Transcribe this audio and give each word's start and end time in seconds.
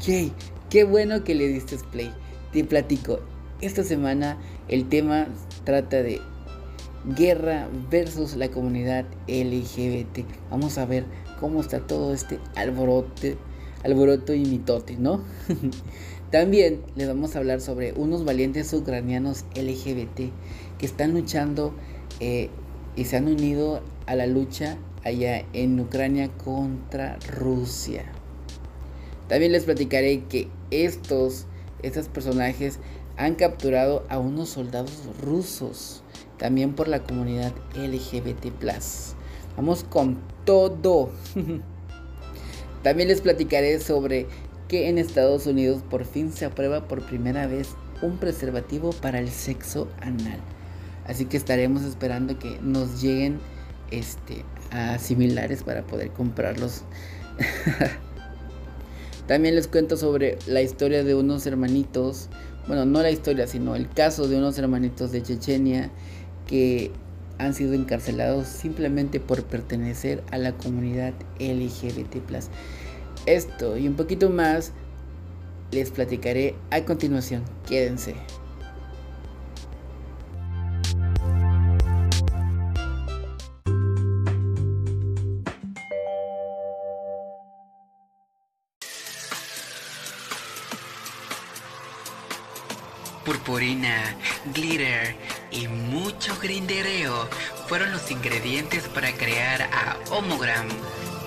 Ok, 0.00 0.32
qué 0.70 0.84
bueno 0.84 1.24
que 1.24 1.34
le 1.34 1.46
diste 1.46 1.76
play. 1.92 2.10
Te 2.52 2.64
platico, 2.64 3.20
esta 3.60 3.84
semana 3.84 4.38
el 4.68 4.88
tema 4.88 5.26
trata 5.64 6.02
de 6.02 6.22
guerra 7.18 7.68
versus 7.90 8.34
la 8.34 8.48
comunidad 8.50 9.04
LGBT. 9.28 10.20
Vamos 10.50 10.78
a 10.78 10.86
ver 10.86 11.04
cómo 11.38 11.60
está 11.60 11.80
todo 11.80 12.14
este 12.14 12.38
alboroto, 12.56 13.28
alboroto 13.84 14.32
y 14.32 14.46
mitote, 14.46 14.96
¿no? 14.96 15.22
También 16.30 16.80
les 16.96 17.06
vamos 17.06 17.36
a 17.36 17.40
hablar 17.40 17.60
sobre 17.60 17.92
unos 17.92 18.24
valientes 18.24 18.72
ucranianos 18.72 19.44
LGBT 19.54 20.32
que 20.78 20.86
están 20.86 21.12
luchando 21.12 21.74
eh, 22.20 22.48
y 22.96 23.04
se 23.04 23.18
han 23.18 23.26
unido 23.26 23.82
a 24.06 24.14
la 24.14 24.26
lucha 24.26 24.78
allá 25.04 25.44
en 25.52 25.78
Ucrania 25.78 26.30
contra 26.38 27.18
Rusia. 27.36 28.10
También 29.30 29.52
les 29.52 29.64
platicaré 29.64 30.24
que 30.24 30.48
estos, 30.72 31.46
estos 31.84 32.08
personajes 32.08 32.80
han 33.16 33.36
capturado 33.36 34.04
a 34.08 34.18
unos 34.18 34.48
soldados 34.48 35.04
rusos, 35.22 36.02
también 36.36 36.74
por 36.74 36.88
la 36.88 37.04
comunidad 37.04 37.52
LGBT. 37.76 38.52
Vamos 39.56 39.84
con 39.84 40.18
todo. 40.44 41.12
también 42.82 43.06
les 43.06 43.20
platicaré 43.20 43.78
sobre 43.78 44.26
que 44.66 44.88
en 44.88 44.98
Estados 44.98 45.46
Unidos 45.46 45.84
por 45.88 46.04
fin 46.04 46.32
se 46.32 46.44
aprueba 46.44 46.88
por 46.88 47.06
primera 47.06 47.46
vez 47.46 47.68
un 48.02 48.16
preservativo 48.18 48.90
para 48.90 49.20
el 49.20 49.28
sexo 49.28 49.86
anal. 50.00 50.40
Así 51.06 51.26
que 51.26 51.36
estaremos 51.36 51.82
esperando 51.82 52.36
que 52.36 52.58
nos 52.62 53.00
lleguen 53.00 53.38
este, 53.92 54.44
similares 54.98 55.62
para 55.62 55.86
poder 55.86 56.10
comprarlos. 56.10 56.82
También 59.30 59.54
les 59.54 59.68
cuento 59.68 59.96
sobre 59.96 60.40
la 60.48 60.60
historia 60.60 61.04
de 61.04 61.14
unos 61.14 61.46
hermanitos, 61.46 62.28
bueno, 62.66 62.84
no 62.84 63.00
la 63.00 63.12
historia, 63.12 63.46
sino 63.46 63.76
el 63.76 63.88
caso 63.88 64.26
de 64.26 64.36
unos 64.36 64.58
hermanitos 64.58 65.12
de 65.12 65.22
Chechenia 65.22 65.92
que 66.48 66.90
han 67.38 67.54
sido 67.54 67.74
encarcelados 67.74 68.48
simplemente 68.48 69.20
por 69.20 69.44
pertenecer 69.44 70.24
a 70.32 70.38
la 70.38 70.50
comunidad 70.54 71.14
LGBT. 71.38 72.16
Esto 73.26 73.78
y 73.78 73.86
un 73.86 73.94
poquito 73.94 74.30
más 74.30 74.72
les 75.70 75.92
platicaré 75.92 76.56
a 76.72 76.84
continuación. 76.84 77.44
Quédense. 77.68 78.16
Purpurina, 93.50 94.14
glitter 94.54 95.16
y 95.50 95.66
mucho 95.66 96.38
grindereo 96.40 97.28
fueron 97.66 97.90
los 97.90 98.08
ingredientes 98.08 98.86
para 98.86 99.10
crear 99.12 99.62
a 99.62 99.96
Homogram 100.12 100.68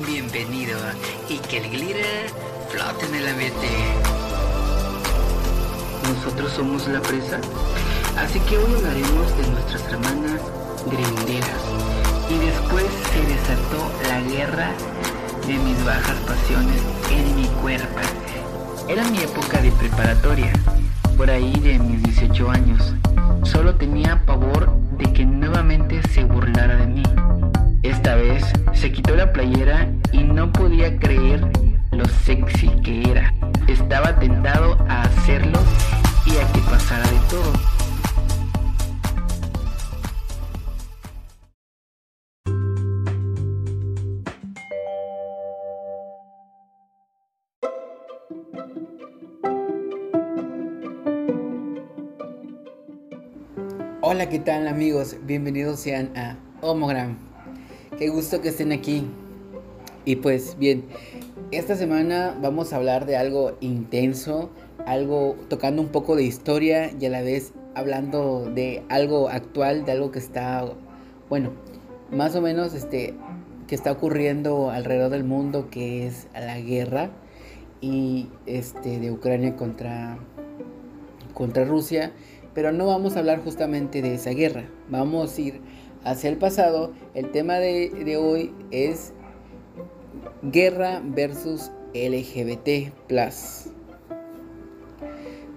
bienvenido 0.08 0.80
y 1.28 1.40
que 1.40 1.58
el 1.58 1.70
glitter 1.70 2.30
flote 2.70 3.08
en 3.08 3.16
el 3.16 3.28
ambiente. 3.28 3.68
Nosotros 6.08 6.54
somos 6.54 6.88
la 6.88 7.02
presa, 7.02 7.42
así 8.18 8.40
que 8.40 8.58
hoy 8.58 8.74
hablaremos 8.74 9.38
de 9.38 9.48
nuestras 9.50 9.84
hermanas 9.92 10.40
grinderas. 10.86 11.62
Y 12.30 12.38
después 12.38 12.86
se 13.12 13.20
desató 13.34 13.92
la 14.08 14.22
guerra 14.22 14.72
de 15.46 15.56
mis 15.56 15.84
bajas 15.84 16.18
pasiones 16.22 16.82
en 17.12 17.36
mi 17.36 17.48
cuerpo. 17.62 18.00
Era 18.88 19.04
mi 19.10 19.18
época 19.18 19.62
de 19.62 19.72
preparatoria, 19.72 20.54
por 21.18 21.30
ahí 21.30 21.54
de 21.60 21.80
mis 21.80 22.02
18 22.04 22.52
años. 22.52 22.94
Solo 23.44 23.76
tenía 23.76 24.26
pavor 24.26 24.76
de 24.98 25.12
que 25.14 25.26
nuevamente 25.26 26.02
se 26.10 26.24
burlara 26.24 26.76
de 26.76 26.88
mí. 26.88 27.04
Esta 27.82 28.16
vez 28.16 28.44
se 28.74 28.92
quitó 28.92 29.16
la 29.16 29.32
playera 29.32 29.90
y 30.12 30.24
no 30.24 30.52
podía 30.52 30.98
creer 30.98 31.46
lo 31.92 32.06
sexy 32.06 32.70
que 32.84 33.10
era. 33.12 33.34
Estaba 33.68 34.18
tentado 34.20 34.78
a 34.90 35.04
hacerlo 35.04 35.60
y 36.26 36.38
a 36.38 36.52
que 36.52 36.60
pasara 36.62 37.10
de 37.10 37.20
todo. 37.30 37.73
¿Qué 54.30 54.40
tal 54.40 54.70
amigos? 54.70 55.18
Bienvenidos 55.26 55.82
sean 55.82 56.16
a 56.16 56.38
Homogram. 56.62 57.18
Qué 57.98 58.08
gusto 58.08 58.42
que 58.42 58.50
estén 58.50 58.72
aquí. 58.72 59.06
Y 60.06 60.16
pues 60.16 60.58
bien, 60.58 60.86
esta 61.52 61.76
semana 61.76 62.34
vamos 62.42 62.72
a 62.72 62.78
hablar 62.78 63.06
de 63.06 63.18
algo 63.18 63.58
intenso, 63.60 64.50
algo 64.86 65.36
tocando 65.50 65.82
un 65.82 65.90
poco 65.90 66.16
de 66.16 66.24
historia 66.24 66.90
y 66.98 67.06
a 67.06 67.10
la 67.10 67.22
vez 67.22 67.52
hablando 67.76 68.50
de 68.50 68.82
algo 68.88 69.28
actual, 69.28 69.84
de 69.84 69.92
algo 69.92 70.12
que 70.12 70.20
está, 70.20 70.72
bueno, 71.30 71.52
más 72.10 72.34
o 72.38 72.42
menos 72.42 72.74
este 72.76 73.16
que 73.68 73.76
está 73.76 73.92
ocurriendo 73.92 74.70
alrededor 74.72 75.12
del 75.12 75.26
mundo, 75.26 75.70
que 75.70 76.08
es 76.08 76.28
la 76.34 76.62
guerra 76.62 77.10
y 77.82 78.30
este 78.46 79.00
de 79.00 79.12
Ucrania 79.12 79.58
contra 79.58 80.18
contra 81.34 81.66
Rusia, 81.66 82.14
pero 82.54 82.72
no 82.72 82.88
vamos 82.88 83.16
a 83.16 83.20
hablar 83.20 83.44
justamente 83.44 84.02
de 84.02 84.16
esa 84.16 84.32
guerra. 84.32 84.66
Vamos 84.90 85.38
a 85.38 85.42
ir 85.42 85.62
hacia 86.04 86.30
el 86.30 86.38
pasado, 86.38 86.92
el 87.14 87.32
tema 87.32 87.56
de, 87.56 88.18
hoy 88.18 88.54
es 88.72 89.14
guerra 90.44 91.02
versus 91.04 91.72
LGBT. 91.94 92.94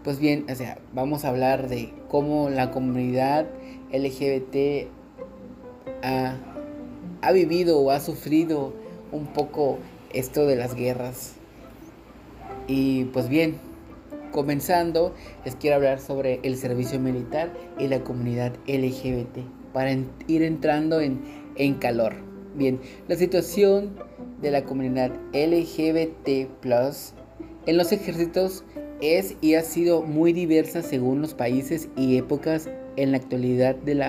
Pues 0.05 0.21
bien, 0.21 0.47
o 0.51 0.55
sea, 0.55 0.79
vamos 0.93 1.25
a 1.25 1.29
hablar 1.29 1.69
de 1.69 1.93
cómo 2.09 2.49
la 2.49 2.71
comunidad 2.71 3.47
LGBT 3.93 4.89
ha, 6.03 6.37
ha 7.23 7.33
vivido 7.33 7.81
o 7.81 7.91
ha 7.91 7.99
sufrido 8.01 8.73
un 9.11 9.27
poco 9.27 9.79
esto 10.13 10.47
de 10.47 10.57
las 10.57 10.75
guerras. 10.75 11.35
Y 12.69 13.05
pues 13.07 13.29
bien, 13.29 13.59
comenzando, 14.37 15.15
les 15.47 15.57
quiero 15.57 15.77
hablar 15.77 15.99
sobre 15.99 16.41
el 16.43 16.59
servicio 16.59 17.01
militar 17.01 17.51
y 17.79 17.89
la 17.89 18.05
comunidad 18.05 18.53
LGBT 18.69 19.39
para 19.73 19.93
ir 20.29 20.43
entrando 20.43 21.01
en, 21.01 21.23
en 21.57 21.75
calor. 21.77 22.15
Bien, 22.55 22.79
la 23.09 23.17
situación 23.17 23.97
de 24.43 24.51
la 24.51 24.65
comunidad 24.65 25.11
LGBT 25.33 26.29
en 27.67 27.77
los 27.79 27.93
ejércitos 27.93 28.63
es 29.01 29.37
y 29.41 29.55
ha 29.55 29.63
sido 29.63 30.03
muy 30.03 30.35
diversa 30.35 30.83
según 30.83 31.23
los 31.23 31.33
países 31.33 31.89
y 31.97 32.19
épocas 32.19 32.69
en 32.97 33.13
la 33.13 33.19
actualidad 33.19 33.75
de 33.75 33.95
la 33.95 34.09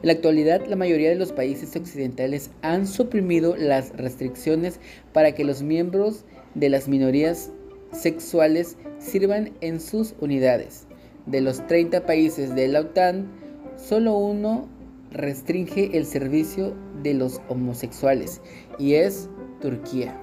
en 0.00 0.06
la 0.06 0.12
actualidad 0.12 0.64
la 0.66 0.76
mayoría 0.76 1.08
de 1.08 1.16
los 1.16 1.32
países 1.32 1.74
occidentales 1.74 2.50
han 2.62 2.86
suprimido 2.86 3.56
las 3.56 3.90
restricciones 3.96 4.78
para 5.12 5.32
que 5.32 5.44
los 5.44 5.62
miembros 5.62 6.24
de 6.54 6.68
las 6.68 6.86
minorías 6.86 7.50
sexuales 7.92 8.76
sirvan 8.98 9.52
en 9.60 9.80
sus 9.80 10.14
unidades. 10.20 10.86
De 11.26 11.40
los 11.40 11.66
30 11.66 12.06
países 12.06 12.54
de 12.54 12.68
la 12.68 12.80
OTAN, 12.80 13.30
solo 13.76 14.16
uno 14.16 14.68
restringe 15.10 15.96
el 15.96 16.06
servicio 16.06 16.74
de 17.02 17.14
los 17.14 17.40
homosexuales 17.48 18.40
y 18.78 18.94
es 18.94 19.28
Turquía. 19.60 20.16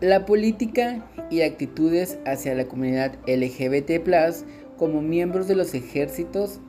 La 0.00 0.26
política 0.26 1.04
y 1.30 1.42
actitudes 1.42 2.18
hacia 2.24 2.54
la 2.54 2.66
comunidad 2.66 3.14
LGBT 3.26 4.00
como 4.76 5.02
miembros 5.02 5.48
de 5.48 5.56
los 5.56 5.74
ejércitos 5.74 6.60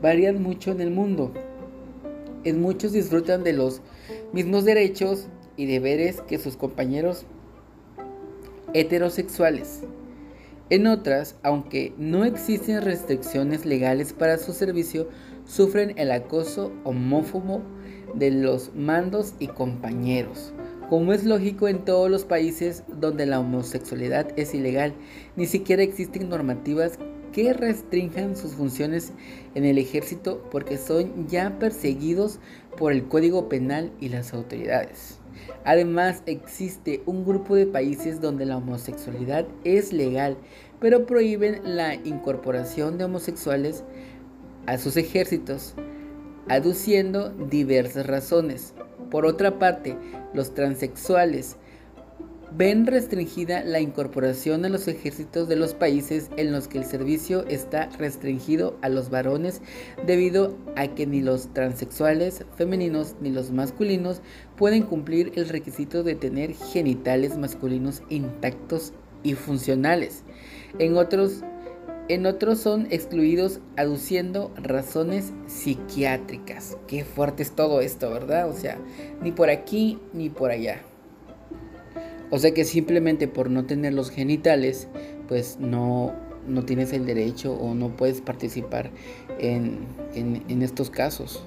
varían 0.00 0.42
mucho 0.42 0.72
en 0.72 0.80
el 0.80 0.90
mundo. 0.90 1.32
En 2.44 2.60
muchos 2.60 2.92
disfrutan 2.92 3.44
de 3.44 3.52
los 3.52 3.82
mismos 4.32 4.64
derechos 4.64 5.28
y 5.56 5.66
deberes 5.66 6.20
que 6.22 6.38
sus 6.38 6.56
compañeros 6.56 7.24
heterosexuales. 8.74 9.80
En 10.70 10.86
otras, 10.86 11.36
aunque 11.42 11.92
no 11.98 12.24
existen 12.24 12.82
restricciones 12.82 13.66
legales 13.66 14.12
para 14.12 14.38
su 14.38 14.52
servicio, 14.52 15.08
sufren 15.44 15.92
el 15.98 16.10
acoso 16.10 16.72
homófobo 16.84 17.62
de 18.14 18.30
los 18.30 18.74
mandos 18.74 19.34
y 19.38 19.48
compañeros. 19.48 20.54
Como 20.88 21.12
es 21.12 21.24
lógico 21.24 21.68
en 21.68 21.84
todos 21.84 22.10
los 22.10 22.24
países 22.24 22.84
donde 22.88 23.26
la 23.26 23.40
homosexualidad 23.40 24.28
es 24.36 24.54
ilegal, 24.54 24.94
ni 25.36 25.46
siquiera 25.46 25.82
existen 25.82 26.28
normativas 26.28 26.98
que 27.32 27.52
restrinjan 27.54 28.36
sus 28.36 28.52
funciones 28.52 29.12
en 29.54 29.64
el 29.64 29.78
ejército 29.78 30.46
porque 30.50 30.76
son 30.76 31.26
ya 31.28 31.58
perseguidos 31.58 32.38
por 32.76 32.92
el 32.92 33.08
Código 33.08 33.48
Penal 33.48 33.90
y 34.00 34.10
las 34.10 34.34
autoridades. 34.34 35.21
Además, 35.64 36.22
existe 36.26 37.02
un 37.06 37.24
grupo 37.24 37.54
de 37.54 37.66
países 37.66 38.20
donde 38.20 38.46
la 38.46 38.56
homosexualidad 38.56 39.46
es 39.64 39.92
legal, 39.92 40.36
pero 40.80 41.06
prohíben 41.06 41.60
la 41.76 41.94
incorporación 41.94 42.98
de 42.98 43.04
homosexuales 43.04 43.84
a 44.66 44.78
sus 44.78 44.96
ejércitos, 44.96 45.74
aduciendo 46.48 47.30
diversas 47.30 48.06
razones. 48.06 48.74
Por 49.10 49.24
otra 49.24 49.58
parte, 49.58 49.96
los 50.34 50.54
transexuales 50.54 51.56
ven 52.56 52.86
restringida 52.86 53.64
la 53.64 53.80
incorporación 53.80 54.64
a 54.64 54.68
los 54.68 54.86
ejércitos 54.88 55.48
de 55.48 55.56
los 55.56 55.74
países 55.74 56.30
en 56.36 56.52
los 56.52 56.68
que 56.68 56.78
el 56.78 56.84
servicio 56.84 57.46
está 57.48 57.88
restringido 57.98 58.76
a 58.82 58.88
los 58.88 59.10
varones 59.10 59.62
debido 60.06 60.56
a 60.76 60.88
que 60.88 61.06
ni 61.06 61.20
los 61.20 61.52
transexuales 61.54 62.44
femeninos 62.56 63.16
ni 63.20 63.30
los 63.30 63.52
masculinos 63.52 64.20
pueden 64.56 64.82
cumplir 64.82 65.32
el 65.36 65.48
requisito 65.48 66.02
de 66.02 66.14
tener 66.14 66.54
genitales 66.54 67.38
masculinos 67.38 68.02
intactos 68.10 68.92
y 69.22 69.34
funcionales. 69.34 70.24
En 70.78 70.96
otros, 70.96 71.42
en 72.08 72.26
otros 72.26 72.58
son 72.58 72.86
excluidos 72.90 73.60
aduciendo 73.76 74.52
razones 74.56 75.32
psiquiátricas. 75.46 76.76
Qué 76.86 77.04
fuerte 77.04 77.42
es 77.42 77.52
todo 77.52 77.80
esto, 77.80 78.10
¿verdad? 78.10 78.48
O 78.50 78.52
sea, 78.52 78.78
ni 79.22 79.32
por 79.32 79.48
aquí 79.48 79.98
ni 80.12 80.28
por 80.28 80.50
allá. 80.50 80.82
O 82.32 82.38
sea 82.38 82.54
que 82.54 82.64
simplemente 82.64 83.28
por 83.28 83.50
no 83.50 83.66
tener 83.66 83.92
los 83.92 84.10
genitales, 84.10 84.88
pues 85.28 85.58
no, 85.60 86.14
no 86.48 86.64
tienes 86.64 86.94
el 86.94 87.04
derecho 87.04 87.52
o 87.52 87.74
no 87.74 87.94
puedes 87.94 88.22
participar 88.22 88.90
en, 89.38 89.84
estos 90.62 90.88
casos. 90.88 91.44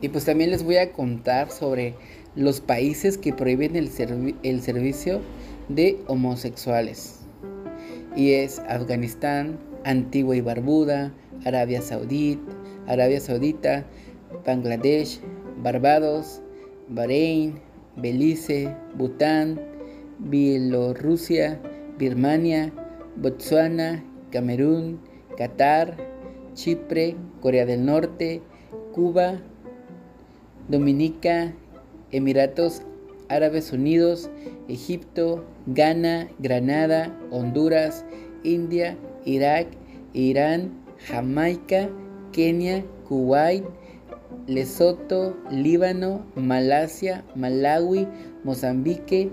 Y 0.00 0.08
pues 0.08 0.24
también 0.24 0.50
les 0.50 0.64
voy 0.64 0.78
a 0.78 0.90
contar 0.90 1.52
sobre 1.52 1.94
los 2.34 2.60
países 2.60 3.16
que 3.16 3.32
prohíben 3.32 3.76
el, 3.76 3.88
el 4.42 4.60
servicio 4.60 5.20
de 5.68 6.00
homosexuales. 6.08 7.20
Y 8.16 8.32
es 8.32 8.58
Afganistán, 8.68 9.60
Antigua 9.84 10.34
y 10.34 10.40
Barbuda, 10.40 11.14
Arabia 11.44 11.80
Saudita, 11.80 12.42
Arabia 12.88 13.20
Saudita, 13.20 13.86
Bangladesh, 14.44 15.20
Barbados, 15.62 16.42
Bahrein, 16.88 17.60
Belice, 18.00 18.74
Bután, 18.96 19.60
Bielorrusia, 20.18 21.60
Birmania, 21.98 22.72
Botsuana, 23.16 24.04
Camerún, 24.30 25.00
Qatar, 25.36 25.96
Chipre, 26.54 27.16
Corea 27.40 27.66
del 27.66 27.84
Norte, 27.84 28.42
Cuba, 28.92 29.40
Dominica, 30.68 31.54
Emiratos 32.10 32.82
Árabes 33.28 33.72
Unidos, 33.72 34.28
Egipto, 34.68 35.44
Ghana, 35.66 36.28
Granada, 36.40 37.16
Honduras, 37.30 38.04
India, 38.42 38.96
Irak, 39.24 39.68
Irán, 40.12 40.72
Jamaica, 41.08 41.88
Kenia, 42.32 42.84
Kuwait, 43.08 43.64
Lesoto, 44.46 45.36
Líbano, 45.50 46.26
Malasia, 46.34 47.24
Malawi, 47.34 48.06
Mozambique, 48.44 49.30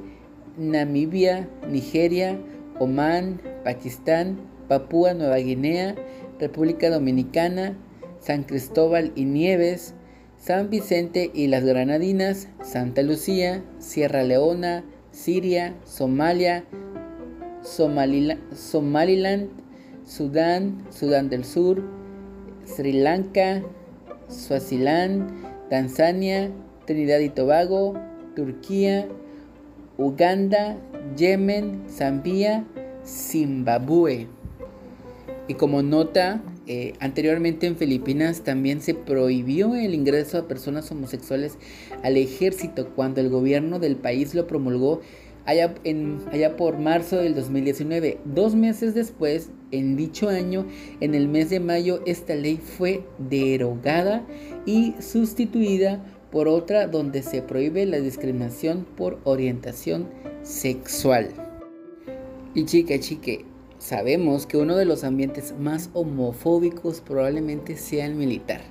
Namibia, 0.58 1.50
Nigeria, 1.70 2.40
Omán, 2.80 3.42
Pakistán, 3.64 4.40
Papúa 4.68 5.14
Nueva 5.14 5.38
Guinea, 5.38 5.96
República 6.40 6.90
Dominicana, 6.90 7.78
San 8.20 8.44
Cristóbal 8.44 9.12
y 9.16 9.26
Nieves, 9.26 9.94
San 10.38 10.70
Vicente 10.70 11.32
y 11.34 11.48
las 11.48 11.64
Granadinas, 11.64 12.48
Santa 12.62 13.02
Lucía, 13.02 13.64
Sierra 13.80 14.24
Leona, 14.24 14.84
Siria, 15.12 15.76
Somalia, 15.84 16.64
Somaliland, 17.64 19.50
Sudán, 20.06 20.86
Sudán 20.90 21.30
del 21.30 21.44
Sur, 21.44 21.84
Sri 22.66 22.94
Lanka, 22.94 23.64
Suazilán, 24.30 25.28
Tanzania, 25.70 26.52
Trinidad 26.86 27.20
y 27.20 27.30
Tobago, 27.30 27.94
Turquía, 28.36 29.08
Uganda, 29.98 30.78
Yemen, 31.18 31.84
Zambia, 31.90 32.66
Zimbabue. 33.06 34.28
Y 35.48 35.54
como 35.54 35.82
nota, 35.82 36.42
eh, 36.68 36.94
anteriormente 37.00 37.66
en 37.66 37.78
Filipinas 37.78 38.42
también 38.42 38.82
se 38.82 38.94
prohibió 38.94 39.76
el 39.76 39.94
ingreso 39.94 40.38
a 40.38 40.48
personas 40.48 40.92
homosexuales 40.92 41.58
al 42.04 42.18
ejército 42.18 42.90
cuando 42.90 43.22
el 43.22 43.30
gobierno 43.30 43.80
del 43.80 43.96
país 43.96 44.36
lo 44.36 44.48
promulgó 44.48 45.02
allá, 45.48 46.56
por 46.58 46.78
marzo 46.78 47.18
del 47.18 47.34
2019. 47.34 48.20
Dos 48.26 48.54
meses 48.54 48.94
después, 48.94 49.50
en 49.72 49.96
dicho 49.96 50.30
año, 50.30 50.68
en 51.00 51.16
el 51.16 51.28
mes 51.28 51.50
de 51.50 51.60
mayo, 51.60 52.02
esta 52.06 52.36
ley 52.36 52.58
fue 52.58 53.04
derogada 53.18 54.26
y 54.66 54.94
sustituida 55.00 56.04
por 56.32 56.50
otra 56.50 56.88
donde 56.88 57.24
se 57.24 57.42
prohíbe 57.42 57.86
la 57.86 58.00
discriminación 58.00 58.86
por 58.98 59.20
orientación 59.24 60.10
sexual. 60.44 61.30
Y 62.54 62.66
chica, 62.66 63.00
chique, 63.00 63.46
sabemos 63.78 64.46
que 64.46 64.58
uno 64.58 64.76
de 64.76 64.86
los 64.86 65.06
ambientes 65.06 65.56
más 65.58 65.90
homofóbicos 65.94 67.00
probablemente 67.00 67.78
sea 67.78 68.06
el 68.06 68.16
militar. 68.16 68.62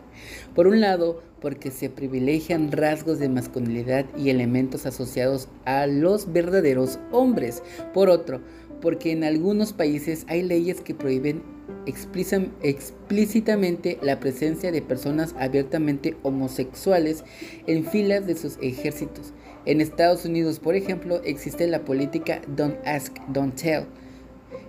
Por 0.55 0.67
un 0.67 0.81
lado, 0.81 1.23
porque 1.41 1.71
se 1.71 1.91
privilegian 1.91 2.73
rasgos 2.73 3.19
de 3.19 3.29
masculinidad 3.29 4.07
y 4.17 4.31
elementos 4.31 4.87
asociados 4.87 5.49
a 5.65 5.87
los 5.87 6.33
verdaderos 6.33 6.99
hombres. 7.13 7.63
Por 7.95 8.09
otro, 8.09 8.41
porque 8.81 9.13
en 9.13 9.25
algunos 9.25 9.73
países 9.73 10.25
hay 10.29 10.43
leyes 10.43 10.81
que 10.81 10.95
prohíben 10.95 11.43
explícitamente 11.87 13.99
la 14.03 14.21
presencia 14.21 14.73
de 14.73 14.83
personas 14.83 15.35
abiertamente 15.39 16.17
homosexuales 16.23 17.25
en 17.67 17.85
filas 17.85 18.27
de 18.27 18.37
sus 18.37 18.59
ejércitos. 18.61 19.33
En 19.65 19.81
Estados 19.81 20.25
Unidos, 20.25 20.61
por 20.61 20.77
ejemplo, 20.77 21.21
existe 21.25 21.67
la 21.67 21.85
política 21.85 22.41
Don't 22.49 22.77
Ask, 22.87 23.17
Don't 23.29 23.61
Tell, 23.61 23.87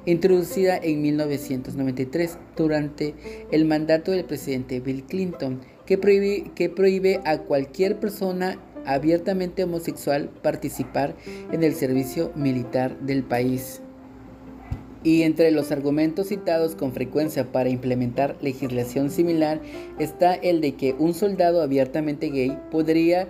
introducida 0.07 0.77
en 0.77 1.01
1993 1.01 2.37
durante 2.55 3.13
el 3.51 3.65
mandato 3.65 4.11
del 4.11 4.23
presidente 4.23 4.79
Bill 4.79 5.03
Clinton, 5.03 5.59
que 5.85 5.97
prohíbe, 5.97 6.51
que 6.55 6.69
prohíbe 6.69 7.19
a 7.25 7.39
cualquier 7.39 7.99
persona 7.99 8.57
abiertamente 8.85 9.65
homosexual 9.65 10.29
participar 10.41 11.15
en 11.51 11.61
el 11.61 11.75
servicio 11.75 12.31
militar 12.35 12.97
del 13.01 13.23
país. 13.23 13.81
Y 15.03 15.23
entre 15.23 15.51
los 15.51 15.71
argumentos 15.71 16.29
citados 16.29 16.75
con 16.75 16.93
frecuencia 16.93 17.51
para 17.51 17.69
implementar 17.69 18.37
legislación 18.41 19.11
similar 19.11 19.61
está 19.99 20.33
el 20.33 20.61
de 20.61 20.75
que 20.75 20.95
un 20.97 21.13
soldado 21.13 21.61
abiertamente 21.61 22.29
gay 22.29 22.57
podría, 22.71 23.27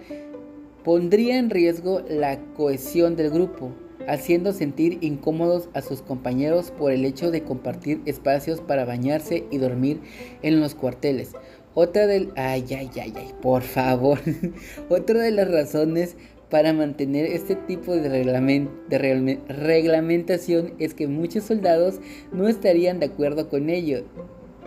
pondría 0.84 1.38
en 1.38 1.50
riesgo 1.50 2.02
la 2.08 2.40
cohesión 2.56 3.16
del 3.16 3.32
grupo, 3.32 3.74
haciendo 4.08 4.54
sentir 4.54 4.98
incómodos 5.02 5.70
a 5.74 5.82
sus 5.82 6.02
compañeros 6.02 6.72
por 6.72 6.92
el 6.92 7.06
hecho 7.06 7.32
de 7.32 7.44
compartir 7.44 8.02
espacios 8.06 8.62
para 8.62 8.86
bañarse 8.86 9.44
y 9.52 9.58
dormir 9.58 10.00
en 10.42 10.60
los 10.60 10.76
cuarteles. 10.76 11.34
Otra 11.74 12.08
del... 12.08 12.32
Ay, 12.36 12.66
ay, 12.70 12.90
ay, 12.96 13.14
ay, 13.16 13.32
por 13.42 13.62
favor. 13.62 14.20
Otra 14.90 15.22
de 15.22 15.32
las 15.32 15.52
razones 15.52 16.16
para 16.50 16.74
mantener 16.74 17.26
este 17.26 17.56
tipo 17.56 17.96
de, 17.96 18.10
de 18.10 19.40
reglamentación 19.48 20.74
es 20.80 20.94
que 20.94 21.08
muchos 21.08 21.44
soldados 21.44 22.00
no 22.32 22.48
estarían 22.48 23.00
de 23.00 23.08
acuerdo 23.08 23.50
con 23.50 23.70
ello 23.70 24.06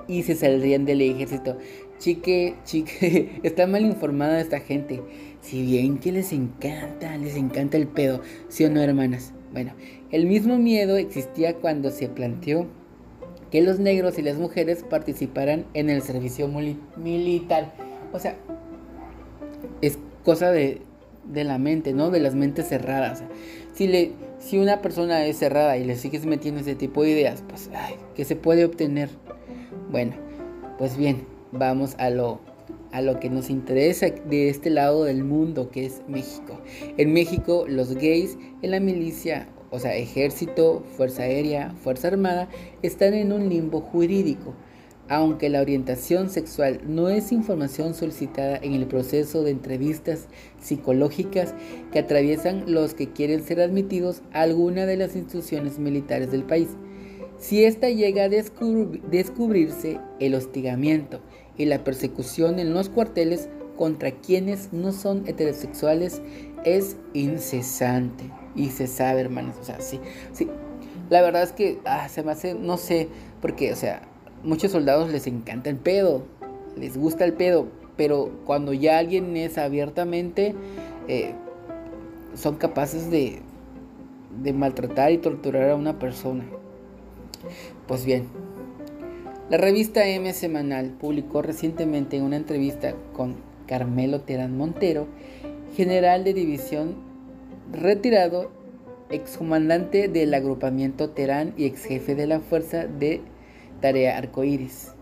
y 0.07 0.25
se 0.25 0.35
saldrían 0.35 0.85
del 0.85 1.03
ejército. 1.03 1.57
Chique, 1.99 2.55
chique, 2.65 3.41
está 3.43 3.67
mal 3.67 3.85
informada 3.85 4.41
esta 4.41 4.61
gente. 4.61 5.01
Si 5.41 5.63
bien 5.65 5.99
que 5.99 6.13
les 6.13 6.33
encanta, 6.33 7.17
les 7.17 7.37
encanta 7.37 7.77
el 7.77 7.87
pedo, 7.87 8.21
¿sí 8.49 8.65
o 8.65 8.71
no, 8.71 8.81
hermanas? 8.81 9.33
Bueno, 9.53 9.73
el 10.11 10.27
mismo 10.27 10.59
miedo 10.59 10.97
existía 10.97 11.57
cuando 11.57 11.91
se 11.91 12.09
planteó 12.09 12.67
que 13.51 13.63
los 13.63 13.79
negros 13.79 14.19
y 14.19 14.23
las 14.23 14.37
mujeres 14.37 14.85
participaran 14.89 15.67
en 15.75 15.91
el 15.91 16.03
servicio 16.03 16.49
militar. 16.97 17.73
O 18.13 18.19
sea, 18.19 18.37
es 19.83 19.99
cosa 20.25 20.51
de, 20.53 20.83
de 21.25 21.45
la 21.45 21.59
mente, 21.59 21.93
¿no? 21.93 22.11
De 22.11 22.21
las 22.21 22.35
mentes 22.35 22.69
cerradas. 22.69 23.23
Si, 23.73 23.87
le, 23.87 24.13
si 24.39 24.59
una 24.59 24.83
persona 24.83 25.25
es 25.27 25.39
cerrada 25.39 25.77
y 25.77 25.85
le 25.85 25.97
sigues 25.97 26.27
metiendo 26.27 26.61
ese 26.61 26.75
tipo 26.75 27.03
de 27.03 27.11
ideas, 27.11 27.43
pues, 27.49 27.71
ay, 27.75 27.95
¿qué 28.15 28.25
se 28.25 28.37
puede 28.37 28.65
obtener? 28.65 29.09
Bueno, 29.91 30.13
pues 30.79 30.97
bien, 30.97 31.27
vamos 31.53 31.95
a 31.99 32.11
lo, 32.11 32.41
a 32.93 33.01
lo 33.01 33.21
que 33.21 33.31
nos 33.31 33.51
interesa 33.51 34.07
de 34.11 34.49
este 34.49 34.71
lado 34.71 35.05
del 35.05 35.25
mundo, 35.25 35.71
que 35.71 35.87
es 35.87 36.03
México. 36.09 36.61
En 36.97 37.13
México, 37.13 37.65
los 37.69 37.95
gays 37.95 38.37
en 38.63 38.73
la 38.73 38.81
milicia, 38.81 39.49
o 39.71 39.79
sea, 39.79 39.97
ejército, 39.97 40.83
fuerza 40.97 41.23
aérea, 41.23 41.75
fuerza 41.83 42.09
armada, 42.09 42.49
están 42.83 43.15
en 43.15 43.33
un 43.33 43.49
limbo 43.49 43.81
jurídico 43.81 44.55
Aunque 45.09 45.49
la 45.49 45.61
orientación 45.61 46.31
sexual 46.31 46.83
no 46.87 47.09
es 47.09 47.33
información 47.33 47.95
solicitada 47.95 48.57
en 48.63 48.75
el 48.75 48.87
proceso 48.87 49.43
de 49.43 49.51
entrevistas 49.51 50.29
psicológicas 50.61 51.53
que 51.93 51.99
atraviesan 51.99 52.73
los 52.73 52.95
que 52.95 53.13
quieren 53.13 53.43
ser 53.43 53.61
admitidos 53.61 54.23
a 54.33 54.43
alguna 54.43 54.87
de 54.87 54.97
las 54.97 55.17
instituciones 55.17 55.81
militares 55.81 56.31
del 56.31 56.45
país, 56.45 56.69
si 57.41 57.65
ésta 57.65 57.89
llega 57.89 58.25
a 58.25 58.29
descubrirse 58.29 59.99
el 60.21 60.35
hostigamiento 60.35 61.21
y 61.61 61.67
la 61.67 61.85
persecución 61.85 62.59
en 62.59 62.73
los 62.73 62.89
cuarteles 62.89 63.51
contra 63.77 64.13
quienes 64.13 64.73
no 64.73 64.93
son 64.93 65.29
heterosexuales 65.29 66.23
es 66.65 66.97
incesante. 67.13 68.25
Y 68.55 68.71
se 68.71 68.87
sabe, 68.87 69.21
hermanos. 69.21 69.57
O 69.61 69.65
sea, 69.65 69.79
sí, 69.83 70.01
sí. 70.33 70.49
La 71.11 71.21
verdad 71.21 71.43
es 71.43 71.53
que 71.53 71.79
ah, 71.85 72.09
se 72.09 72.23
me 72.23 72.33
hace, 72.33 72.55
no 72.55 72.79
sé, 72.79 73.09
porque, 73.43 73.75
o 73.75 73.77
sea, 73.77 74.01
muchos 74.43 74.73
soldados 74.73 75.11
les 75.11 75.27
encanta 75.27 75.69
el 75.69 75.77
pedo, 75.77 76.23
les 76.79 76.97
gusta 76.97 77.27
el 77.27 77.35
pedo, 77.35 77.69
pero 77.95 78.31
cuando 78.47 78.73
ya 78.73 78.97
alguien 78.97 79.37
es 79.37 79.59
abiertamente, 79.59 80.55
eh, 81.09 81.35
son 82.35 82.57
capaces 82.57 83.11
de, 83.11 83.43
de 84.43 84.53
maltratar 84.55 85.13
y 85.13 85.19
torturar 85.19 85.69
a 85.69 85.77
una 85.77 85.99
persona. 85.99 86.47
Pues 87.87 88.07
bien, 88.07 88.29
la 89.51 89.57
revista 89.57 90.07
M 90.07 90.33
Semanal 90.33 90.91
publicó 90.91 91.43
recientemente 91.43 92.23
una 92.23 92.37
entrevista 92.37 92.95
con 93.13 93.35
Carmelo 93.67 94.21
Terán 94.21 94.57
Montero, 94.57 95.09
general 95.75 96.23
de 96.23 96.35
división 96.35 96.95
retirado, 97.73 98.53
excomandante 99.11 100.07
del 100.07 100.35
agrupamiento 100.35 101.11
Terán 101.11 101.53
y 101.57 101.65
ex 101.65 101.85
jefe 101.85 102.15
de 102.15 102.29
la 102.29 102.39
Fuerza 102.39 102.87
de 102.87 103.23
Tarea 103.81 104.19
Arcoíris. 104.19 104.95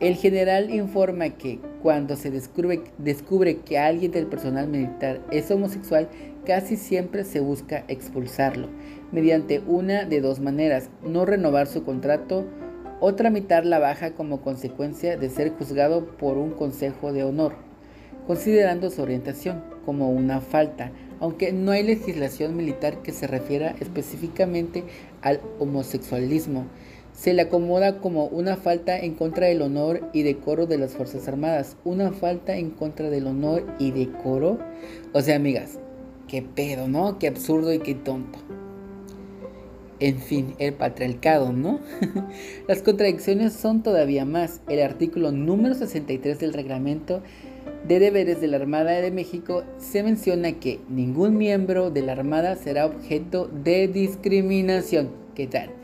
El 0.00 0.16
general 0.16 0.74
informa 0.74 1.30
que 1.30 1.60
cuando 1.80 2.16
se 2.16 2.32
descubre, 2.32 2.82
descubre 2.98 3.58
que 3.58 3.78
alguien 3.78 4.10
del 4.10 4.26
personal 4.26 4.66
militar 4.66 5.20
es 5.30 5.52
homosexual, 5.52 6.08
casi 6.44 6.74
siempre 6.76 7.22
se 7.22 7.38
busca 7.38 7.84
expulsarlo, 7.86 8.68
mediante 9.12 9.60
una 9.68 10.04
de 10.04 10.20
dos 10.20 10.40
maneras, 10.40 10.90
no 11.04 11.24
renovar 11.24 11.68
su 11.68 11.84
contrato 11.84 12.44
o 13.00 13.14
tramitar 13.14 13.64
la 13.64 13.78
baja 13.78 14.12
como 14.12 14.40
consecuencia 14.40 15.16
de 15.16 15.30
ser 15.30 15.50
juzgado 15.50 16.06
por 16.16 16.38
un 16.38 16.50
consejo 16.50 17.12
de 17.12 17.24
honor, 17.24 17.54
considerando 18.26 18.90
su 18.90 19.02
orientación 19.02 19.62
como 19.84 20.10
una 20.10 20.40
falta, 20.40 20.92
aunque 21.20 21.52
no 21.52 21.72
hay 21.72 21.82
legislación 21.82 22.56
militar 22.56 23.02
que 23.02 23.12
se 23.12 23.26
refiera 23.26 23.74
específicamente 23.80 24.84
al 25.22 25.40
homosexualismo 25.58 26.66
se 27.18 27.34
le 27.34 27.42
acomoda 27.42 27.98
como 27.98 28.26
una 28.26 28.56
falta 28.56 28.96
en 28.96 29.14
contra 29.14 29.48
del 29.48 29.62
honor 29.62 30.08
y 30.12 30.22
decoro 30.22 30.66
de 30.66 30.78
las 30.78 30.92
Fuerzas 30.94 31.26
Armadas. 31.26 31.76
Una 31.84 32.12
falta 32.12 32.56
en 32.56 32.70
contra 32.70 33.10
del 33.10 33.26
honor 33.26 33.66
y 33.80 33.90
decoro. 33.90 34.60
O 35.12 35.20
sea, 35.20 35.34
amigas, 35.34 35.80
qué 36.28 36.42
pedo, 36.42 36.86
¿no? 36.86 37.18
Qué 37.18 37.26
absurdo 37.26 37.72
y 37.72 37.80
qué 37.80 37.96
tonto. 37.96 38.38
En 40.00 40.18
fin, 40.18 40.54
el 40.58 40.74
patriarcado, 40.74 41.52
¿no? 41.52 41.80
Las 42.68 42.82
contradicciones 42.82 43.52
son 43.52 43.82
todavía 43.82 44.24
más. 44.24 44.60
El 44.68 44.80
artículo 44.80 45.32
número 45.32 45.74
63 45.74 46.38
del 46.38 46.52
reglamento 46.52 47.20
de 47.86 47.98
deberes 47.98 48.40
de 48.40 48.46
la 48.46 48.58
Armada 48.58 48.92
de 48.92 49.10
México 49.10 49.64
se 49.78 50.02
menciona 50.02 50.52
que 50.52 50.78
ningún 50.88 51.36
miembro 51.36 51.90
de 51.90 52.02
la 52.02 52.12
Armada 52.12 52.54
será 52.54 52.86
objeto 52.86 53.48
de 53.48 53.88
discriminación. 53.88 55.10
¿Qué 55.34 55.46
tal? 55.48 55.77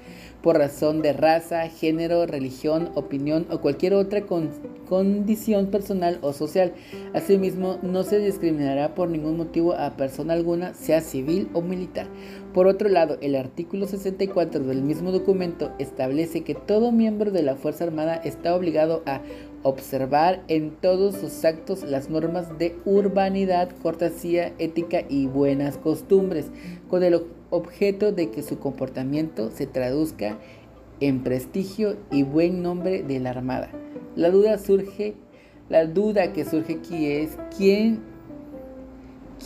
Por 0.45 0.59
razón 0.59 1.01
de 1.01 1.15
raza, 1.15 1.71
género, 1.71 2.27
religión, 2.27 2.91
opinión 2.97 3.47
o 3.51 3.63
cualquier 3.63 3.95
otra 3.95 4.27
condición 4.27 5.69
personal 5.69 6.19
o 6.21 6.35
social. 6.35 6.75
Asimismo, 7.15 7.79
no 7.81 8.03
se 8.03 8.19
discriminará 8.19 8.95
por 8.95 9.09
ningún 9.09 9.39
motivo 9.39 9.73
a 9.73 9.97
persona 9.97 10.35
alguna, 10.35 10.75
sea 10.75 11.01
civil 11.01 11.49
o 11.55 11.63
militar. 11.63 12.09
Por 12.53 12.67
otro 12.67 12.91
lado, 12.91 13.17
el 13.23 13.37
artículo 13.37 13.87
64 13.87 14.65
del 14.65 14.83
mismo 14.83 15.13
documento 15.13 15.73
establece 15.79 16.43
que 16.43 16.55
todo 16.55 16.93
miembro 16.93 17.31
de 17.31 17.43
la 17.43 17.57
Fuerza 17.57 17.85
Armada 17.85 18.17
está 18.17 18.55
obligado 18.55 19.03
a 19.07 19.23
observar 19.63 20.45
en 20.49 20.73
todos 20.73 21.15
sus 21.15 21.43
actos 21.47 21.83
las 21.85 22.11
normas 22.11 22.59
de 22.59 22.77
urbanidad, 22.85 23.71
cortesía, 23.83 24.53
ética 24.59 25.05
y 25.09 25.27
buenas 25.27 25.79
costumbres, 25.79 26.51
con 26.91 27.03
el 27.03 27.15
objeto 27.55 28.13
de 28.13 28.31
que 28.31 28.43
su 28.43 28.59
comportamiento 28.59 29.51
se 29.51 29.67
traduzca 29.67 30.39
en 31.01 31.23
prestigio 31.23 31.97
y 32.11 32.23
buen 32.23 32.63
nombre 32.63 33.03
de 33.03 33.21
la 33.21 33.31
Armada. 33.31 33.71
La 34.17 34.31
duda 34.31 34.59
surge, 34.59 35.15
la 35.69 35.87
duda 35.87 36.33
que 36.33 36.45
surge 36.45 36.75
aquí 36.75 37.07
es 37.07 37.37
quién, 37.57 38.01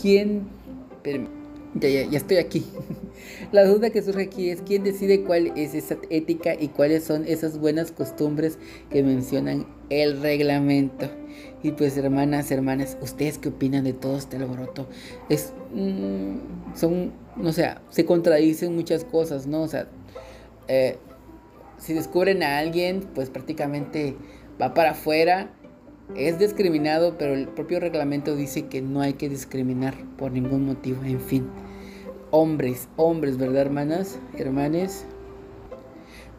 quién, 0.00 0.46
ya, 1.74 1.88
ya, 1.88 2.10
ya 2.10 2.18
estoy 2.18 2.38
aquí. 2.38 2.64
La 3.52 3.64
duda 3.64 3.90
que 3.90 4.02
surge 4.02 4.22
aquí 4.22 4.50
es 4.50 4.62
quién 4.62 4.84
decide 4.84 5.22
cuál 5.22 5.52
es 5.56 5.74
esa 5.74 5.96
ética 6.10 6.54
y 6.58 6.68
cuáles 6.68 7.04
son 7.04 7.26
esas 7.26 7.58
buenas 7.58 7.92
costumbres 7.92 8.58
que 8.90 9.02
mencionan 9.02 9.66
el 9.90 10.20
reglamento. 10.20 11.08
Y 11.62 11.72
pues 11.72 11.96
hermanas, 11.96 12.50
hermanas, 12.50 12.96
¿ustedes 13.00 13.38
qué 13.38 13.48
opinan 13.48 13.84
de 13.84 13.92
todo 13.92 14.16
este 14.16 14.36
alboroto? 14.36 14.88
Es, 15.28 15.52
mm, 15.74 16.76
son, 16.76 17.12
no 17.36 17.52
sé, 17.52 17.74
se 17.90 18.04
contradicen 18.04 18.74
muchas 18.74 19.04
cosas, 19.04 19.46
¿no? 19.46 19.62
O 19.62 19.68
sea, 19.68 19.88
eh, 20.68 20.98
si 21.78 21.94
descubren 21.94 22.42
a 22.42 22.58
alguien, 22.58 23.00
pues 23.14 23.30
prácticamente 23.30 24.16
va 24.60 24.74
para 24.74 24.90
afuera, 24.90 25.50
es 26.16 26.38
discriminado, 26.38 27.18
pero 27.18 27.34
el 27.34 27.48
propio 27.48 27.80
reglamento 27.80 28.36
dice 28.36 28.66
que 28.66 28.80
no 28.80 29.00
hay 29.00 29.14
que 29.14 29.28
discriminar 29.28 29.94
por 30.16 30.32
ningún 30.32 30.64
motivo, 30.64 31.02
en 31.04 31.20
fin. 31.20 31.48
Hombres, 32.30 32.88
hombres, 32.96 33.36
¿verdad, 33.36 33.62
hermanas, 33.62 34.18
hermanes? 34.36 35.06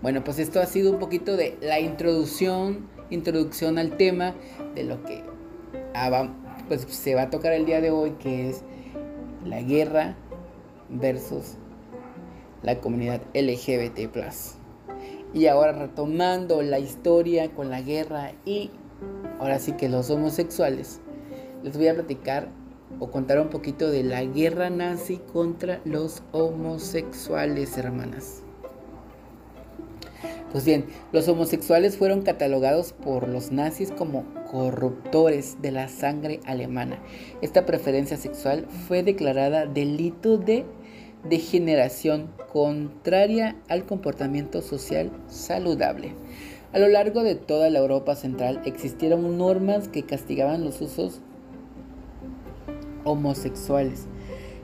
Bueno, 0.02 0.24
pues 0.24 0.40
esto 0.40 0.62
ha 0.62 0.66
sido 0.66 0.92
un 0.92 1.00
poquito 1.00 1.36
de 1.36 1.58
la 1.62 1.80
introducción 1.80 2.88
introducción 3.10 3.78
al 3.78 3.98
tema 3.98 4.36
de 4.76 4.84
lo 4.84 5.04
que 5.04 5.24
ah, 5.94 6.30
pues, 6.68 6.82
se 6.82 7.16
va 7.16 7.24
a 7.24 7.30
tocar 7.30 7.54
el 7.54 7.66
día 7.66 7.82
de 7.82 7.92
hoy, 7.92 8.12
que 8.12 8.50
es 8.50 8.64
la 9.46 9.62
guerra 9.62 10.16
versus 10.90 11.56
la 12.64 12.80
comunidad 12.80 13.22
LGBT. 13.34 14.10
Y 15.34 15.48
ahora 15.48 15.74
retomando 15.74 16.62
la 16.62 16.80
historia 16.80 17.52
con 17.52 17.70
la 17.70 17.82
guerra 17.82 18.34
y 18.46 18.72
ahora 19.40 19.60
sí 19.60 19.74
que 19.74 19.90
los 19.90 20.10
homosexuales, 20.10 21.00
les 21.64 21.78
voy 21.78 21.88
a 21.88 21.94
platicar 21.94 22.50
o 23.00 23.12
contar 23.12 23.40
un 23.40 23.50
poquito 23.50 23.92
de 23.92 24.04
la 24.04 24.24
guerra 24.24 24.70
nazi 24.70 25.18
contra 25.32 25.80
los 25.86 26.24
homosexuales, 26.32 27.78
hermanas. 27.78 28.44
Pues 30.52 30.66
bien, 30.66 30.86
los 31.12 31.28
homosexuales 31.28 31.98
fueron 31.98 32.24
catalogados 32.24 32.94
por 32.94 33.28
los 33.28 33.52
nazis 33.52 33.92
como 33.92 34.26
corruptores 34.50 35.62
de 35.62 35.72
la 35.72 35.90
sangre 35.90 36.40
alemana. 36.46 37.00
Esta 37.42 37.68
preferencia 37.68 38.18
sexual 38.18 38.66
fue 38.88 39.04
declarada 39.04 39.68
delito 39.68 40.38
de 40.38 40.66
degeneración 41.28 42.32
contraria 42.52 43.58
al 43.68 43.86
comportamiento 43.86 44.62
social 44.62 45.12
saludable. 45.28 46.14
A 46.72 46.80
lo 46.80 46.88
largo 46.88 47.24
de 47.24 47.36
toda 47.36 47.70
la 47.70 47.80
Europa 47.80 48.16
central 48.16 48.62
existieron 48.66 49.38
normas 49.38 49.88
que 49.88 50.04
castigaban 50.04 50.64
los 50.64 50.82
usos 50.82 51.22
homosexuales. 53.04 54.08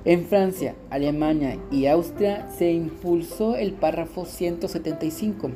En 0.05 0.25
Francia, 0.25 0.75
Alemania 0.89 1.57
y 1.71 1.87
Austria 1.87 2.47
se 2.57 2.71
impulsó 2.71 3.55
el 3.55 3.73
párrafo 3.73 4.25
175 4.25 5.49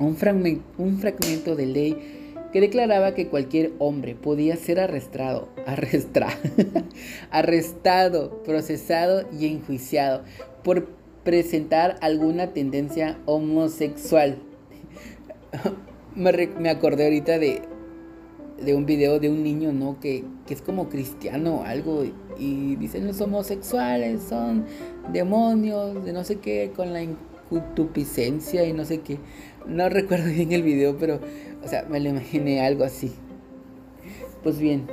un, 0.00 0.16
fragmento 0.16 1.56
de 1.56 1.66
ley 1.66 2.34
que 2.52 2.60
declaraba 2.60 3.14
que 3.14 3.28
cualquier 3.28 3.72
hombre 3.78 4.14
podía 4.14 4.56
ser 4.56 4.80
arrestado, 4.80 5.48
arrestado, 7.30 8.42
procesado 8.42 9.28
y 9.38 9.46
enjuiciado 9.46 10.22
por 10.62 10.88
presentar 11.24 11.96
alguna 12.00 12.52
tendencia 12.52 13.18
homosexual. 13.26 14.38
me, 16.14 16.70
acordé 16.70 17.04
ahorita 17.04 17.38
de, 17.38 17.62
de 18.62 18.74
un 18.74 18.86
video 18.86 19.20
de 19.20 19.28
un 19.28 19.42
niño, 19.42 19.72
¿no? 19.72 19.98
Que, 20.00 20.24
que 20.46 20.54
es 20.54 20.62
como 20.62 20.88
cristiano 20.88 21.56
o 21.56 21.62
algo. 21.64 22.04
Y 22.38 22.76
dicen 22.76 23.06
los 23.06 23.20
homosexuales 23.20 24.22
son 24.22 24.64
demonios 25.12 26.04
de 26.04 26.12
no 26.12 26.24
sé 26.24 26.36
qué, 26.36 26.72
con 26.74 26.92
la 26.92 27.02
incutupiscencia 27.02 28.64
y 28.64 28.72
no 28.72 28.84
sé 28.84 29.00
qué. 29.00 29.18
No 29.66 29.88
recuerdo 29.88 30.30
bien 30.30 30.52
el 30.52 30.62
video, 30.62 30.96
pero, 30.98 31.20
o 31.64 31.68
sea, 31.68 31.84
me 31.88 32.00
lo 32.00 32.10
imaginé 32.10 32.60
algo 32.60 32.84
así. 32.84 33.12
Pues 34.42 34.58
bien. 34.58 34.86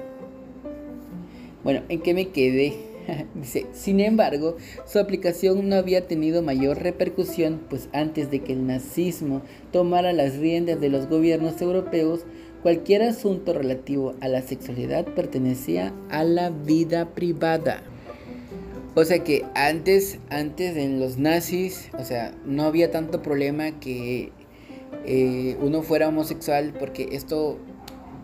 Bueno, 1.63 1.81
¿en 1.89 2.01
qué 2.01 2.13
me 2.13 2.29
quedé? 2.29 2.73
Dice, 3.35 3.67
sin 3.73 3.99
embargo, 3.99 4.57
su 4.85 4.99
aplicación 4.99 5.69
no 5.69 5.75
había 5.75 6.07
tenido 6.07 6.41
mayor 6.41 6.81
repercusión, 6.81 7.61
pues 7.69 7.89
antes 7.93 8.31
de 8.31 8.39
que 8.39 8.53
el 8.53 8.67
nazismo 8.67 9.41
tomara 9.71 10.13
las 10.13 10.37
riendas 10.37 10.79
de 10.79 10.89
los 10.89 11.07
gobiernos 11.07 11.61
europeos, 11.61 12.25
cualquier 12.65 13.03
asunto 13.03 13.53
relativo 13.53 14.15
a 14.21 14.27
la 14.27 14.41
sexualidad 14.41 15.05
pertenecía 15.05 15.93
a 16.09 16.23
la 16.23 16.49
vida 16.49 17.09
privada. 17.13 17.83
O 18.95 19.05
sea 19.05 19.23
que 19.23 19.45
antes, 19.53 20.17
antes 20.31 20.75
en 20.75 20.99
los 20.99 21.19
nazis, 21.19 21.91
o 21.95 22.03
sea, 22.03 22.33
no 22.43 22.63
había 22.63 22.89
tanto 22.89 23.21
problema 23.21 23.79
que 23.79 24.31
eh, 25.05 25.55
uno 25.61 25.83
fuera 25.83 26.07
homosexual 26.07 26.73
porque 26.79 27.09
esto 27.11 27.59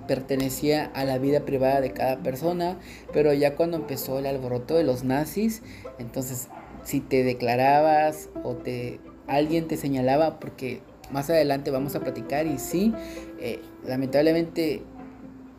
pertenecía 0.08 0.86
a 0.96 1.06
la 1.06 1.20
vida 1.20 1.42
privada 1.42 1.80
de 1.80 1.92
cada 1.92 2.24
persona, 2.24 2.80
pero 3.14 3.34
ya 3.34 3.56
cuando 3.56 3.78
empezó 3.78 4.18
el 4.18 4.26
alboroto 4.26 4.74
de 4.74 4.84
los 4.84 5.04
nazis, 5.04 5.62
entonces 6.00 6.48
si 6.84 7.00
te 7.00 7.24
declarabas 7.24 8.30
o 8.44 8.56
te 8.56 9.00
alguien 9.28 9.68
te 9.68 9.78
señalaba 9.78 10.40
porque 10.40 10.82
más 11.12 11.30
adelante 11.30 11.72
vamos 11.72 11.96
a 11.96 12.00
platicar 12.00 12.48
y 12.48 12.58
sí, 12.58 12.94
eh, 13.42 13.60
lamentablemente, 13.86 14.84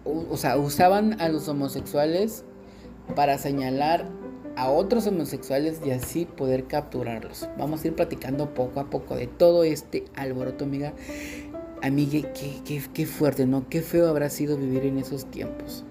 o 0.04 0.36
sea, 0.36 0.56
usaban 0.56 1.20
a 1.20 1.28
los 1.28 1.48
homosexuales 1.48 2.44
para 3.14 3.38
señalar 3.38 4.08
a 4.56 4.70
otros 4.70 5.06
homosexuales 5.06 5.80
y 5.84 5.90
así 5.90 6.26
poder 6.26 6.64
capturarlos. 6.64 7.48
Vamos 7.58 7.84
a 7.84 7.88
ir 7.88 7.94
platicando 7.94 8.54
poco 8.54 8.80
a 8.80 8.90
poco 8.90 9.16
de 9.16 9.26
todo 9.26 9.64
este 9.64 10.04
alboroto, 10.14 10.64
amiga. 10.64 10.92
Amigue, 11.82 12.30
qué, 12.32 12.82
qué, 12.94 13.06
fuerte, 13.06 13.46
¿no? 13.46 13.68
Qué 13.68 13.82
feo 13.82 14.08
habrá 14.08 14.30
sido 14.30 14.56
vivir 14.56 14.84
en 14.84 14.98
esos 14.98 15.26
tiempos. 15.26 15.84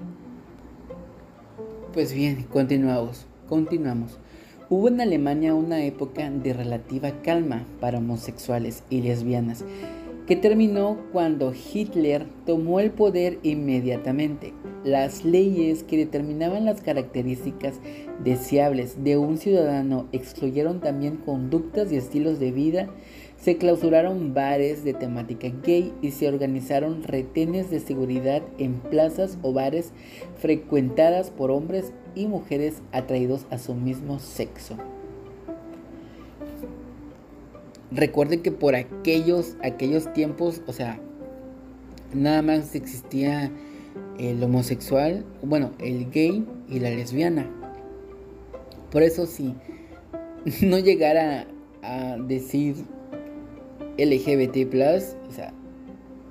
Pues 1.93 2.13
bien, 2.13 2.43
continuamos, 2.43 3.25
continuamos. 3.49 4.17
Hubo 4.69 4.87
en 4.87 5.01
Alemania 5.01 5.53
una 5.53 5.83
época 5.83 6.29
de 6.29 6.53
relativa 6.53 7.11
calma 7.23 7.65
para 7.81 7.97
homosexuales 7.97 8.83
y 8.89 9.01
lesbianas, 9.01 9.65
que 10.27 10.35
terminó 10.35 10.97
cuando 11.11 11.53
Hitler 11.53 12.25
tomó 12.45 12.79
el 12.79 12.91
poder 12.91 13.39
inmediatamente. 13.43 14.53
Las 14.83 15.25
leyes 15.25 15.83
que 15.83 15.97
determinaban 15.97 16.65
las 16.65 16.81
características 16.81 17.79
deseables 18.23 19.03
de 19.03 19.17
un 19.17 19.37
ciudadano 19.37 20.07
excluyeron 20.11 20.79
también 20.79 21.17
conductas 21.17 21.91
y 21.91 21.97
estilos 21.97 22.39
de 22.39 22.51
vida 22.51 22.89
se 23.41 23.57
clausuraron 23.57 24.35
bares 24.35 24.83
de 24.83 24.93
temática 24.93 25.47
gay 25.63 25.91
y 26.01 26.11
se 26.11 26.27
organizaron 26.27 27.01
retenes 27.03 27.71
de 27.71 27.79
seguridad 27.79 28.43
en 28.59 28.75
plazas 28.75 29.39
o 29.41 29.51
bares 29.51 29.93
frecuentadas 30.37 31.31
por 31.31 31.49
hombres 31.49 31.91
y 32.13 32.27
mujeres 32.27 32.83
atraídos 32.91 33.47
a 33.49 33.57
su 33.57 33.73
mismo 33.73 34.19
sexo. 34.19 34.77
Recuerden 37.91 38.41
que 38.41 38.51
por 38.53 38.75
aquellos, 38.75 39.57
aquellos 39.61 40.11
tiempos, 40.13 40.61
o 40.65 40.71
sea, 40.71 40.97
nada 42.13 42.41
más 42.41 42.73
existía 42.73 43.51
el 44.17 44.41
homosexual, 44.41 45.25
bueno, 45.43 45.71
el 45.79 46.09
gay 46.09 46.47
y 46.69 46.79
la 46.79 46.89
lesbiana. 46.89 47.49
Por 48.91 49.03
eso 49.03 49.25
si 49.25 49.55
no 50.61 50.79
llegara 50.79 51.47
a 51.81 52.15
decir 52.17 52.75
LGBT, 53.97 54.73
o 55.27 55.31
sea, 55.31 55.53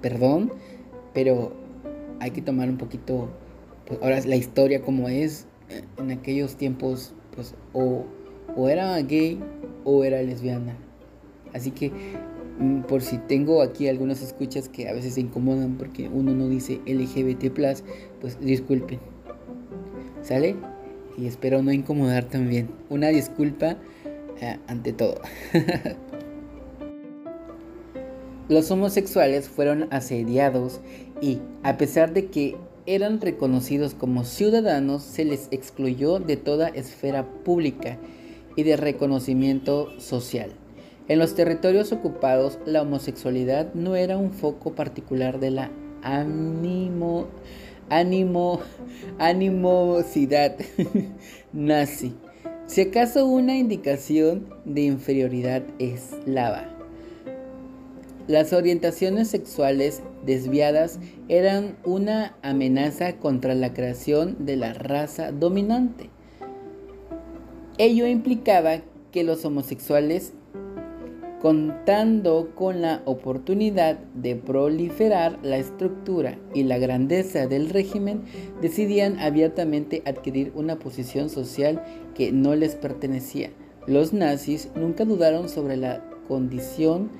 perdón, 0.00 0.50
pero 1.12 1.52
hay 2.20 2.30
que 2.30 2.40
tomar 2.40 2.70
un 2.70 2.78
poquito, 2.78 3.28
pues 3.86 4.00
ahora 4.02 4.18
la 4.24 4.36
historia 4.36 4.80
como 4.80 5.10
es, 5.10 5.46
en 5.98 6.10
aquellos 6.10 6.56
tiempos, 6.56 7.12
pues 7.34 7.54
o 7.74 8.06
era 8.68 8.98
gay 9.02 9.38
o 9.84 10.04
era 10.04 10.22
lesbiana. 10.22 10.74
Así 11.54 11.70
que 11.70 11.92
mm, 12.58 12.82
por 12.82 13.02
si 13.02 13.18
tengo 13.18 13.62
aquí 13.62 13.88
algunas 13.88 14.22
escuchas 14.22 14.68
que 14.68 14.88
a 14.88 14.92
veces 14.92 15.14
se 15.14 15.20
incomodan 15.20 15.76
porque 15.76 16.08
uno 16.08 16.34
no 16.34 16.48
dice 16.48 16.80
LGBT, 16.86 17.52
pues 18.20 18.40
disculpen. 18.40 18.98
¿Sale? 20.22 20.56
Y 21.16 21.26
espero 21.26 21.62
no 21.62 21.72
incomodar 21.72 22.24
también. 22.24 22.70
Una 22.88 23.08
disculpa 23.08 23.76
eh, 24.40 24.58
ante 24.66 24.92
todo. 24.92 25.20
Los 28.48 28.70
homosexuales 28.70 29.48
fueron 29.48 29.86
asediados 29.92 30.80
y, 31.20 31.38
a 31.62 31.76
pesar 31.76 32.12
de 32.12 32.26
que 32.26 32.56
eran 32.86 33.20
reconocidos 33.20 33.94
como 33.94 34.24
ciudadanos, 34.24 35.04
se 35.04 35.24
les 35.24 35.46
excluyó 35.52 36.18
de 36.18 36.36
toda 36.36 36.68
esfera 36.68 37.24
pública 37.44 37.98
y 38.56 38.64
de 38.64 38.76
reconocimiento 38.76 39.88
social. 40.00 40.50
En 41.10 41.18
los 41.18 41.34
territorios 41.34 41.90
ocupados, 41.90 42.60
la 42.66 42.82
homosexualidad 42.82 43.74
no 43.74 43.96
era 43.96 44.16
un 44.16 44.30
foco 44.30 44.76
particular 44.76 45.40
de 45.40 45.50
la 45.50 45.72
ánimo, 46.04 47.26
animosidad 49.18 50.54
nazi, 51.52 52.14
si 52.68 52.82
acaso 52.82 53.26
una 53.26 53.56
indicación 53.56 54.54
de 54.64 54.82
inferioridad 54.82 55.64
eslava. 55.80 56.68
Las 58.28 58.52
orientaciones 58.52 59.26
sexuales 59.26 60.04
desviadas 60.24 61.00
eran 61.28 61.76
una 61.84 62.36
amenaza 62.42 63.16
contra 63.16 63.56
la 63.56 63.74
creación 63.74 64.46
de 64.46 64.54
la 64.54 64.74
raza 64.74 65.32
dominante. 65.32 66.08
Ello 67.78 68.06
implicaba 68.06 68.82
que 69.10 69.24
los 69.24 69.44
homosexuales, 69.44 70.34
contando 71.40 72.50
con 72.54 72.82
la 72.82 73.00
oportunidad 73.06 73.98
de 74.14 74.36
proliferar 74.36 75.38
la 75.42 75.56
estructura 75.56 76.38
y 76.54 76.64
la 76.64 76.78
grandeza 76.78 77.46
del 77.46 77.70
régimen, 77.70 78.24
decidían 78.60 79.18
abiertamente 79.18 80.02
adquirir 80.04 80.52
una 80.54 80.78
posición 80.78 81.30
social 81.30 81.82
que 82.14 82.30
no 82.30 82.54
les 82.54 82.74
pertenecía. 82.74 83.50
Los 83.86 84.12
nazis 84.12 84.68
nunca 84.74 85.06
dudaron 85.06 85.48
sobre 85.48 85.78
la 85.78 86.04
condición 86.28 87.10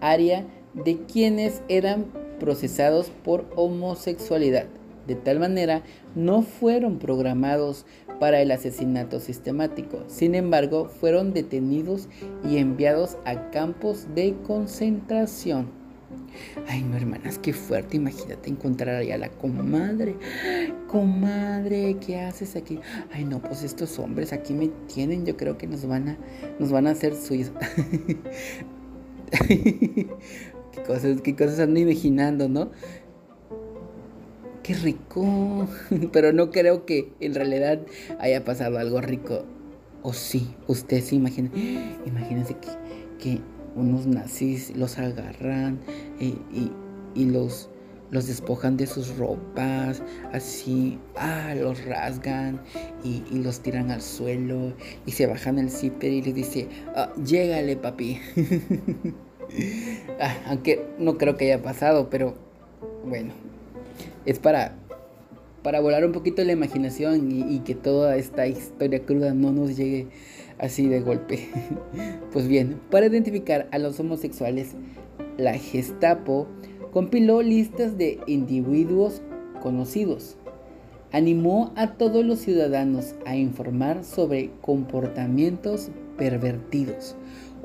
aria 0.00 0.46
de 0.72 0.98
quienes 1.02 1.62
eran 1.68 2.06
procesados 2.40 3.10
por 3.24 3.46
homosexualidad. 3.56 4.66
De 5.06 5.14
tal 5.14 5.38
manera, 5.38 5.82
no 6.14 6.42
fueron 6.42 6.98
programados 6.98 7.86
para 8.18 8.40
el 8.40 8.50
asesinato 8.50 9.20
sistemático. 9.20 10.02
Sin 10.08 10.34
embargo, 10.34 10.88
fueron 10.88 11.32
detenidos 11.32 12.08
y 12.44 12.58
enviados 12.58 13.16
a 13.24 13.50
campos 13.50 14.06
de 14.14 14.34
concentración. 14.46 15.86
Ay, 16.68 16.82
no, 16.82 16.96
hermanas, 16.96 17.38
qué 17.38 17.52
fuerte. 17.52 17.96
Imagínate 17.96 18.50
encontrar 18.50 18.96
allá 18.96 19.14
a 19.14 19.18
la 19.18 19.28
comadre. 19.28 20.16
Comadre, 20.88 21.96
¿qué 22.04 22.20
haces 22.20 22.56
aquí? 22.56 22.80
Ay, 23.12 23.24
no, 23.24 23.40
pues 23.40 23.62
estos 23.62 23.98
hombres 23.98 24.32
aquí 24.32 24.52
me 24.54 24.68
tienen. 24.92 25.24
Yo 25.26 25.36
creo 25.36 25.56
que 25.58 25.66
nos 25.66 25.86
van 25.86 26.08
a, 26.10 26.18
nos 26.58 26.70
van 26.70 26.86
a 26.86 26.90
hacer 26.90 27.14
suyos. 27.14 27.52
qué 29.48 30.08
cosas, 30.86 31.20
qué 31.22 31.36
cosas 31.36 31.60
ando 31.60 31.80
imaginando, 31.80 32.48
¿no? 32.48 32.70
Qué 34.66 34.74
rico. 34.74 35.68
Pero 36.12 36.32
no 36.32 36.50
creo 36.50 36.86
que 36.86 37.12
en 37.20 37.34
realidad 37.36 37.78
haya 38.18 38.44
pasado 38.44 38.78
algo 38.78 39.00
rico. 39.00 39.44
O 40.02 40.12
sí, 40.12 40.56
usted 40.66 41.02
se 41.02 41.14
imagina. 41.14 41.50
Imagínense 42.06 42.54
que, 42.54 42.68
que 43.20 43.40
unos 43.76 44.08
nazis 44.08 44.76
los 44.76 44.98
agarran 44.98 45.78
eh, 46.18 46.34
y, 46.52 46.72
y, 47.14 47.26
los, 47.26 47.70
los 48.10 48.26
despojan 48.26 48.76
de 48.76 48.88
sus 48.88 49.16
ropas, 49.18 50.02
así, 50.32 50.98
ah, 51.14 51.54
los 51.54 51.84
rasgan 51.84 52.60
y, 53.04 53.22
y, 53.30 53.38
los 53.44 53.60
tiran 53.60 53.92
al 53.92 54.02
suelo 54.02 54.72
y 55.04 55.12
se 55.12 55.26
bajan 55.26 55.58
el 55.58 55.70
zipper 55.70 56.10
y 56.10 56.22
les 56.22 56.34
dice, 56.34 56.68
ah, 56.96 57.12
papi. 57.82 58.20
Ah, 60.18 60.34
aunque 60.46 60.84
no 60.98 61.18
creo 61.18 61.36
que 61.36 61.44
haya 61.44 61.62
pasado, 61.62 62.10
pero 62.10 62.34
bueno, 63.04 63.32
es 64.26 64.38
para, 64.38 64.76
para 65.62 65.80
volar 65.80 66.04
un 66.04 66.12
poquito 66.12 66.44
la 66.44 66.52
imaginación 66.52 67.30
y, 67.32 67.60
que 67.60 67.74
toda 67.74 68.16
esta 68.16 68.46
historia 68.46 69.00
cruda 69.04 69.32
no 69.32 69.52
nos 69.52 69.76
llegue 69.76 70.08
así 70.58 70.88
de 70.88 71.00
golpe. 71.00 71.48
Pues 72.32 72.48
bien, 72.48 72.78
para 72.90 73.06
identificar 73.06 73.66
a 73.70 73.78
los 73.78 73.98
homosexuales, 73.98 74.74
la 75.38 75.54
Gestapo 75.54 76.46
compiló 76.92 77.40
listas 77.40 77.96
de 77.96 78.20
individuos 78.26 79.22
conocidos. 79.62 80.36
Animó 81.12 81.72
a 81.76 81.94
todos 81.94 82.26
los 82.26 82.40
ciudadanos 82.40 83.14
a 83.24 83.36
informar 83.36 84.04
sobre 84.04 84.50
comportamientos 84.60 85.90
pervertidos 86.18 87.16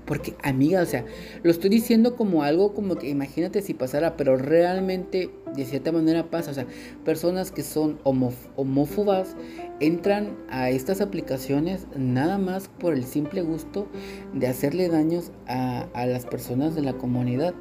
Porque, 0.06 0.36
amiga, 0.41 0.82
o 0.82 0.86
sea, 0.88 1.06
lo 1.43 1.52
estoy 1.52 1.69
diciendo 1.69 2.15
como 2.15 2.41
algo 2.41 2.74
como 2.74 2.95
que 2.95 3.10
imagínate 3.10 3.62
si 3.62 3.76
pasara, 3.76 4.17
pero 4.17 4.38
realmente 4.38 5.30
de 5.56 5.65
cierta 5.65 5.91
manera 5.91 6.32
pasa. 6.32 6.50
O 6.50 6.54
sea, 6.56 6.65
personas 7.06 7.52
que 7.52 7.62
son 7.62 8.00
homófobas 8.04 9.36
entran 9.80 10.36
a 10.50 10.72
estas 10.72 11.02
aplicaciones 11.02 11.86
nada 11.95 12.39
más 12.39 12.69
por 12.69 12.95
el 12.95 13.04
simple 13.04 13.43
gusto 13.43 13.88
de 14.34 14.48
hacerle 14.48 14.89
daños 14.89 15.32
a, 15.48 15.88
a 15.93 16.08
las 16.08 16.26
personas 16.26 16.74
de 16.74 16.82
la 16.82 16.93
comunidad. 16.93 17.54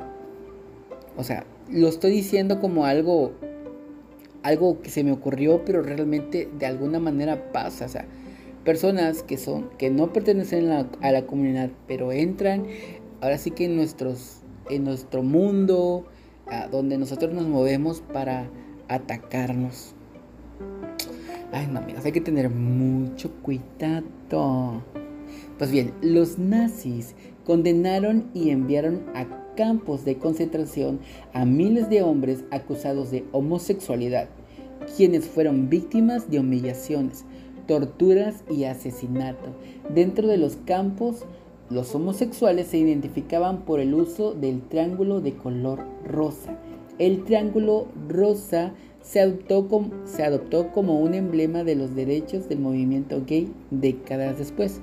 O 1.18 1.24
sea, 1.24 1.44
lo 1.70 1.88
estoy 1.88 2.12
diciendo 2.12 2.60
como 2.60 2.86
algo, 2.86 3.32
algo 4.42 4.80
que 4.80 4.88
se 4.88 5.04
me 5.04 5.12
ocurrió, 5.12 5.66
pero 5.66 5.82
realmente 5.82 6.48
de 6.58 6.64
alguna 6.64 6.98
manera 6.98 7.52
pasa. 7.52 7.84
O 7.84 7.88
sea, 7.90 8.06
personas 8.68 9.22
que 9.22 9.38
son, 9.38 9.70
que 9.78 9.88
no 9.88 10.12
pertenecen 10.12 10.68
a 10.68 11.10
la, 11.10 11.22
comunidad, 11.24 11.70
pero 11.86 12.12
entran 12.12 12.66
ahora 13.22 13.38
sí 13.38 13.50
que 13.50 13.64
en 13.64 13.76
nuestros, 13.76 14.42
en 14.68 14.84
nuestro 14.84 15.22
mundo, 15.22 16.04
donde 16.70 16.98
nosotros 16.98 17.32
nos 17.32 17.46
movemos 17.46 18.02
para 18.12 18.50
atacarnos. 18.88 19.94
Ay, 21.50 21.66
no, 21.66 21.78
amigas, 21.78 22.04
hay 22.04 22.12
que 22.12 22.20
tener 22.20 22.50
mucho 22.50 23.32
cuidado. 23.40 24.82
Pues 25.56 25.70
bien, 25.70 25.94
los 26.02 26.38
nazis 26.38 27.14
condenaron 27.46 28.28
y 28.34 28.50
enviaron 28.50 29.06
a 29.14 29.54
campos 29.56 30.04
de 30.04 30.18
concentración 30.18 31.00
a 31.32 31.46
miles 31.46 31.88
de 31.88 32.02
hombres 32.02 32.44
acusados 32.50 33.10
de 33.12 33.24
homosexualidad, 33.32 34.28
quienes 34.94 35.26
fueron 35.26 35.70
víctimas 35.70 36.30
de 36.30 36.40
humillaciones, 36.40 37.24
torturas 37.68 38.42
y 38.50 38.64
asesinato. 38.64 39.50
Dentro 39.94 40.26
de 40.26 40.38
los 40.38 40.56
campos, 40.56 41.24
los 41.70 41.94
homosexuales 41.94 42.66
se 42.66 42.78
identificaban 42.78 43.64
por 43.64 43.78
el 43.78 43.94
uso 43.94 44.32
del 44.32 44.62
triángulo 44.62 45.20
de 45.20 45.34
color 45.34 45.84
rosa. 46.04 46.58
El 46.98 47.22
triángulo 47.22 47.86
rosa 48.08 48.72
se 49.02 49.20
adoptó, 49.20 49.68
como, 49.68 49.90
se 50.04 50.24
adoptó 50.24 50.72
como 50.72 50.98
un 50.98 51.14
emblema 51.14 51.62
de 51.62 51.76
los 51.76 51.94
derechos 51.94 52.48
del 52.48 52.58
movimiento 52.58 53.22
gay 53.24 53.52
décadas 53.70 54.38
después 54.38 54.80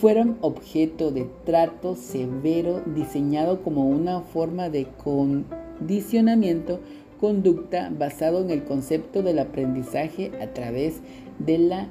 fueron 0.00 0.36
objeto 0.42 1.10
de 1.10 1.26
trato 1.44 1.96
severo 1.96 2.82
diseñado 2.94 3.62
como 3.62 3.88
una 3.88 4.20
forma 4.20 4.68
de 4.68 4.86
condicionamiento 5.02 6.80
conducta 7.20 7.90
basado 7.96 8.40
en 8.40 8.50
el 8.50 8.64
concepto 8.64 9.22
del 9.22 9.38
aprendizaje 9.38 10.32
a 10.40 10.52
través 10.52 11.00
de 11.38 11.58
la 11.58 11.88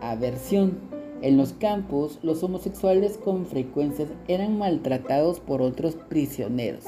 aversión. 0.00 0.78
En 1.22 1.36
los 1.36 1.52
campos, 1.54 2.18
los 2.22 2.42
homosexuales 2.42 3.16
con 3.16 3.46
frecuencia 3.46 4.06
eran 4.28 4.58
maltratados 4.58 5.40
por 5.40 5.62
otros 5.62 5.94
prisioneros. 5.94 6.84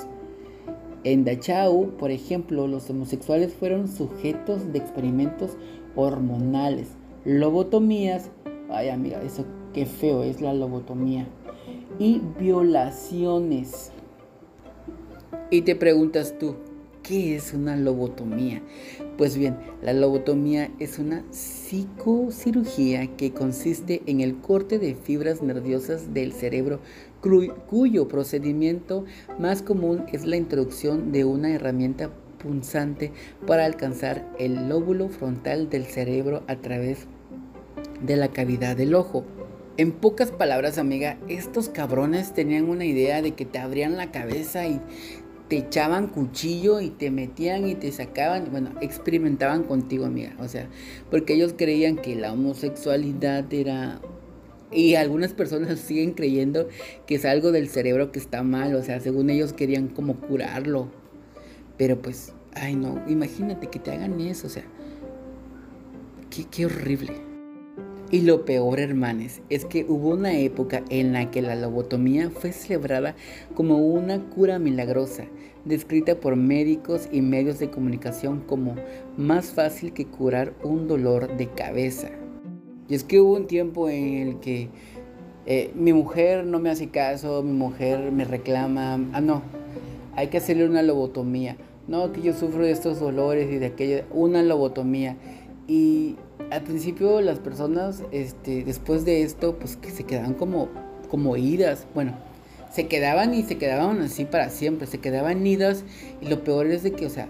En 1.04 1.24
Dachau, 1.24 1.92
por 1.96 2.10
ejemplo, 2.10 2.66
los 2.66 2.90
homosexuales 2.90 3.54
fueron 3.54 3.88
sujetos 3.88 4.72
de 4.72 4.78
experimentos 4.78 5.56
hormonales, 5.94 6.88
lobotomías, 7.24 8.30
ay 8.68 8.88
amiga, 8.88 9.22
eso 9.22 9.44
qué 9.72 9.86
feo 9.86 10.22
es 10.24 10.40
la 10.40 10.52
lobotomía. 10.52 11.26
Y 11.98 12.20
violaciones. 12.38 13.92
Y 15.50 15.62
te 15.62 15.76
preguntas 15.76 16.34
tú, 16.38 16.56
¿qué 17.06 17.36
es 17.36 17.52
una 17.52 17.76
lobotomía? 17.76 18.62
Pues 19.16 19.36
bien, 19.36 19.56
la 19.82 19.92
lobotomía 19.92 20.70
es 20.80 20.98
una 20.98 21.24
psicocirugía 21.30 23.16
que 23.16 23.32
consiste 23.32 24.02
en 24.06 24.20
el 24.20 24.36
corte 24.38 24.78
de 24.78 24.94
fibras 24.94 25.40
nerviosas 25.42 26.12
del 26.12 26.32
cerebro 26.32 26.80
cuyo 27.66 28.08
procedimiento 28.08 29.04
más 29.38 29.62
común 29.62 30.04
es 30.12 30.24
la 30.24 30.36
introducción 30.36 31.12
de 31.12 31.24
una 31.24 31.50
herramienta 31.52 32.10
punzante 32.38 33.12
para 33.46 33.64
alcanzar 33.64 34.28
el 34.38 34.68
lóbulo 34.68 35.08
frontal 35.08 35.68
del 35.70 35.86
cerebro 35.86 36.42
a 36.46 36.56
través 36.56 37.06
de 38.00 38.16
la 38.16 38.28
cavidad 38.28 38.76
del 38.76 38.94
ojo. 38.94 39.24
En 39.78 39.92
pocas 39.92 40.30
palabras, 40.30 40.78
amiga, 40.78 41.18
estos 41.28 41.68
cabrones 41.68 42.32
tenían 42.32 42.68
una 42.68 42.86
idea 42.86 43.20
de 43.20 43.32
que 43.32 43.44
te 43.44 43.58
abrían 43.58 43.96
la 43.96 44.10
cabeza 44.10 44.66
y 44.66 44.80
te 45.48 45.58
echaban 45.58 46.08
cuchillo 46.08 46.80
y 46.80 46.90
te 46.90 47.10
metían 47.10 47.68
y 47.68 47.74
te 47.74 47.92
sacaban, 47.92 48.48
bueno, 48.50 48.70
experimentaban 48.80 49.62
contigo, 49.62 50.06
amiga, 50.06 50.34
o 50.38 50.48
sea, 50.48 50.68
porque 51.10 51.34
ellos 51.34 51.54
creían 51.56 51.96
que 51.96 52.16
la 52.16 52.32
homosexualidad 52.32 53.52
era 53.52 54.00
y 54.72 54.96
algunas 54.96 55.32
personas 55.32 55.78
siguen 55.86 56.12
creyendo 56.12 56.68
que 57.06 57.16
es 57.16 57.24
algo 57.24 57.52
del 57.52 57.68
cerebro 57.68 58.12
que 58.12 58.18
está 58.18 58.42
mal, 58.42 58.74
o 58.74 58.82
sea, 58.82 59.00
según 59.00 59.30
ellos 59.30 59.52
querían 59.52 59.88
como 59.88 60.16
curarlo. 60.16 60.88
Pero 61.76 62.00
pues, 62.00 62.32
ay 62.54 62.74
no, 62.74 63.02
imagínate 63.06 63.68
que 63.68 63.78
te 63.78 63.92
hagan 63.92 64.18
eso, 64.20 64.46
o 64.46 64.50
sea, 64.50 64.64
qué, 66.30 66.44
qué 66.50 66.66
horrible. 66.66 67.25
Y 68.10 68.20
lo 68.20 68.44
peor, 68.44 68.78
hermanes, 68.78 69.42
es 69.50 69.64
que 69.64 69.84
hubo 69.88 70.10
una 70.10 70.38
época 70.38 70.84
en 70.90 71.12
la 71.12 71.28
que 71.32 71.42
la 71.42 71.56
lobotomía 71.56 72.30
fue 72.30 72.52
celebrada 72.52 73.16
como 73.56 73.78
una 73.78 74.20
cura 74.30 74.60
milagrosa, 74.60 75.24
descrita 75.64 76.14
por 76.20 76.36
médicos 76.36 77.08
y 77.10 77.20
medios 77.20 77.58
de 77.58 77.68
comunicación 77.68 78.44
como 78.46 78.76
más 79.16 79.46
fácil 79.46 79.92
que 79.92 80.06
curar 80.06 80.52
un 80.62 80.86
dolor 80.86 81.36
de 81.36 81.48
cabeza. 81.48 82.10
Y 82.88 82.94
es 82.94 83.02
que 83.02 83.20
hubo 83.20 83.34
un 83.34 83.48
tiempo 83.48 83.88
en 83.88 84.28
el 84.28 84.38
que 84.38 84.68
eh, 85.46 85.72
mi 85.74 85.92
mujer 85.92 86.46
no 86.46 86.60
me 86.60 86.70
hace 86.70 86.90
caso, 86.90 87.42
mi 87.42 87.52
mujer 87.52 88.12
me 88.12 88.24
reclama, 88.24 89.00
ah 89.14 89.20
no, 89.20 89.42
hay 90.14 90.28
que 90.28 90.36
hacerle 90.38 90.68
una 90.68 90.82
lobotomía. 90.82 91.56
No, 91.88 92.12
que 92.12 92.22
yo 92.22 92.32
sufro 92.32 92.64
de 92.64 92.72
estos 92.72 92.98
dolores 92.98 93.52
y 93.52 93.58
de 93.58 93.66
aquello, 93.66 94.04
una 94.10 94.42
lobotomía. 94.42 95.16
Y 95.68 96.16
al 96.50 96.62
principio 96.62 97.20
las 97.20 97.38
personas, 97.38 98.02
este, 98.12 98.64
después 98.64 99.04
de 99.04 99.22
esto, 99.22 99.56
pues 99.58 99.76
que 99.76 99.90
se 99.90 100.04
quedaban 100.04 100.34
como, 100.34 100.68
como 101.10 101.36
idas. 101.36 101.86
Bueno, 101.94 102.14
se 102.72 102.86
quedaban 102.86 103.34
y 103.34 103.42
se 103.42 103.58
quedaban 103.58 104.00
así 104.00 104.24
para 104.24 104.50
siempre, 104.50 104.86
se 104.86 104.98
quedaban 104.98 105.46
idas. 105.46 105.84
Y 106.20 106.28
lo 106.28 106.44
peor 106.44 106.66
es 106.66 106.82
de 106.82 106.92
que, 106.92 107.06
o 107.06 107.10
sea, 107.10 107.28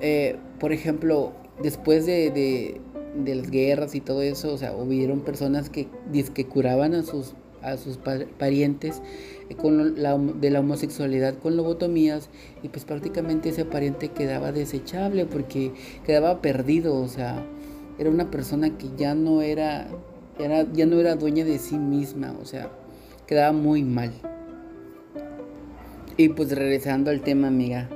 eh, 0.00 0.36
por 0.58 0.72
ejemplo, 0.72 1.32
después 1.62 2.06
de, 2.06 2.30
de, 2.30 3.34
las 3.34 3.50
guerras 3.50 3.94
y 3.94 4.00
todo 4.00 4.22
eso, 4.22 4.52
o 4.52 4.58
sea, 4.58 4.74
hubieron 4.74 5.20
personas 5.20 5.70
que, 5.70 5.88
que 6.34 6.46
curaban 6.46 6.94
a 6.94 7.02
sus, 7.02 7.34
a 7.62 7.76
sus 7.76 7.98
parientes 8.38 9.00
eh, 9.48 9.54
con 9.54 10.02
la, 10.02 10.18
de 10.18 10.50
la 10.50 10.60
homosexualidad 10.60 11.38
con 11.38 11.56
lobotomías 11.56 12.30
y 12.62 12.68
pues 12.68 12.84
prácticamente 12.84 13.50
ese 13.50 13.64
pariente 13.64 14.08
quedaba 14.08 14.50
desechable 14.50 15.26
porque 15.26 15.72
quedaba 16.04 16.40
perdido, 16.42 16.96
o 16.96 17.08
sea, 17.08 17.44
era 18.02 18.10
una 18.10 18.30
persona 18.32 18.76
que 18.76 18.88
ya 18.96 19.14
no 19.14 19.42
era, 19.42 19.86
era, 20.36 20.66
ya 20.72 20.86
no 20.86 20.98
era 20.98 21.14
dueña 21.14 21.44
de 21.44 21.58
sí 21.58 21.78
misma, 21.78 22.34
o 22.40 22.44
sea, 22.44 22.68
quedaba 23.26 23.52
muy 23.52 23.84
mal. 23.84 24.12
Y 26.16 26.30
pues 26.30 26.50
regresando 26.50 27.12
al 27.12 27.22
tema, 27.22 27.46
amiga, 27.46 27.88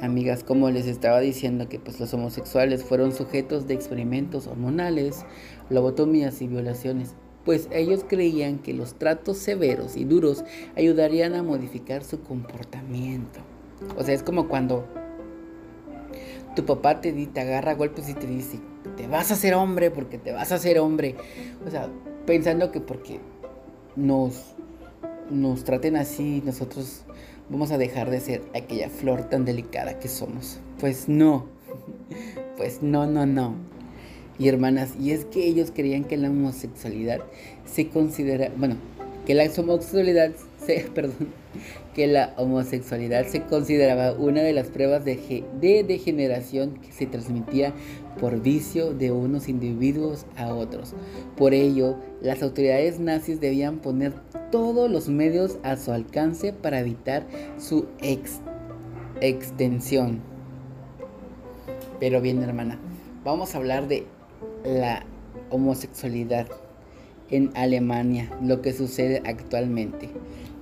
amigas, 0.00 0.44
como 0.44 0.70
les 0.70 0.86
estaba 0.86 1.18
diciendo 1.18 1.68
que 1.68 1.80
pues 1.80 1.98
los 1.98 2.14
homosexuales 2.14 2.84
fueron 2.84 3.12
sujetos 3.12 3.66
de 3.66 3.74
experimentos 3.74 4.46
hormonales, 4.46 5.26
lobotomías 5.68 6.40
y 6.42 6.46
violaciones, 6.46 7.16
pues 7.44 7.68
ellos 7.72 8.04
creían 8.08 8.60
que 8.60 8.72
los 8.72 8.94
tratos 8.94 9.38
severos 9.38 9.96
y 9.96 10.04
duros 10.04 10.44
ayudarían 10.76 11.34
a 11.34 11.42
modificar 11.42 12.04
su 12.04 12.22
comportamiento. 12.22 13.40
O 13.98 14.04
sea, 14.04 14.14
es 14.14 14.22
como 14.22 14.46
cuando 14.46 14.86
tu 16.54 16.64
papá 16.64 17.00
te, 17.00 17.12
te 17.12 17.40
agarra 17.40 17.74
golpes 17.74 18.08
y 18.08 18.14
te 18.14 18.28
dice, 18.28 18.60
te 18.96 19.06
vas 19.06 19.30
a 19.30 19.34
hacer 19.34 19.54
hombre 19.54 19.90
porque 19.90 20.18
te 20.18 20.32
vas 20.32 20.52
a 20.52 20.56
hacer 20.56 20.78
hombre. 20.78 21.16
O 21.66 21.70
sea, 21.70 21.88
pensando 22.26 22.70
que 22.72 22.80
porque 22.80 23.20
nos, 23.96 24.54
nos 25.30 25.64
traten 25.64 25.96
así, 25.96 26.42
nosotros 26.44 27.02
vamos 27.48 27.70
a 27.70 27.78
dejar 27.78 28.10
de 28.10 28.20
ser 28.20 28.42
aquella 28.54 28.88
flor 28.88 29.28
tan 29.28 29.44
delicada 29.44 29.98
que 29.98 30.08
somos. 30.08 30.60
Pues 30.78 31.08
no, 31.08 31.46
pues 32.56 32.82
no, 32.82 33.06
no, 33.06 33.26
no. 33.26 33.54
Y 34.38 34.48
hermanas, 34.48 34.94
y 34.98 35.10
es 35.10 35.26
que 35.26 35.44
ellos 35.44 35.70
creían 35.74 36.04
que 36.04 36.16
la 36.16 36.30
homosexualidad 36.30 37.20
se 37.66 37.88
considera, 37.88 38.50
bueno, 38.56 38.76
que 39.26 39.34
la 39.34 39.44
homosexualidad 39.44 40.32
perdón, 40.94 41.28
que 41.94 42.06
la 42.06 42.34
homosexualidad 42.36 43.26
se 43.26 43.42
consideraba 43.42 44.12
una 44.12 44.42
de 44.42 44.52
las 44.52 44.68
pruebas 44.68 45.04
de, 45.04 45.44
de 45.60 45.84
degeneración 45.84 46.74
que 46.74 46.92
se 46.92 47.06
transmitía 47.06 47.72
por 48.20 48.40
vicio 48.40 48.92
de 48.92 49.10
unos 49.10 49.48
individuos 49.48 50.26
a 50.36 50.54
otros. 50.54 50.94
Por 51.36 51.54
ello, 51.54 51.96
las 52.20 52.42
autoridades 52.42 53.00
nazis 53.00 53.40
debían 53.40 53.78
poner 53.78 54.12
todos 54.50 54.90
los 54.90 55.08
medios 55.08 55.58
a 55.62 55.76
su 55.76 55.92
alcance 55.92 56.52
para 56.52 56.80
evitar 56.80 57.26
su 57.58 57.86
extensión. 59.20 60.20
Pero 61.98 62.20
bien, 62.20 62.42
hermana, 62.42 62.78
vamos 63.24 63.54
a 63.54 63.58
hablar 63.58 63.88
de 63.88 64.06
la 64.64 65.04
homosexualidad 65.50 66.46
en 67.30 67.50
Alemania, 67.54 68.30
lo 68.42 68.62
que 68.62 68.72
sucede 68.72 69.22
actualmente. 69.24 70.10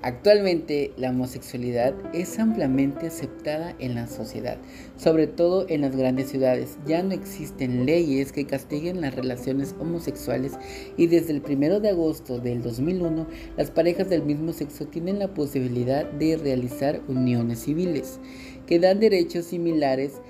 Actualmente 0.01 0.93
la 0.97 1.11
homosexualidad 1.11 1.93
es 2.15 2.39
ampliamente 2.39 3.09
aceptada 3.09 3.75
en 3.81 3.97
la 3.97 4.07
sociedad, 4.07 4.57
sobre 4.97 5.27
todo 5.27 5.67
en 5.69 5.81
las 5.81 5.97
grandes 5.97 6.31
ciudades. 6.31 6.79
Ya 6.87 7.03
no 7.03 7.15
existen 7.15 7.85
leyes 7.85 8.31
que 8.31 8.47
castiguen 8.47 9.01
las 9.01 9.17
relaciones 9.17 9.75
homosexuales 9.81 10.53
y 10.97 11.09
desde 11.09 11.33
el 11.33 11.43
1 11.45 11.81
de 11.81 11.89
agosto 11.89 12.39
del 12.39 12.63
2001 12.63 13.27
las 13.57 13.73
parejas 13.73 14.09
del 14.09 14.23
mismo 14.23 14.53
sexo 14.53 14.87
tienen 14.87 15.19
la 15.19 15.35
posibilidad 15.35 16.09
de 16.09 16.37
realizar 16.37 17.01
uniones 17.09 17.59
civiles 17.65 18.21
que 18.67 18.79
dan 18.79 19.01
derechos 19.01 19.47
similares 19.47 20.21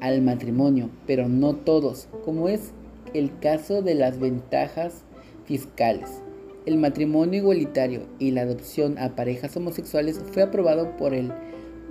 al 0.00 0.20
matrimonio, 0.20 0.90
pero 1.06 1.26
no 1.26 1.56
todos, 1.56 2.08
como 2.22 2.50
es 2.50 2.72
el 3.14 3.38
caso 3.38 3.80
de 3.80 3.94
las 3.94 4.18
ventajas 4.20 5.04
fiscales. 5.46 6.22
El 6.70 6.76
matrimonio 6.76 7.40
igualitario 7.40 8.02
y 8.20 8.30
la 8.30 8.42
adopción 8.42 8.96
a 8.98 9.16
parejas 9.16 9.56
homosexuales 9.56 10.22
fue 10.30 10.44
aprobado 10.44 10.96
por 10.96 11.14
el 11.14 11.32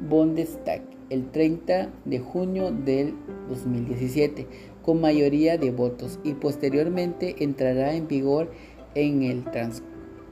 Bundestag 0.07 0.83
el 1.09 1.29
30 1.31 1.89
de 2.05 2.19
junio 2.19 2.71
del 2.71 3.13
2017 3.49 4.47
con 4.81 5.01
mayoría 5.01 5.57
de 5.57 5.71
votos 5.71 6.17
y 6.23 6.31
posteriormente 6.31 7.35
entrará 7.43 7.93
en 7.93 8.07
vigor 8.07 8.53
en 8.95 9.23
el 9.23 9.43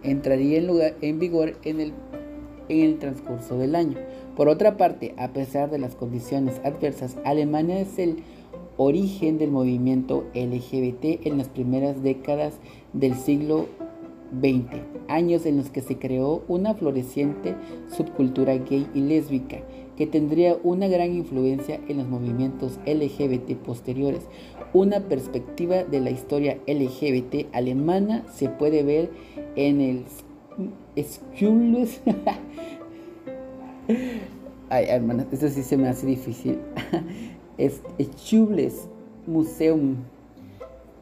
entraría 0.04 0.60
en, 0.60 0.68
lugar, 0.68 0.96
en 1.02 1.20
vigor 1.20 1.58
en 1.66 1.82
el, 1.82 1.94
en 2.70 2.80
el 2.86 3.00
transcurso 3.00 3.58
del 3.58 3.76
año. 3.76 3.98
Por 4.38 4.48
otra 4.48 4.78
parte, 4.78 5.14
a 5.18 5.34
pesar 5.34 5.70
de 5.70 5.80
las 5.80 5.96
condiciones 5.96 6.62
adversas, 6.64 7.18
Alemania 7.26 7.82
es 7.82 8.00
el 8.00 8.24
origen 8.78 9.40
del 9.40 9.52
movimiento 9.52 10.26
LGBT 10.34 11.26
en 11.28 11.38
las 11.38 11.50
primeras 11.50 12.02
décadas 12.02 12.54
del 12.94 13.16
siglo 13.16 13.68
20 14.32 14.84
años 15.08 15.46
en 15.46 15.58
los 15.58 15.70
que 15.70 15.82
se 15.82 15.98
creó 15.98 16.44
una 16.48 16.74
floreciente 16.74 17.56
subcultura 17.96 18.56
gay 18.58 18.88
y 18.94 19.02
lésbica 19.02 19.62
que 19.98 20.08
tendría 20.08 20.58
una 20.63 20.88
gran 20.88 21.12
influencia 21.13 21.82
en 21.88 21.98
los 21.98 22.08
movimientos 22.08 22.80
LGBT 22.86 23.58
posteriores. 23.58 24.22
Una 24.74 25.02
perspectiva 25.02 25.84
de 25.84 26.00
la 26.00 26.12
historia 26.12 26.60
LGBT 26.68 27.48
alemana 27.54 28.24
se 28.32 28.48
puede 28.48 28.84
ver 28.84 29.10
en 29.56 29.82
el. 29.82 30.06
Ay, 34.70 34.86
hermana, 34.90 35.26
esto 35.32 35.50
sí 35.50 35.63
se 35.63 35.78
me 35.78 35.88
hace 35.88 36.06
difícil. 36.06 36.60
es 37.58 37.82
Schules 38.00 38.88
Museum 39.26 39.96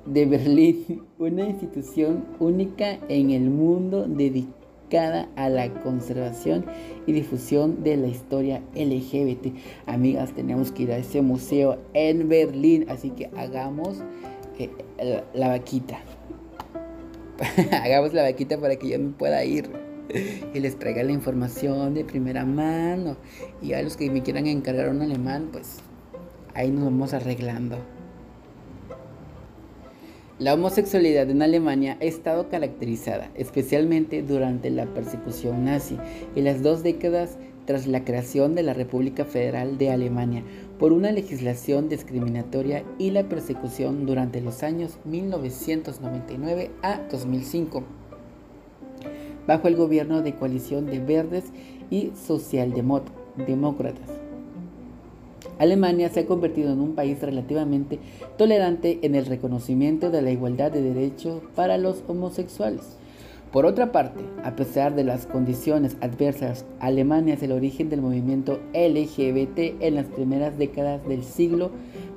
de 0.06 0.26
Berlín, 0.26 1.04
una 1.20 1.46
institución 1.46 2.26
única 2.40 3.00
en 3.10 3.32
el 3.32 3.50
mundo 3.50 4.06
dedicada 4.08 5.30
a 5.36 5.50
la 5.50 5.74
conservación 5.82 6.66
y 7.08 7.14
difusión 7.14 7.84
de 7.84 7.98
la 7.98 8.08
historia 8.08 8.62
LGBT. 8.76 9.56
Amigas, 9.88 10.34
tenemos 10.34 10.72
que 10.72 10.84
ir 10.84 10.92
a 10.92 10.98
ese 10.98 11.22
museo 11.22 11.80
en 11.94 12.30
Berlín, 12.30 12.86
así 12.90 13.10
que 13.10 13.30
hagamos 13.36 14.04
eh, 14.60 14.70
la, 15.34 15.50
vaquita. 15.50 16.00
hagamos 17.84 18.14
la 18.14 18.24
vaquita 18.24 18.60
para 18.60 18.76
que 18.76 18.90
yo 18.90 19.00
me 19.00 19.10
pueda 19.10 19.44
ir 19.44 19.70
y 20.54 20.60
les 20.60 20.78
traiga 20.78 21.04
la 21.04 21.12
información 21.12 21.94
de 21.94 22.06
primera 22.06 22.46
mano. 22.46 23.18
Y 23.62 23.74
a 23.74 23.82
los 23.82 23.98
que 23.98 24.10
me 24.12 24.22
quieran 24.22 24.48
encargar 24.48 24.90
un 24.90 25.02
alemán, 25.02 25.50
pues 25.52 25.80
ahí 26.54 26.70
nos 26.70 26.86
vamos 26.86 27.14
arreglando. 27.14 27.95
La 30.38 30.54
homosexualidad 30.54 31.30
en 31.30 31.42
Alemania 31.42 31.98
ha 32.02 32.04
estado 32.04 32.50
caracterizada, 32.50 33.32
especialmente 33.36 34.22
durante 34.22 34.70
la 34.70 34.86
persecución 34.86 35.64
nazi 35.64 35.98
y 36.36 36.42
las 36.42 36.62
dos 36.62 36.84
décadas 36.84 37.38
tras 37.66 37.88
la 37.88 38.04
creación 38.04 38.54
de 38.54 38.64
la 38.64 38.74
República 38.74 39.24
Federal 39.24 39.78
de 39.78 39.92
Alemania, 39.92 40.44
por 40.78 40.92
una 40.92 41.14
legislación 41.14 41.88
discriminatoria 41.88 42.84
y 43.00 43.12
la 43.12 43.30
persecución 43.30 44.06
durante 44.06 44.42
los 44.42 44.62
años 44.62 44.98
1999 45.06 46.70
a 46.82 47.00
2005, 47.10 47.84
bajo 49.48 49.70
el 49.70 49.78
gobierno 49.78 50.22
de 50.22 50.36
coalición 50.36 50.86
de 50.88 51.00
verdes 51.00 51.46
y 51.90 52.12
socialdemócratas. 52.28 54.15
Alemania 55.58 56.10
se 56.10 56.22
ha 56.22 56.26
convertido 56.26 56.72
en 56.72 56.80
un 56.80 56.96
país 56.96 57.22
relativamente 57.22 58.00
tolerante 58.38 59.00
en 59.04 59.16
el 59.16 59.26
reconocimiento 59.26 60.12
de 60.12 60.22
la 60.22 60.32
igualdad 60.32 60.72
de 60.72 60.82
derechos 60.82 61.42
para 61.56 61.78
los 61.78 62.04
homosexuales. 62.08 62.98
Por 63.52 63.66
otra 63.66 63.94
parte, 63.94 64.20
a 64.44 64.56
pesar 64.58 64.96
de 64.96 65.06
las 65.06 65.28
condiciones 65.28 65.96
adversas, 66.02 66.66
Alemania 66.82 67.36
es 67.36 67.44
el 67.44 67.54
origen 67.54 67.90
del 67.90 68.02
movimiento 68.02 68.60
LGBT 68.74 69.82
en 69.82 69.96
las 69.96 70.08
primeras 70.08 70.58
décadas 70.58 71.08
del 71.08 71.24
siglo 71.24 71.72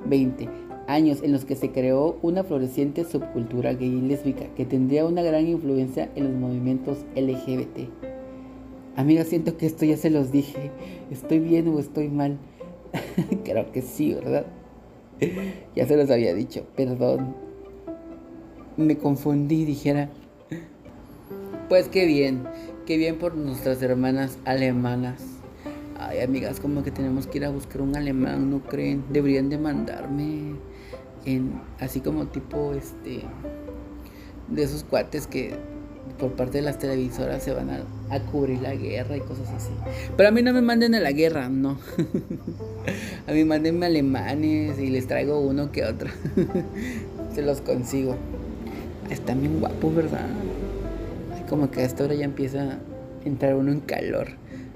XX, 0.05 0.49
años 0.87 1.19
en 1.23 1.31
los 1.31 1.45
que 1.45 1.55
se 1.55 1.71
creó 1.71 2.17
una 2.23 2.43
floreciente 2.43 3.05
subcultura 3.05 3.73
gay 3.73 3.87
y 3.87 4.01
lésbica 4.01 4.47
que 4.57 4.65
tendría 4.65 5.05
una 5.05 5.21
gran 5.21 5.47
influencia 5.47 6.09
en 6.15 6.25
los 6.25 6.33
movimientos 6.33 7.05
LGBT. 7.15 7.87
Amiga, 8.97 9.23
siento 9.23 9.55
que 9.55 9.65
esto 9.65 9.85
ya 9.85 9.95
se 9.95 10.09
los 10.09 10.33
dije. 10.33 10.71
¿Estoy 11.09 11.39
bien 11.39 11.69
o 11.69 11.79
estoy 11.79 12.09
mal? 12.09 12.37
Creo 13.43 13.71
que 13.71 13.81
sí, 13.81 14.13
¿verdad? 14.13 14.45
ya 15.75 15.85
se 15.85 15.97
los 15.97 16.09
había 16.09 16.33
dicho, 16.33 16.65
perdón. 16.75 17.35
Me 18.77 18.97
confundí, 18.97 19.65
dijera. 19.65 20.09
Pues 21.67 21.87
qué 21.87 22.05
bien, 22.05 22.43
qué 22.85 22.97
bien 22.97 23.17
por 23.17 23.35
nuestras 23.35 23.81
hermanas 23.81 24.37
alemanas. 24.45 25.21
Ay, 25.99 26.21
amigas, 26.21 26.59
como 26.59 26.83
que 26.83 26.91
tenemos 26.91 27.27
que 27.27 27.39
ir 27.39 27.45
a 27.45 27.49
buscar 27.49 27.81
un 27.81 27.95
alemán, 27.95 28.49
¿no 28.49 28.61
creen? 28.61 29.03
Deberían 29.09 29.49
de 29.49 29.57
mandarme 29.57 30.55
en 31.25 31.61
así 31.79 31.99
como 31.99 32.27
tipo 32.27 32.73
este 32.73 33.21
de 34.47 34.63
esos 34.63 34.83
cuates 34.83 35.27
que 35.27 35.55
por 36.17 36.31
parte 36.31 36.59
de 36.59 36.63
las 36.63 36.79
televisoras 36.79 37.43
se 37.43 37.53
van 37.53 37.69
a, 37.69 38.19
cubrir 38.31 38.61
la 38.61 38.75
guerra 38.75 39.17
y 39.17 39.21
cosas 39.21 39.49
así. 39.49 39.71
Pero 40.17 40.29
a 40.29 40.31
mí 40.31 40.41
no 40.41 40.53
me 40.53 40.61
manden 40.61 40.95
a 40.95 40.99
la 40.99 41.11
guerra, 41.11 41.49
no. 41.49 41.77
a 43.27 43.31
mí 43.31 43.43
mándenme 43.45 43.85
alemanes 43.85 44.79
y 44.79 44.87
les 44.87 45.07
traigo 45.07 45.39
uno 45.39 45.71
que 45.71 45.85
otro. 45.85 46.09
se 47.33 47.41
los 47.41 47.61
consigo. 47.61 48.15
Están 49.09 49.41
bien 49.41 49.59
guapos, 49.59 49.95
¿verdad? 49.95 50.27
Como 51.47 51.71
que 51.71 51.81
a 51.81 51.85
esta 51.85 52.03
hora 52.03 52.15
ya 52.15 52.25
empieza 52.25 52.61
a 52.63 52.79
entrar 53.25 53.55
uno 53.55 53.71
en 53.71 53.79
calor. 53.79 54.29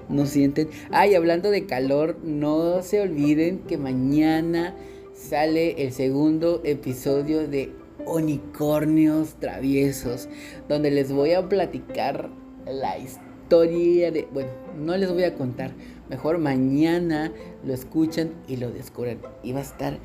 No 0.09 0.25
sienten. 0.25 0.69
Ay, 0.91 1.15
hablando 1.15 1.49
de 1.49 1.65
calor, 1.65 2.17
no 2.23 2.81
se 2.81 3.01
olviden 3.01 3.59
que 3.59 3.77
mañana 3.77 4.75
sale 5.15 5.83
el 5.83 5.91
segundo 5.91 6.61
episodio 6.63 7.47
de 7.47 7.71
unicornios 8.05 9.35
traviesos, 9.35 10.29
donde 10.67 10.91
les 10.91 11.11
voy 11.11 11.33
a 11.33 11.47
platicar 11.47 12.29
la 12.65 12.97
historia 12.97 14.11
de, 14.11 14.27
bueno, 14.33 14.49
no 14.77 14.97
les 14.97 15.11
voy 15.11 15.23
a 15.23 15.35
contar, 15.35 15.71
mejor 16.09 16.37
mañana 16.37 17.31
lo 17.65 17.73
escuchan 17.73 18.31
y 18.47 18.57
lo 18.57 18.71
descubren. 18.71 19.19
Y 19.43 19.51
va 19.51 19.59
a 19.59 19.63
estar 19.63 19.99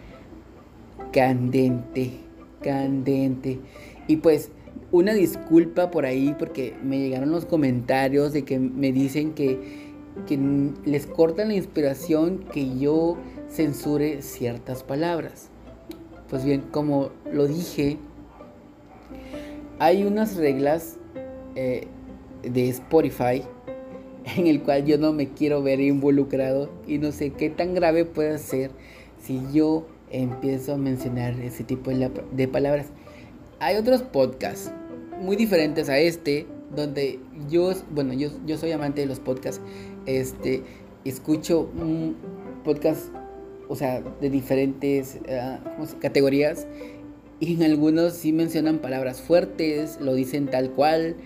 candente, 1.13 2.13
candente. 2.61 3.61
Y 4.07 4.17
pues 4.17 4.51
una 4.91 5.15
disculpa 5.15 5.91
por 5.91 6.07
ahí 6.07 6.35
porque 6.39 6.75
me 6.83 6.99
llegaron 6.99 7.31
los 7.31 7.45
comentarios 7.45 8.33
de 8.33 8.45
que 8.45 8.59
me 8.59 8.93
dicen 8.93 9.33
que, 9.35 9.93
que 10.27 10.39
les 10.85 11.07
cortan 11.07 11.49
la 11.49 11.55
inspiración 11.55 12.45
que 12.53 12.79
yo 12.79 13.17
censure 13.49 14.23
ciertas 14.23 14.83
palabras. 14.83 15.51
Pues 16.29 16.45
bien, 16.45 16.63
como 16.71 17.11
lo 17.33 17.47
dije, 17.47 17.97
hay 19.79 20.05
unas 20.05 20.37
reglas 20.37 20.97
eh, 21.55 21.87
de 22.43 22.69
Spotify 22.69 23.43
en 24.37 24.47
el 24.47 24.63
cual 24.63 24.85
yo 24.85 24.99
no 24.99 25.13
me 25.13 25.29
quiero 25.29 25.63
ver 25.63 25.81
involucrado 25.81 26.71
y 26.87 26.99
no 26.99 27.13
sé 27.13 27.31
qué 27.31 27.51
tan 27.51 27.75
grave 27.75 28.05
puede 28.05 28.39
ser 28.39 28.71
si 29.21 29.41
yo 29.53 29.87
empiezo 30.11 30.75
a 30.75 30.77
mencionar 30.77 31.39
ese 31.41 31.65
tipo 31.65 31.91
de, 31.91 32.49
palabras. 32.49 32.87
Hay 33.61 33.77
otros 33.77 34.03
podcasts 34.03 34.73
muy 35.21 35.37
diferentes 35.37 35.89
a 35.89 35.99
este 35.99 36.47
donde 36.75 37.19
yo, 37.49 37.73
bueno, 37.91 38.13
yo, 38.13 38.31
yo 38.47 38.57
soy 38.57 38.73
amante 38.73 39.01
de 39.01 39.07
los 39.07 39.21
podcasts, 39.21 39.61
este, 40.07 40.63
escucho 41.05 41.71
un 41.81 42.17
podcast, 42.65 43.09
o 43.69 43.77
sea, 43.77 44.03
de 44.21 44.31
diferentes 44.31 45.19
uh, 45.29 45.99
categorías 46.01 46.67
y 47.41 47.55
en 47.55 47.63
algunos 47.63 48.15
sí 48.15 48.33
mencionan 48.33 48.79
palabras 48.79 49.21
fuertes, 49.21 49.99
lo 50.01 50.15
dicen 50.15 50.47
tal 50.47 50.71
cual, 50.71 51.17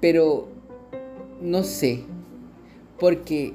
pero 0.00 0.48
no 1.40 1.62
sé, 1.62 2.00
porque 2.98 3.54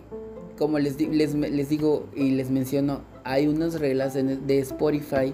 como 0.58 0.80
les, 0.80 1.00
les, 1.00 1.36
les 1.36 1.70
digo 1.70 2.08
y 2.16 2.32
les 2.32 2.50
menciono, 2.50 3.02
hay 3.24 3.48
unas 3.48 3.80
reglas 3.80 4.14
de, 4.14 4.60
Spotify 4.60 5.34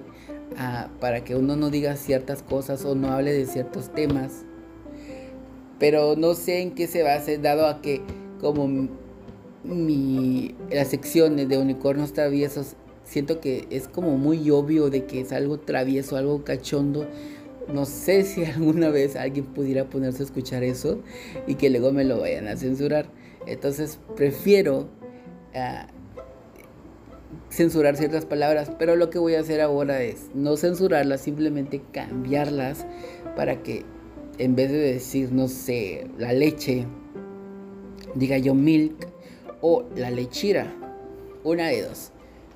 uh, 0.51 0.89
para 0.99 1.23
que 1.23 1.35
uno 1.35 1.55
no 1.55 1.69
diga 1.69 1.95
ciertas 1.95 2.43
cosas 2.43 2.83
o 2.85 2.95
no 2.95 3.09
hable 3.09 3.31
de 3.31 3.45
ciertos 3.45 3.93
temas. 3.93 4.45
Pero 5.79 6.15
no 6.15 6.33
sé 6.33 6.61
en 6.61 6.71
qué 6.71 6.87
se 6.87 7.03
base, 7.03 7.37
dado 7.37 7.67
a 7.67 7.81
que 7.81 8.01
como 8.41 8.89
mi, 9.63 10.55
las 10.69 10.89
secciones 10.89 11.47
de 11.47 11.57
unicornios 11.57 12.13
traviesos 12.13 12.75
siento 13.03 13.39
que 13.39 13.67
es 13.69 13.87
como 13.87 14.17
muy 14.17 14.49
obvio 14.49 14.89
de 14.89 15.05
que 15.05 15.21
es 15.21 15.31
algo 15.31 15.59
travieso, 15.59 16.17
algo 16.17 16.43
cachondo. 16.43 17.07
No 17.71 17.85
sé 17.85 18.23
si 18.23 18.43
alguna 18.45 18.89
vez 18.89 19.15
alguien 19.15 19.45
pudiera 19.45 19.89
ponerse 19.89 20.23
a 20.23 20.25
escuchar 20.25 20.63
eso 20.63 21.01
y 21.47 21.55
que 21.55 21.69
luego 21.69 21.91
me 21.91 22.03
lo 22.03 22.19
vayan 22.19 22.47
a 22.47 22.57
censurar. 22.57 23.07
Entonces 23.45 23.99
prefiero 24.15 24.89
uh, 25.55 25.87
censurar 27.49 27.97
ciertas 27.97 28.25
palabras, 28.25 28.71
pero 28.77 28.95
lo 28.95 29.09
que 29.09 29.19
voy 29.19 29.35
a 29.35 29.41
hacer 29.41 29.61
ahora 29.61 30.01
es 30.01 30.29
no 30.33 30.57
censurarlas, 30.57 31.21
simplemente 31.21 31.81
cambiarlas 31.91 32.85
para 33.35 33.61
que 33.63 33.83
en 34.39 34.55
vez 34.55 34.71
de 34.71 34.79
decir, 34.79 35.31
no 35.31 35.47
sé, 35.47 36.07
la 36.17 36.33
leche, 36.33 36.87
diga 38.15 38.37
yo 38.37 38.55
milk 38.55 39.12
o 39.65 39.85
la 39.95 40.11
lechira, 40.11 40.75
una 41.45 41.67
de 41.67 41.83
dos. 41.83 42.11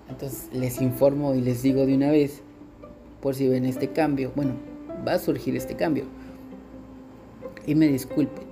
Entonces 0.10 0.50
les 0.52 0.82
informo 0.82 1.36
y 1.36 1.42
les 1.42 1.64
digo 1.64 1.86
de 1.86 1.96
una 1.96 2.12
vez, 2.12 2.42
por 3.22 3.34
si 3.34 3.48
ven 3.48 3.64
este 3.64 3.94
cambio, 3.94 4.34
bueno, 4.36 4.56
va 5.08 5.14
a 5.14 5.20
surgir 5.20 5.56
este 5.56 5.78
cambio. 5.78 6.04
Y 7.66 7.76
me 7.76 7.88
disculpen 7.88 8.44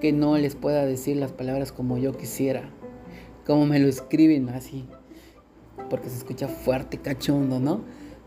que 0.00 0.12
no 0.12 0.36
les 0.36 0.56
pueda 0.56 0.84
decir 0.84 1.16
las 1.16 1.32
palabras 1.32 1.72
como 1.72 1.96
yo 1.96 2.12
quisiera, 2.12 2.68
como 3.46 3.64
me 3.64 3.78
lo 3.78 3.88
escriben 3.88 4.50
así, 4.50 4.84
porque 5.88 6.10
se 6.10 6.18
escucha 6.18 6.48
fuerte, 6.48 6.98
cachondo, 6.98 7.60
¿no? 7.60 7.80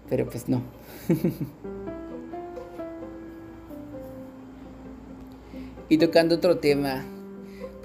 Pero 0.10 0.28
pues 0.28 0.50
no. 0.50 0.64
y 5.90 6.00
tocando 6.00 6.34
otro 6.36 6.58
tema, 6.58 7.06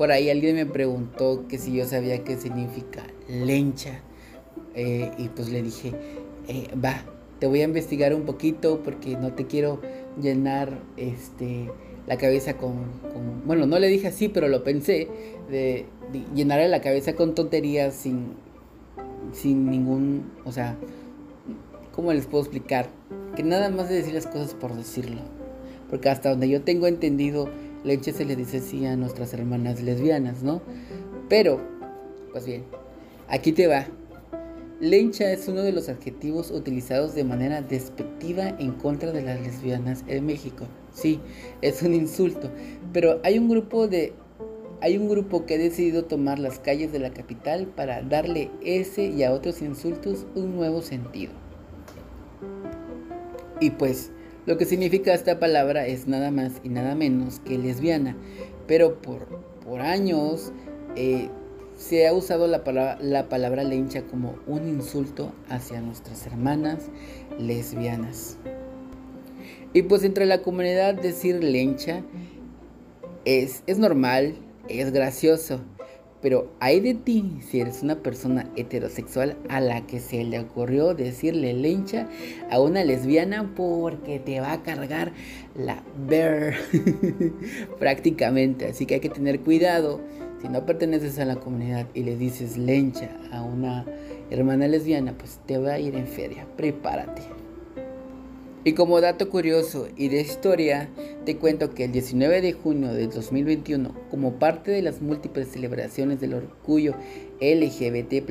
por 0.00 0.12
ahí 0.12 0.30
alguien 0.30 0.56
me 0.56 0.64
preguntó 0.64 1.44
que 1.46 1.58
si 1.58 1.74
yo 1.74 1.84
sabía 1.84 2.24
qué 2.24 2.38
significa 2.38 3.04
lencha. 3.28 4.00
Eh, 4.74 5.10
y 5.18 5.28
pues 5.28 5.50
le 5.50 5.60
dije, 5.60 5.92
eh, 6.48 6.68
va, 6.82 7.04
te 7.38 7.46
voy 7.46 7.60
a 7.60 7.64
investigar 7.64 8.14
un 8.14 8.22
poquito 8.22 8.80
porque 8.82 9.18
no 9.18 9.34
te 9.34 9.46
quiero 9.46 9.78
llenar 10.18 10.78
este, 10.96 11.70
la 12.06 12.16
cabeza 12.16 12.56
con, 12.56 12.76
Bueno, 13.44 13.66
no 13.66 13.78
le 13.78 13.88
dije 13.88 14.08
así, 14.08 14.30
pero 14.30 14.48
lo 14.48 14.64
pensé, 14.64 15.06
de, 15.50 15.84
de 16.12 16.24
llenarle 16.34 16.68
la 16.68 16.80
cabeza 16.80 17.14
con 17.14 17.34
tonterías 17.34 17.92
sin, 17.94 18.36
sin 19.34 19.70
ningún... 19.70 20.32
O 20.46 20.52
sea, 20.52 20.78
¿cómo 21.92 22.10
les 22.14 22.24
puedo 22.24 22.42
explicar? 22.42 22.88
Que 23.36 23.42
nada 23.42 23.68
más 23.68 23.90
de 23.90 23.96
decir 23.96 24.14
las 24.14 24.26
cosas 24.26 24.54
por 24.54 24.74
decirlo. 24.74 25.20
Porque 25.90 26.08
hasta 26.08 26.30
donde 26.30 26.48
yo 26.48 26.62
tengo 26.62 26.86
entendido, 26.86 27.50
leche 27.84 28.12
se 28.12 28.24
le 28.24 28.36
dice 28.36 28.58
así 28.58 28.84
a 28.86 28.96
nuestras 28.96 29.32
hermanas 29.34 29.82
lesbianas, 29.82 30.42
¿no? 30.42 30.62
Pero, 31.28 31.60
pues 32.32 32.46
bien, 32.46 32.64
aquí 33.28 33.52
te 33.52 33.66
va. 33.66 33.86
Lencha 34.80 35.30
es 35.30 35.46
uno 35.46 35.60
de 35.62 35.72
los 35.72 35.90
adjetivos 35.90 36.50
utilizados 36.50 37.14
de 37.14 37.24
manera 37.24 37.60
despectiva 37.60 38.48
en 38.58 38.72
contra 38.72 39.12
de 39.12 39.20
las 39.22 39.40
lesbianas 39.42 40.04
en 40.06 40.24
México. 40.24 40.66
Sí, 40.92 41.20
es 41.60 41.82
un 41.82 41.92
insulto, 41.92 42.50
pero 42.92 43.20
hay 43.22 43.38
un 43.38 43.48
grupo 43.48 43.88
de 43.88 44.14
hay 44.82 44.96
un 44.96 45.08
grupo 45.10 45.44
que 45.44 45.56
ha 45.56 45.58
decidido 45.58 46.06
tomar 46.06 46.38
las 46.38 46.58
calles 46.58 46.90
de 46.90 46.98
la 46.98 47.10
capital 47.10 47.66
para 47.66 48.02
darle 48.02 48.50
ese 48.64 49.04
y 49.04 49.22
a 49.22 49.32
otros 49.32 49.60
insultos 49.60 50.26
un 50.34 50.56
nuevo 50.56 50.80
sentido. 50.80 51.32
Y 53.60 53.70
pues, 53.70 54.10
lo 54.46 54.56
que 54.58 54.64
significa 54.64 55.14
esta 55.14 55.38
palabra 55.38 55.86
es 55.86 56.06
nada 56.06 56.30
más 56.30 56.52
y 56.62 56.68
nada 56.68 56.94
menos 56.94 57.40
que 57.40 57.58
lesbiana, 57.58 58.16
pero 58.66 59.00
por, 59.00 59.26
por 59.64 59.80
años 59.80 60.52
eh, 60.96 61.28
se 61.76 62.06
ha 62.06 62.12
usado 62.12 62.46
la 62.46 62.64
palabra, 62.64 62.98
la 63.00 63.28
palabra 63.28 63.64
lencha 63.64 64.02
como 64.02 64.36
un 64.46 64.68
insulto 64.68 65.32
hacia 65.48 65.80
nuestras 65.80 66.26
hermanas 66.26 66.88
lesbianas. 67.38 68.36
Y 69.72 69.82
pues 69.82 70.02
entre 70.04 70.26
la 70.26 70.42
comunidad 70.42 70.94
decir 70.94 71.42
lencha 71.42 72.02
es, 73.24 73.62
es 73.66 73.78
normal, 73.78 74.34
es 74.68 74.92
gracioso, 74.92 75.60
pero 76.22 76.50
hay 76.60 76.80
de 76.80 76.94
ti 76.94 77.38
si 77.40 77.60
eres 77.60 77.82
una 77.82 77.96
persona 77.96 78.50
heterosexual 78.56 79.36
a 79.48 79.60
la 79.60 79.86
que 79.86 80.00
se 80.00 80.22
le 80.24 80.38
ocurrió 80.38 80.94
decirle 80.94 81.54
lencha 81.54 82.08
a 82.50 82.60
una 82.60 82.84
lesbiana 82.84 83.52
porque 83.56 84.18
te 84.18 84.40
va 84.40 84.52
a 84.52 84.62
cargar 84.62 85.12
la 85.54 85.82
bear 86.08 86.54
prácticamente. 87.78 88.66
Así 88.66 88.86
que 88.86 88.94
hay 88.94 89.00
que 89.00 89.08
tener 89.08 89.40
cuidado 89.40 90.00
si 90.42 90.48
no 90.48 90.64
perteneces 90.64 91.18
a 91.18 91.24
la 91.24 91.36
comunidad 91.36 91.86
y 91.94 92.02
le 92.02 92.16
dices 92.16 92.56
lencha 92.56 93.10
a 93.32 93.42
una 93.42 93.84
hermana 94.30 94.68
lesbiana, 94.68 95.12
pues 95.16 95.40
te 95.46 95.58
va 95.58 95.72
a 95.72 95.78
ir 95.78 95.94
en 95.94 96.06
feria. 96.06 96.46
Prepárate. 96.56 97.39
Y 98.62 98.74
como 98.74 99.00
dato 99.00 99.30
curioso 99.30 99.88
y 99.96 100.08
de 100.08 100.20
historia, 100.20 100.90
te 101.24 101.38
cuento 101.38 101.70
que 101.70 101.84
el 101.84 101.92
19 101.92 102.42
de 102.42 102.52
junio 102.52 102.92
de 102.92 103.06
2021, 103.06 103.94
como 104.10 104.38
parte 104.38 104.70
de 104.70 104.82
las 104.82 105.00
múltiples 105.00 105.48
celebraciones 105.48 106.20
del 106.20 106.34
orgullo 106.34 106.94
LGBT, 107.40 108.22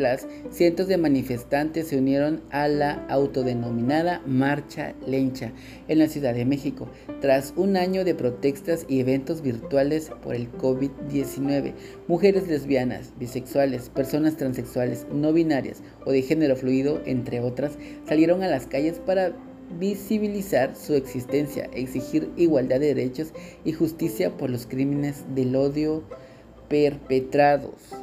cientos 0.51 0.87
de 0.87 0.97
manifestantes 0.97 1.87
se 1.87 1.97
unieron 1.97 2.43
a 2.51 2.67
la 2.67 3.07
autodenominada 3.09 4.21
Marcha 4.27 4.93
Lencha 5.07 5.51
en 5.87 5.97
la 5.97 6.07
Ciudad 6.07 6.35
de 6.35 6.45
México, 6.45 6.87
tras 7.21 7.53
un 7.55 7.75
año 7.75 8.05
de 8.05 8.13
protestas 8.13 8.85
y 8.87 8.99
eventos 8.99 9.41
virtuales 9.41 10.11
por 10.21 10.35
el 10.35 10.51
COVID-19. 10.51 11.73
Mujeres 12.07 12.47
lesbianas, 12.47 13.13
bisexuales, 13.17 13.89
personas 13.89 14.37
transexuales, 14.37 15.07
no 15.11 15.33
binarias 15.33 15.81
o 16.05 16.11
de 16.11 16.21
género 16.21 16.55
fluido, 16.55 17.01
entre 17.05 17.39
otras, 17.39 17.79
salieron 18.07 18.43
a 18.43 18.47
las 18.47 18.67
calles 18.67 18.99
para 19.03 19.33
visibilizar 19.77 20.75
su 20.75 20.93
existencia, 20.95 21.69
exigir 21.73 22.31
igualdad 22.37 22.79
de 22.79 22.93
derechos 22.93 23.33
y 23.63 23.73
justicia 23.73 24.35
por 24.37 24.49
los 24.49 24.65
crímenes 24.65 25.23
del 25.35 25.55
odio 25.55 26.03
perpetrados. 26.67 27.93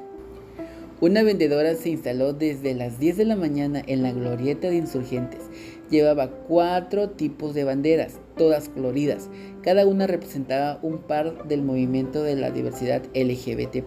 Una 0.98 1.22
vendedora 1.22 1.74
se 1.74 1.90
instaló 1.90 2.32
desde 2.32 2.74
las 2.74 2.98
10 2.98 3.18
de 3.18 3.26
la 3.26 3.36
mañana 3.36 3.82
en 3.86 4.02
la 4.02 4.12
glorieta 4.12 4.70
de 4.70 4.76
insurgentes. 4.76 5.42
Llevaba 5.90 6.30
cuatro 6.30 7.10
tipos 7.10 7.52
de 7.52 7.64
banderas, 7.64 8.18
todas 8.38 8.70
coloridas. 8.70 9.28
Cada 9.62 9.86
una 9.86 10.06
representaba 10.06 10.78
un 10.80 11.02
par 11.02 11.46
del 11.48 11.60
movimiento 11.60 12.22
de 12.22 12.36
la 12.36 12.50
diversidad 12.50 13.02
LGBT, 13.14 13.84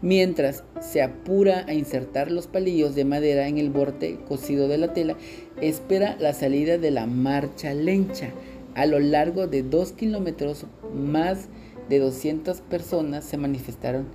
mientras 0.00 0.64
se 0.80 1.02
apura 1.02 1.66
a 1.66 1.74
insertar 1.74 2.32
los 2.32 2.46
palillos 2.46 2.94
de 2.94 3.04
madera 3.04 3.46
en 3.46 3.58
el 3.58 3.68
borde 3.68 4.18
cosido 4.26 4.68
de 4.68 4.78
la 4.78 4.94
tela, 4.94 5.18
espera 5.60 6.16
la 6.18 6.32
salida 6.32 6.78
de 6.78 6.90
la 6.90 7.04
marcha 7.04 7.74
lencha. 7.74 8.30
A 8.74 8.86
lo 8.86 9.00
largo 9.00 9.48
de 9.48 9.62
dos 9.62 9.92
kilómetros, 9.92 10.64
más 10.94 11.50
de 11.90 11.98
200 11.98 12.62
personas 12.62 13.26
se 13.26 13.36
manifestaron 13.36 14.06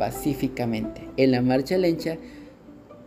pacíficamente. 0.00 1.02
En 1.18 1.30
la 1.30 1.42
marcha 1.42 1.76
lencha 1.76 2.16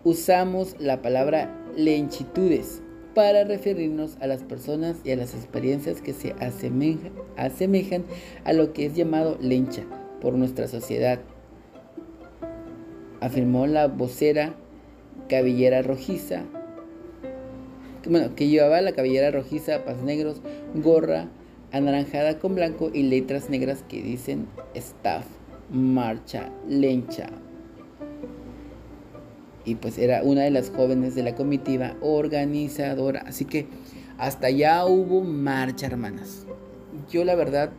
usamos 0.04 0.76
la 0.80 1.02
palabra 1.02 1.50
lenchitudes 1.76 2.84
para 3.16 3.46
referirnos 3.46 4.16
a 4.22 4.28
las 4.28 4.44
personas 4.44 4.98
y 5.04 5.10
a 5.10 5.16
las 5.16 5.34
experiencias 5.34 6.02
que 6.02 6.14
se 6.14 6.36
asemejan, 6.40 8.04
a 8.44 8.54
lo 8.54 8.74
que 8.74 8.86
es 8.86 8.96
llamado 8.96 9.40
lencha 9.42 9.82
por 10.22 10.36
nuestra 10.36 10.68
sociedad, 10.68 11.18
afirmó 13.22 13.66
la 13.66 13.88
vocera 13.88 14.54
cabellera 15.30 15.82
rojiza, 15.82 16.44
bueno, 18.08 18.36
que 18.36 18.50
llevaba 18.50 18.82
la 18.82 18.92
cabellera 18.92 19.32
rojiza, 19.32 19.84
pas 19.84 19.98
negros, 20.04 20.44
gorra 20.76 21.28
anaranjada 21.72 22.38
con 22.38 22.54
blanco 22.54 22.92
y 22.94 23.02
letras 23.02 23.50
negras 23.50 23.84
que 23.90 24.04
dicen 24.04 24.46
staff 24.76 25.26
marcha 25.74 26.50
lencha. 26.68 27.28
Y 29.66 29.76
pues 29.76 29.98
era 29.98 30.24
una 30.24 30.44
de 30.44 30.52
las 30.52 30.70
jóvenes 30.70 31.16
de 31.16 31.24
la 31.24 31.36
comitiva 31.36 31.96
organizadora. 32.02 33.24
Así 33.26 33.46
que 33.46 33.68
hasta 34.18 34.48
allá 34.48 34.86
hubo 34.86 35.22
marcha, 35.22 35.88
hermanas. 35.88 36.46
yo 37.12 37.26
la 37.26 37.36
verdad 37.36 37.72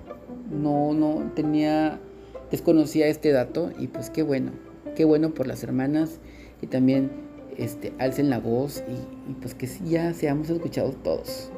no, 0.50 0.92
no 0.92 1.32
tenía, 1.34 2.00
desconocía 2.50 3.06
este 3.06 3.32
dato 3.32 3.70
y 3.78 3.86
pues 3.88 4.10
qué 4.10 4.22
bueno, 4.22 4.52
qué 4.96 5.04
bueno 5.04 5.32
por 5.32 5.46
las 5.46 5.62
hermanas 5.62 6.20
y 6.60 6.66
también 6.66 7.10
este, 7.56 7.92
alcen 7.98 8.30
la 8.30 8.38
voz 8.38 8.82
y, 8.88 9.32
pues 9.34 9.54
que 9.54 9.68
ya 9.84 10.12
seamos 10.12 10.50
escuchados 10.50 11.00
todos. 11.02 11.50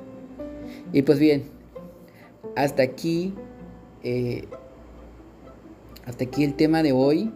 Y 0.93 1.03
pues 1.03 1.19
bien, 1.19 1.45
hasta 2.55 2.83
aquí, 2.83 3.35
eh, 4.03 4.47
hasta 6.07 6.25
aquí 6.25 6.45
el 6.45 6.55
tema 6.55 6.83
de 6.83 6.93
hoy 6.93 7.33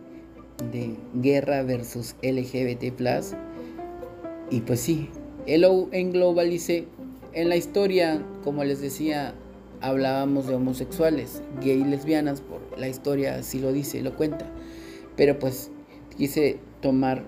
de 0.72 0.96
guerra 1.14 1.62
versus 1.62 2.14
LGBT+. 2.22 2.92
Y 4.50 4.60
pues 4.60 4.80
sí, 4.80 5.08
en 5.46 6.12
Globalice, 6.12 6.86
en 7.32 7.48
la 7.48 7.56
historia, 7.56 8.24
como 8.44 8.64
les 8.64 8.80
decía, 8.80 9.34
hablábamos 9.80 10.46
de 10.46 10.54
homosexuales, 10.54 11.42
gay 11.60 11.80
y 11.80 11.84
lesbianas, 11.84 12.40
por 12.40 12.60
la 12.78 12.88
historia 12.88 13.36
así 13.36 13.58
lo 13.58 13.72
dice, 13.72 14.02
lo 14.02 14.16
cuenta. 14.16 14.46
Pero 15.16 15.38
pues 15.38 15.70
quise 16.16 16.58
tomar 16.80 17.24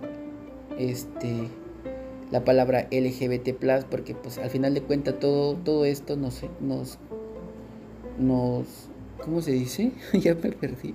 este 0.79 1.49
la 2.31 2.45
palabra 2.45 2.89
LGBT 2.91 3.55
porque 3.91 4.15
pues 4.15 4.39
al 4.39 4.49
final 4.49 4.73
de 4.73 4.81
cuentas 4.81 5.19
todo, 5.21 5.55
todo 5.55 5.85
esto 5.85 6.17
nos, 6.17 6.41
nos, 6.61 6.99
nos, 8.19 8.67
¿cómo 9.23 9.43
se 9.43 9.53
dice? 9.53 9.93
ya 10.15 10.35
me 10.35 10.51
perdí. 10.53 10.95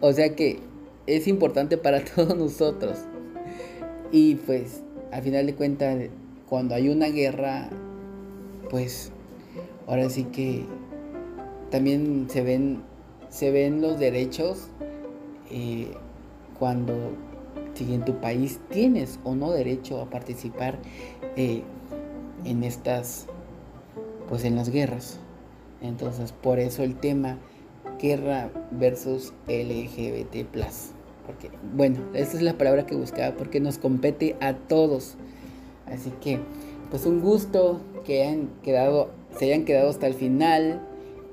O 0.00 0.12
sea 0.12 0.34
que 0.34 0.60
es 1.06 1.28
importante 1.28 1.76
para 1.78 2.04
todos 2.14 2.36
nosotros. 2.36 2.98
Y 4.12 4.36
pues, 4.36 4.82
al 5.12 5.22
final 5.22 5.46
de 5.46 5.54
cuentas, 5.54 5.98
cuando 6.48 6.74
hay 6.74 6.88
una 6.88 7.08
guerra, 7.08 7.68
pues 8.70 9.12
ahora 9.86 10.08
sí 10.10 10.24
que 10.24 10.64
también 11.70 12.26
se 12.30 12.42
ven, 12.42 12.82
se 13.28 13.50
ven 13.50 13.80
los 13.80 13.98
derechos 13.98 14.68
eh, 15.50 15.88
cuando 16.58 16.94
si 17.74 17.92
en 17.92 18.04
tu 18.04 18.20
país 18.20 18.60
tienes 18.70 19.20
o 19.24 19.34
no 19.34 19.52
derecho 19.52 20.00
a 20.00 20.08
participar 20.08 20.78
eh, 21.36 21.62
en 22.44 22.64
estas, 22.64 23.26
pues 24.28 24.44
en 24.44 24.56
las 24.56 24.70
guerras. 24.70 25.18
Entonces, 25.82 26.32
por 26.32 26.58
eso 26.58 26.82
el 26.82 26.96
tema 26.96 27.38
guerra 28.00 28.50
versus 28.70 29.32
LGBT 29.48 30.46
porque 31.26 31.50
bueno, 31.74 31.98
esa 32.14 32.36
es 32.36 32.42
la 32.42 32.56
palabra 32.56 32.86
que 32.86 32.94
buscaba, 32.94 33.36
porque 33.36 33.58
nos 33.58 33.78
compete 33.78 34.36
a 34.40 34.54
todos. 34.54 35.16
Así 35.86 36.12
que, 36.20 36.38
pues 36.90 37.04
un 37.04 37.20
gusto 37.20 37.80
que 38.04 38.22
hayan 38.22 38.48
quedado, 38.62 39.10
se 39.36 39.46
hayan 39.46 39.64
quedado 39.64 39.90
hasta 39.90 40.06
el 40.06 40.14
final. 40.14 40.80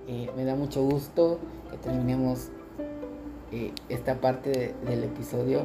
Eh, 0.07 0.29
me 0.35 0.43
da 0.43 0.55
mucho 0.55 0.83
gusto 0.83 1.39
que 1.69 1.77
terminemos 1.77 2.49
eh, 3.51 3.71
esta 3.87 4.19
parte 4.19 4.73
del 4.85 5.03
episodio. 5.03 5.61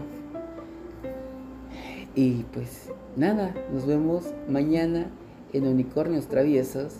Y 2.14 2.44
pues 2.52 2.90
nada, 3.16 3.54
nos 3.72 3.86
vemos 3.86 4.24
mañana 4.48 5.10
en 5.52 5.66
Unicornios 5.66 6.26
Traviesos 6.26 6.96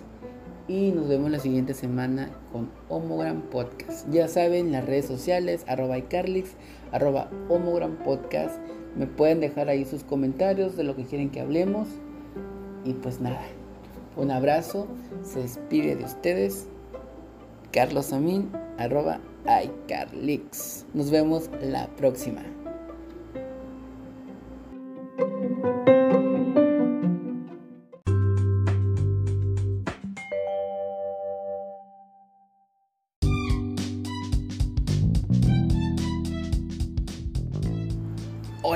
y 0.67 0.93
nos 0.93 1.09
vemos 1.09 1.31
la 1.31 1.41
siguiente 1.41 1.75
semana 1.75 2.31
con 2.53 2.71
Homogram 2.89 3.43
Podcast. 3.43 4.09
Ya 4.11 4.29
saben, 4.29 4.73
las 4.73 4.85
redes 4.85 5.07
sociales, 5.07 5.65
arroba 5.67 5.99
iCarlix, 5.99 6.51
arroba 6.93 7.31
Homogram 7.49 7.97
Podcast. 8.05 8.59
Me 8.97 9.07
pueden 9.07 9.41
dejar 9.41 9.69
ahí 9.69 9.85
sus 9.85 10.05
comentarios 10.05 10.77
de 10.77 10.85
lo 10.85 10.97
que 10.97 11.05
quieren 11.05 11.31
que 11.31 11.41
hablemos. 11.41 11.89
Y 12.85 12.95
pues 12.95 13.21
nada, 13.21 13.43
un 14.17 14.31
abrazo, 14.31 14.87
se 15.23 15.41
despide 15.41 15.97
de 15.97 16.05
ustedes. 16.05 16.67
Carlos 17.73 18.13
Amin, 18.13 18.51
arroba 18.79 19.21
iCarlix. 19.47 20.87
Nos 20.95 21.11
vemos 21.11 21.51
la 21.61 21.87
próxima. 21.97 22.43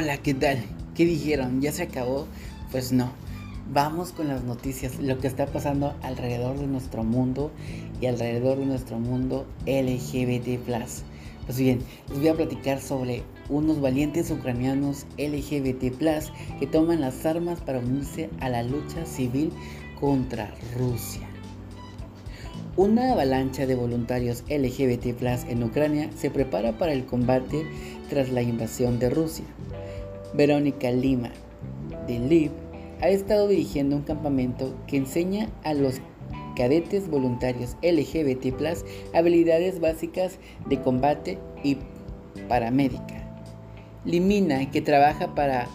Hola, 0.02 0.16
¿qué 0.16 0.34
tal? 0.34 0.58
¿Qué 0.96 1.04
dijeron? 1.04 1.60
¿Ya 1.60 1.70
se 1.70 1.84
acabó? 1.84 2.26
Pues 2.72 2.90
no. 2.90 3.12
Vamos 3.72 4.10
con 4.10 4.26
las 4.26 4.42
noticias, 4.42 4.98
lo 4.98 5.20
que 5.20 5.28
está 5.28 5.46
pasando 5.46 5.94
alrededor 6.02 6.58
de 6.58 6.66
nuestro 6.66 7.04
mundo 7.04 7.52
y 8.00 8.06
alrededor 8.06 8.58
de 8.58 8.66
nuestro 8.66 8.98
mundo 8.98 9.46
LGBT. 9.64 10.58
Pues 10.66 11.56
bien, 11.56 11.82
les 12.08 12.18
voy 12.18 12.26
a 12.26 12.34
platicar 12.34 12.80
sobre 12.80 13.22
unos 13.48 13.80
valientes 13.80 14.28
ucranianos 14.32 15.06
LGBT 15.18 15.96
que 16.58 16.66
toman 16.66 17.00
las 17.00 17.24
armas 17.24 17.60
para 17.60 17.78
unirse 17.78 18.28
a 18.40 18.48
la 18.48 18.64
lucha 18.64 19.06
civil 19.06 19.52
contra 20.00 20.52
Rusia. 20.76 21.28
Una 22.74 23.12
avalancha 23.12 23.66
de 23.66 23.76
voluntarios 23.76 24.42
LGBT 24.48 25.22
en 25.48 25.62
Ucrania 25.62 26.10
se 26.16 26.28
prepara 26.28 26.76
para 26.76 26.92
el 26.92 27.04
combate 27.06 27.64
tras 28.08 28.30
la 28.30 28.42
invasión 28.42 28.98
de 28.98 29.10
Rusia. 29.10 29.44
Verónica 30.34 30.90
Lima, 30.90 31.30
de 32.06 32.18
LIB, 32.18 32.50
ha 33.00 33.08
estado 33.08 33.48
dirigiendo 33.48 33.96
un 33.96 34.02
campamento 34.02 34.74
que 34.86 34.96
enseña 34.96 35.48
a 35.64 35.74
los 35.74 36.00
cadetes 36.56 37.08
voluntarios 37.08 37.76
LGBT 37.82 38.54
habilidades 39.14 39.80
básicas 39.80 40.38
de 40.68 40.80
combate 40.80 41.38
y 41.62 41.78
paramédica. 42.48 43.22
Limina, 44.04 44.70
que 44.70 44.80
trabaja 44.80 45.34
para 45.34 45.68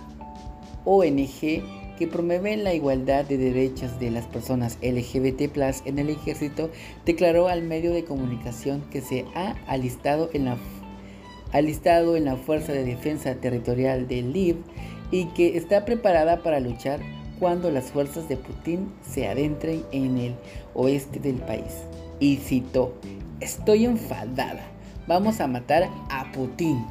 ONG 0.85 1.63
que 1.97 2.07
promueve 2.07 2.55
la 2.57 2.73
igualdad 2.73 3.25
de 3.25 3.37
derechos 3.37 3.99
de 3.99 4.11
las 4.11 4.25
personas 4.27 4.77
LGBT 4.81 5.57
en 5.85 5.99
el 5.99 6.09
ejército, 6.09 6.69
declaró 7.05 7.47
al 7.47 7.63
medio 7.63 7.91
de 7.91 8.05
comunicación 8.05 8.83
que 8.91 9.01
se 9.01 9.25
ha 9.33 9.55
alistado 9.67 10.29
en 10.33 10.45
la 10.45 10.57
alistado 11.51 12.15
en 12.15 12.25
la 12.25 12.35
Fuerza 12.35 12.71
de 12.73 12.83
Defensa 12.83 13.35
Territorial 13.35 14.07
de 14.07 14.21
Lviv 14.21 14.57
y 15.11 15.25
que 15.27 15.57
está 15.57 15.85
preparada 15.85 16.43
para 16.43 16.59
luchar 16.59 16.99
cuando 17.39 17.71
las 17.71 17.91
fuerzas 17.91 18.27
de 18.29 18.37
Putin 18.37 18.91
se 19.07 19.27
adentren 19.27 19.83
en 19.91 20.17
el 20.17 20.35
oeste 20.73 21.19
del 21.19 21.35
país. 21.35 21.83
Y 22.19 22.37
citó, 22.37 22.93
estoy 23.39 23.85
enfadada, 23.85 24.65
vamos 25.07 25.39
a 25.39 25.47
matar 25.47 25.89
a 26.09 26.31
Putin. 26.31 26.85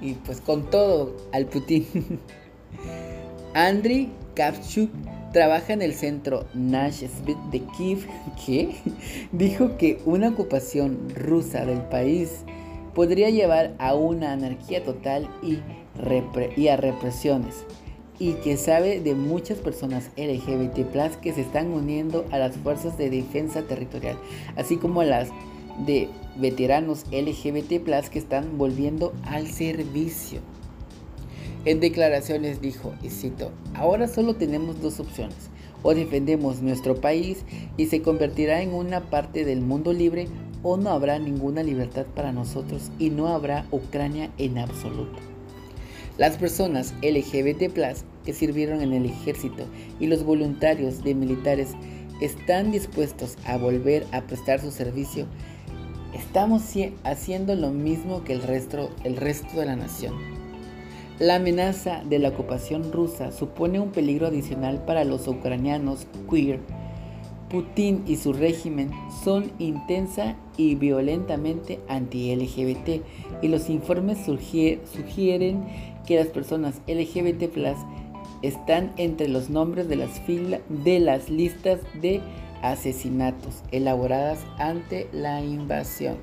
Y 0.00 0.14
pues 0.14 0.40
con 0.40 0.68
todo 0.68 1.16
al 1.32 1.46
Putin. 1.46 1.86
Andriy 3.54 4.10
Kavchuk 4.34 4.90
trabaja 5.32 5.72
en 5.72 5.82
el 5.82 5.94
centro 5.94 6.46
Nash 6.54 7.02
de 7.50 7.62
Kiev, 7.76 8.06
que 8.46 8.76
dijo 9.32 9.76
que 9.76 10.00
una 10.04 10.28
ocupación 10.30 11.08
rusa 11.14 11.64
del 11.64 11.82
país 11.82 12.44
podría 12.94 13.30
llevar 13.30 13.74
a 13.78 13.94
una 13.94 14.32
anarquía 14.32 14.84
total 14.84 15.28
y, 15.42 15.58
a 16.68 16.76
represiones 16.76 17.64
y 18.18 18.34
que 18.34 18.56
sabe 18.56 19.00
de 19.00 19.14
muchas 19.14 19.58
personas 19.58 20.10
LGBT 20.16 21.18
que 21.20 21.32
se 21.32 21.40
están 21.40 21.72
uniendo 21.72 22.24
a 22.30 22.38
las 22.38 22.56
fuerzas 22.56 22.96
de 22.96 23.10
defensa 23.10 23.62
territorial, 23.62 24.16
así 24.56 24.76
como 24.76 25.00
a 25.00 25.04
las 25.04 25.30
de 25.86 26.08
veteranos 26.36 27.04
LGBT 27.10 27.82
que 28.10 28.18
están 28.18 28.58
volviendo 28.58 29.12
al 29.24 29.48
servicio. 29.48 30.40
En 31.64 31.80
declaraciones 31.80 32.60
dijo, 32.60 32.92
y 33.02 33.08
cito, 33.08 33.50
ahora 33.74 34.08
solo 34.08 34.34
tenemos 34.34 34.80
dos 34.80 35.00
opciones, 35.00 35.50
o 35.82 35.94
defendemos 35.94 36.60
nuestro 36.60 37.00
país 37.00 37.44
y 37.76 37.86
se 37.86 38.02
convertirá 38.02 38.62
en 38.62 38.72
una 38.72 39.00
parte 39.10 39.44
del 39.44 39.60
mundo 39.60 39.92
libre 39.92 40.28
o 40.62 40.76
no 40.76 40.90
habrá 40.90 41.18
ninguna 41.18 41.62
libertad 41.62 42.06
para 42.14 42.32
nosotros 42.32 42.90
y 42.98 43.10
no 43.10 43.28
habrá 43.28 43.66
Ucrania 43.70 44.30
en 44.38 44.58
absoluto. 44.58 45.18
Las 46.18 46.36
personas 46.36 46.94
LGBT 47.02 47.72
que 48.24 48.32
sirvieron 48.32 48.82
en 48.82 48.92
el 48.92 49.06
ejército 49.06 49.64
y 49.98 50.06
los 50.06 50.24
voluntarios 50.24 51.02
de 51.02 51.14
militares 51.14 51.70
están 52.20 52.70
dispuestos 52.70 53.36
a 53.46 53.56
volver 53.56 54.06
a 54.12 54.22
prestar 54.22 54.60
su 54.60 54.70
servicio. 54.70 55.26
Estamos 56.14 56.62
haciendo 57.04 57.54
lo 57.54 57.70
mismo 57.70 58.22
que 58.22 58.34
el 58.34 58.42
resto, 58.42 58.90
el 59.04 59.16
resto 59.16 59.58
de 59.58 59.66
la 59.66 59.76
nación. 59.76 60.14
La 61.18 61.36
amenaza 61.36 62.02
de 62.04 62.18
la 62.18 62.28
ocupación 62.28 62.92
rusa 62.92 63.32
supone 63.32 63.80
un 63.80 63.90
peligro 63.90 64.26
adicional 64.26 64.84
para 64.84 65.04
los 65.04 65.26
ucranianos 65.26 66.06
queer 66.30 66.60
Putin 67.52 68.02
y 68.06 68.16
su 68.16 68.32
régimen 68.32 68.90
son 69.22 69.52
intensa 69.58 70.36
y 70.56 70.74
violentamente 70.74 71.78
anti-LGBT 71.86 73.02
y 73.42 73.48
los 73.48 73.68
informes 73.68 74.24
sugieren 74.24 75.64
que 76.06 76.16
las 76.16 76.28
personas 76.28 76.80
LGBT 76.88 77.54
están 78.40 78.92
entre 78.96 79.28
los 79.28 79.50
nombres 79.50 79.86
de 79.86 79.96
las, 79.96 80.22
de 80.26 80.98
las 80.98 81.28
listas 81.28 81.80
de 82.00 82.22
asesinatos 82.62 83.62
elaboradas 83.70 84.38
ante 84.58 85.08
la 85.12 85.44
invasión. 85.44 86.16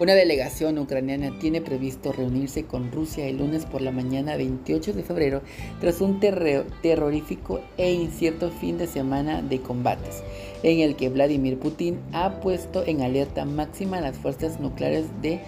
Una 0.00 0.14
delegación 0.14 0.78
ucraniana 0.78 1.38
tiene 1.38 1.60
previsto 1.60 2.10
reunirse 2.10 2.64
con 2.64 2.90
Rusia 2.90 3.26
el 3.26 3.36
lunes 3.36 3.66
por 3.66 3.82
la 3.82 3.92
mañana 3.92 4.34
28 4.34 4.94
de 4.94 5.02
febrero 5.02 5.42
tras 5.78 6.00
un 6.00 6.20
terrorífico 6.20 7.60
e 7.76 7.92
incierto 7.92 8.50
fin 8.50 8.78
de 8.78 8.86
semana 8.86 9.42
de 9.42 9.60
combates, 9.60 10.22
en 10.62 10.80
el 10.80 10.96
que 10.96 11.10
Vladimir 11.10 11.58
Putin 11.58 11.98
ha 12.14 12.40
puesto 12.40 12.82
en 12.86 13.02
alerta 13.02 13.44
máxima 13.44 14.00
las 14.00 14.16
fuerzas 14.16 14.58
nucleares 14.58 15.04
de 15.20 15.42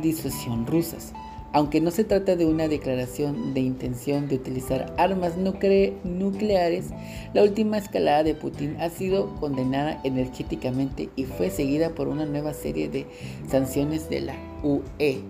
disuasión 0.00 0.66
rusas. 0.66 1.12
Aunque 1.52 1.80
no 1.80 1.90
se 1.90 2.04
trata 2.04 2.36
de 2.36 2.44
una 2.44 2.68
declaración 2.68 3.54
de 3.54 3.60
intención 3.60 4.28
de 4.28 4.36
utilizar 4.36 4.94
armas 4.98 5.34
nucleares, 5.38 6.90
la 7.32 7.42
última 7.42 7.78
escalada 7.78 8.22
de 8.22 8.34
Putin 8.34 8.76
ha 8.80 8.90
sido 8.90 9.34
condenada 9.36 9.98
energéticamente 10.04 11.08
y 11.16 11.24
fue 11.24 11.50
seguida 11.50 11.90
por 11.94 12.08
una 12.08 12.26
nueva 12.26 12.52
serie 12.52 12.88
de 12.88 13.06
sanciones 13.48 14.10
de 14.10 14.20
la 14.20 14.34
UE. 14.62 15.22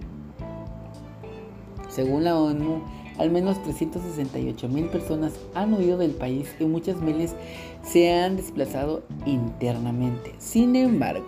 Según 1.89 2.25
la 2.25 2.37
ONU, 2.37 2.83
al 3.19 3.31
menos 3.31 3.63
368 3.63 4.69
mil 4.69 4.87
personas 4.87 5.33
han 5.55 5.73
huido 5.75 5.99
del 5.99 6.13
país 6.13 6.49
y 6.59 6.65
muchas 6.65 7.01
miles 7.01 7.35
se 7.83 8.13
han 8.13 8.37
desplazado 8.37 9.05
internamente. 9.25 10.35
Sin 10.39 10.75
embargo, 10.75 11.27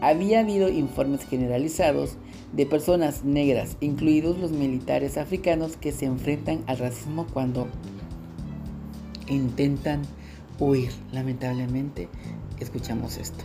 había 0.00 0.40
habido 0.40 0.68
informes 0.68 1.24
generalizados 1.24 2.16
de 2.56 2.64
personas 2.64 3.22
negras, 3.22 3.76
incluidos 3.80 4.38
los 4.38 4.50
militares 4.50 5.18
africanos 5.18 5.76
que 5.76 5.92
se 5.92 6.06
enfrentan 6.06 6.64
al 6.66 6.78
racismo 6.78 7.26
cuando 7.32 7.68
intentan 9.28 10.02
huir. 10.58 10.90
Lamentablemente, 11.12 12.08
escuchamos 12.58 13.18
esto. 13.18 13.44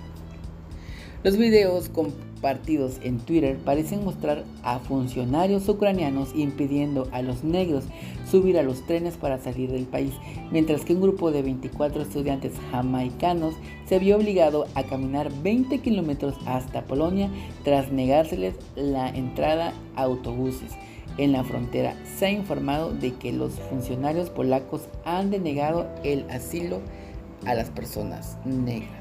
Los 1.24 1.38
videos 1.38 1.90
compartidos 1.90 3.00
en 3.04 3.20
Twitter 3.20 3.58
parecen 3.58 4.04
mostrar 4.04 4.46
a 4.64 4.80
funcionarios 4.80 5.68
ucranianos 5.68 6.30
impidiendo 6.34 7.10
a 7.12 7.22
los 7.22 7.44
negros 7.44 7.84
subir 8.32 8.58
a 8.58 8.64
los 8.64 8.82
trenes 8.88 9.18
para 9.18 9.38
salir 9.38 9.72
del 9.72 9.86
país, 9.86 10.14
mientras 10.52 10.86
que 10.86 10.94
un 10.94 11.02
grupo 11.02 11.32
de 11.32 11.42
24 11.42 12.02
estudiantes 12.02 12.54
jamaicanos 12.72 13.54
se 13.86 14.00
vio 14.00 14.16
obligado 14.16 14.68
a 14.74 14.84
caminar 14.84 15.32
20 15.44 15.80
kilómetros 15.80 16.36
hasta 16.46 16.84
Polonia 16.84 17.30
tras 17.64 17.92
negárseles 17.92 18.56
la 18.76 19.10
entrada 19.10 19.74
a 19.96 20.04
autobuses. 20.04 20.72
En 21.18 21.34
la 21.34 21.44
frontera 21.44 21.96
se 22.18 22.28
ha 22.28 22.32
informado 22.32 22.94
de 22.94 23.14
que 23.16 23.34
los 23.34 23.54
funcionarios 23.70 24.30
polacos 24.30 24.88
han 25.04 25.30
denegado 25.30 25.88
el 26.04 26.26
asilo 26.30 26.80
a 27.46 27.54
las 27.54 27.70
personas 27.70 28.38
negras. 28.46 29.01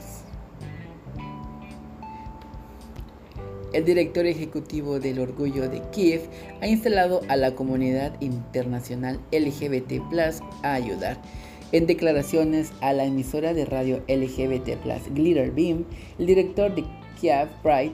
El 3.73 3.85
director 3.85 4.27
ejecutivo 4.27 4.99
del 4.99 5.21
Orgullo 5.21 5.69
de 5.69 5.81
Kiev 5.93 6.23
ha 6.61 6.67
instalado 6.67 7.21
a 7.29 7.37
la 7.37 7.55
comunidad 7.55 8.21
internacional 8.21 9.21
LGBT 9.31 10.03
a 10.63 10.75
ayudar. 10.75 11.23
En 11.71 11.87
declaraciones 11.87 12.73
a 12.81 12.93
la 12.93 13.05
emisora 13.05 13.55
de 13.55 13.65
radio 13.65 13.99
LGBT 14.09 14.71
Glitter 15.15 15.53
Beam, 15.53 15.85
el 16.19 16.27
director 16.27 16.75
de 16.75 16.85
Kiev 17.21 17.49
Pride, 17.63 17.93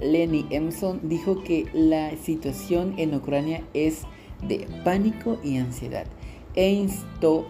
Lenny 0.00 0.46
Emson, 0.48 1.00
dijo 1.02 1.44
que 1.44 1.66
la 1.74 2.16
situación 2.16 2.94
en 2.96 3.14
Ucrania 3.14 3.62
es 3.74 4.04
de 4.48 4.66
pánico 4.84 5.38
y 5.44 5.58
ansiedad 5.58 6.06
e 6.54 6.70
instó 6.70 7.46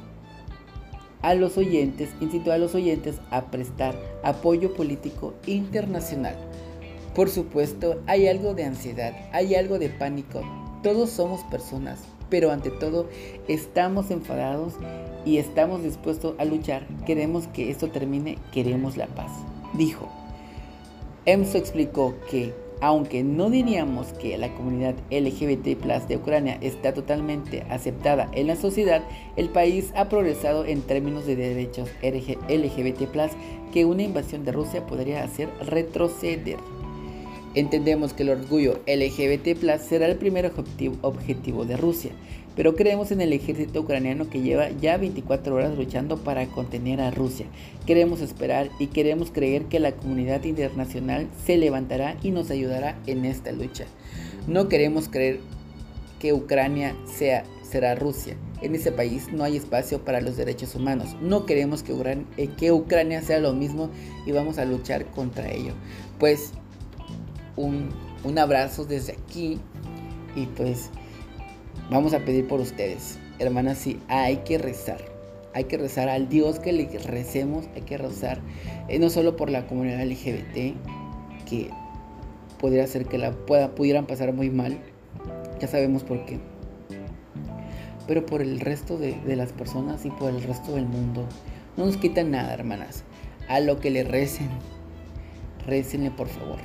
a 1.22 1.34
los 1.34 1.56
oyentes, 1.56 2.10
incitó 2.20 2.50
a 2.50 2.58
los 2.58 2.74
oyentes 2.74 3.20
a 3.30 3.50
prestar 3.52 3.94
apoyo 4.24 4.74
político 4.74 5.34
internacional. 5.46 6.49
Por 7.14 7.28
supuesto, 7.28 8.00
hay 8.06 8.28
algo 8.28 8.54
de 8.54 8.64
ansiedad, 8.64 9.14
hay 9.32 9.56
algo 9.56 9.78
de 9.78 9.88
pánico. 9.88 10.42
Todos 10.82 11.11
somos 11.11 11.42
personas, 11.44 12.04
pero 12.28 12.52
ante 12.52 12.70
todo 12.70 13.08
estamos 13.48 14.11
enfadados 14.11 14.74
y 15.26 15.38
estamos 15.38 15.82
dispuestos 15.82 16.34
a 16.38 16.44
luchar. 16.44 16.86
Queremos 17.06 17.48
que 17.48 17.70
esto 17.70 17.88
termine, 17.88 18.38
queremos 18.52 18.96
la 18.96 19.06
paz. 19.08 19.32
Dijo. 19.74 20.08
EMSO 21.26 21.58
explicó 21.58 22.14
que, 22.30 22.54
aunque 22.80 23.22
no 23.22 23.50
diríamos 23.50 24.12
que 24.14 24.38
la 24.38 24.54
comunidad 24.54 24.94
LGBT 25.11 25.66
de 26.08 26.16
Ucrania 26.16 26.58
está 26.62 26.94
totalmente 26.94 27.62
aceptada 27.68 28.30
en 28.32 28.46
la 28.46 28.56
sociedad, 28.56 29.02
el 29.36 29.50
país 29.50 29.92
ha 29.96 30.08
progresado 30.08 30.64
en 30.64 30.80
términos 30.80 31.26
de 31.26 31.36
derechos 31.36 31.90
LGBT 32.02 33.02
que 33.72 33.84
una 33.84 34.02
invasión 34.02 34.44
de 34.44 34.52
Rusia 34.52 34.86
podría 34.86 35.22
hacer 35.22 35.50
retroceder. 35.61 36.56
Entendemos 37.55 38.12
que 38.12 38.22
el 38.22 38.30
orgullo 38.30 38.80
LGBT 38.86 39.59
será 39.80 40.07
el 40.07 40.16
primer 40.16 40.53
objetivo, 41.03 41.64
de 41.64 41.76
Rusia, 41.76 42.12
pero 42.55 42.76
creemos 42.76 43.11
en 43.11 43.20
el 43.20 43.32
ejército 43.32 43.80
ucraniano 43.80 44.30
que 44.30 44.40
lleva 44.40 44.70
ya 44.70 44.96
24 44.96 45.57
horas 45.57 45.76
luchando 45.76 46.16
para 46.18 46.46
contener 46.46 47.01
a 47.01 47.11
Rusia. 47.11 47.46
Queremos 47.86 48.20
esperar 48.20 48.70
y 48.78 48.86
queremos 48.86 49.32
creer 49.32 49.64
que 49.64 49.80
la 49.80 49.92
comunidad 49.92 50.44
internacional 50.44 51.26
se 51.44 51.57
levantará 51.57 52.16
y 52.22 52.30
nos 52.30 52.53
ayudará 52.53 52.96
en 53.07 53.24
esta 53.24 53.51
lucha. 53.51 53.84
No 54.46 54.68
queremos 54.68 55.09
creer 55.09 55.40
que 56.20 56.32
Ucrania 56.32 56.94
sea, 57.05 57.42
será 57.62 57.96
Rusia. 57.96 58.36
En 58.62 58.76
ese 58.76 58.92
país 58.92 59.32
no 59.32 59.42
hay 59.42 59.57
espacio 59.57 60.05
para 60.05 60.20
los 60.20 60.36
derechos 60.36 60.76
humanos. 60.76 61.16
No 61.20 61.46
queremos 61.46 61.82
que, 61.82 61.92
eh, 62.36 62.48
que 62.57 62.70
Ucrania 62.70 63.22
sea 63.22 63.40
lo 63.40 63.55
mismo 63.55 63.90
y 64.24 64.30
vamos 64.30 64.59
a 64.59 64.64
luchar 64.64 65.07
contra 65.07 65.51
ello. 65.51 65.72
Pues 66.18 66.53
un, 67.61 68.38
abrazo 68.38 68.84
desde 68.84 69.12
aquí 69.12 69.58
y 70.34 70.46
pues 70.46 70.90
vamos 71.90 72.14
a 72.14 72.20
pedir 72.20 72.46
por 72.46 72.61
ustedes. 72.61 73.18
Hermanas, 73.38 73.78
sí, 73.78 73.98
hay 74.08 74.38
que 74.38 74.58
rezar. 74.58 75.00
Hay 75.52 75.64
que 75.64 75.78
rezar 75.78 76.08
al 76.08 76.28
Dios 76.28 76.61
que 76.61 76.72
le 76.72 76.86
recemos, 77.00 77.66
hay 77.74 77.82
que 77.82 77.98
rezar 77.98 78.40
eh, 78.88 78.98
no 79.00 79.11
solo 79.11 79.36
por 79.36 79.50
la 79.50 79.66
comunidad 79.66 80.04
LGBT, 80.04 80.76
que 81.48 81.70
podría 82.61 82.86
ser 82.86 83.06
que 83.06 83.18
la 83.18 83.32
pueda, 83.32 83.74
pudieran 83.74 84.06
pasar 84.06 84.32
muy 84.32 84.48
mal, 84.48 84.78
ya 85.61 85.66
sabemos 85.66 86.04
por 86.04 86.24
qué, 86.24 86.38
pero 88.06 88.24
por 88.26 88.42
el 88.42 88.61
resto 88.61 88.96
de, 88.96 89.20
de 89.22 89.34
las 89.34 89.52
personas 89.52 90.04
y 90.04 90.11
por 90.11 90.30
el 90.30 90.40
resto 90.42 90.76
del 90.76 90.86
mundo. 90.86 91.26
No 91.76 91.86
nos 91.86 91.96
quitan 91.96 92.30
nada, 92.30 92.54
hermanas. 92.54 93.04
A 93.48 93.58
lo 93.58 93.80
que 93.80 93.90
le 93.90 94.04
recen, 94.04 94.48
recenle 95.66 96.11
por 96.12 96.28
favor. 96.28 96.58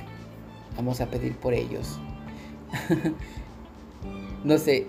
Vamos 0.76 1.00
a 1.00 1.06
pedir 1.06 1.36
por 1.36 1.54
ellos. 1.54 1.98
no 4.44 4.58
sé, 4.58 4.86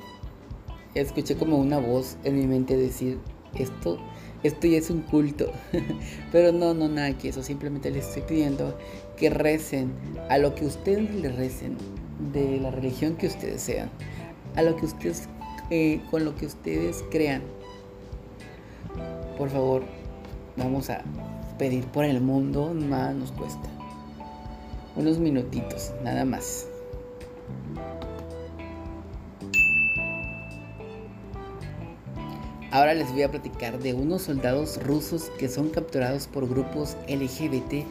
escuché 0.94 1.36
como 1.36 1.58
una 1.58 1.80
voz 1.80 2.18
en 2.24 2.38
mi 2.38 2.46
mente 2.46 2.76
decir, 2.76 3.20
esto, 3.56 3.98
esto 4.44 4.68
ya 4.68 4.78
es 4.78 4.90
un 4.90 5.02
culto. 5.02 5.52
Pero 6.32 6.52
no, 6.52 6.74
no, 6.74 6.90
nada 6.90 7.18
que 7.18 7.30
eso. 7.30 7.44
Simplemente 7.44 7.90
les 7.92 8.08
estoy 8.08 8.24
pidiendo 8.24 8.78
que 9.16 9.30
recen 9.30 9.94
a 10.30 10.38
lo 10.38 10.56
que 10.56 10.66
ustedes 10.66 11.14
le 11.16 11.30
recen, 11.30 11.78
de 12.34 12.60
la 12.60 12.72
religión 12.72 13.16
que 13.16 13.28
ustedes 13.28 13.62
sean, 13.62 13.90
a 14.56 14.64
lo 14.64 14.76
que 14.76 14.86
ustedes, 14.88 15.30
eh, 15.70 16.02
con 16.10 16.26
lo 16.26 16.36
que 16.36 16.48
ustedes 16.48 17.04
crean. 17.12 17.44
Por 19.38 19.50
favor, 19.50 19.84
vamos 20.58 20.90
a 20.90 21.04
pedir 21.60 21.86
por 21.86 22.06
el 22.06 22.22
mundo, 22.22 22.74
nada 22.74 23.14
nos 23.14 23.32
cuesta 23.32 23.77
unos 24.98 25.20
minutitos, 25.20 25.92
nada 26.04 26.26
más. 26.26 26.68
Ahora 32.72 32.94
les 32.94 33.12
voy 33.12 33.24
a 33.24 33.32
platicar 33.32 33.80
de 33.80 33.94
unos 33.94 34.24
soldados 34.24 34.84
rusos 34.84 35.32
que 35.40 35.48
son 35.48 35.70
capturados 35.70 36.28
por 36.28 36.48
grupos 36.50 36.98
LGBT 37.08 37.86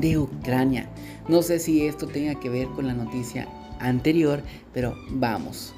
de 0.00 0.18
Ucrania. 0.18 0.88
No 1.28 1.42
sé 1.42 1.58
si 1.58 1.86
esto 1.86 2.06
tenga 2.06 2.40
que 2.40 2.48
ver 2.48 2.66
con 2.68 2.86
la 2.86 2.94
noticia 2.94 3.46
anterior, 3.78 4.42
pero 4.72 4.96
vamos. 5.10 5.74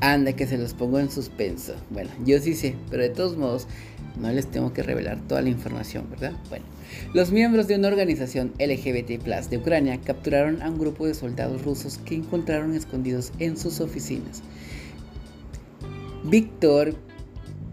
Anda 0.00 0.32
que 0.32 0.46
se 0.46 0.58
los 0.58 0.74
pongo 0.74 0.98
en 0.98 1.10
suspenso. 1.10 1.74
Bueno, 1.90 2.10
yo 2.24 2.40
sí 2.40 2.54
sé, 2.54 2.74
pero 2.90 3.02
de 3.04 3.10
todos 3.10 3.36
modos 3.36 3.68
no 4.18 4.30
les 4.32 4.50
tengo 4.50 4.72
que 4.72 4.82
revelar 4.82 5.20
toda 5.28 5.40
la 5.40 5.50
información, 5.50 6.10
¿verdad? 6.10 6.32
Bueno, 6.48 6.64
los 7.12 7.30
miembros 7.32 7.66
de 7.66 7.76
una 7.76 7.88
organización 7.88 8.52
LGBT 8.58 9.22
de 9.22 9.58
Ucrania 9.58 10.00
capturaron 10.00 10.62
a 10.62 10.70
un 10.70 10.78
grupo 10.78 11.06
de 11.06 11.14
soldados 11.14 11.62
rusos 11.62 11.98
que 11.98 12.14
encontraron 12.14 12.74
escondidos 12.74 13.32
en 13.38 13.56
sus 13.56 13.80
oficinas. 13.80 14.42
Víctor 16.24 16.94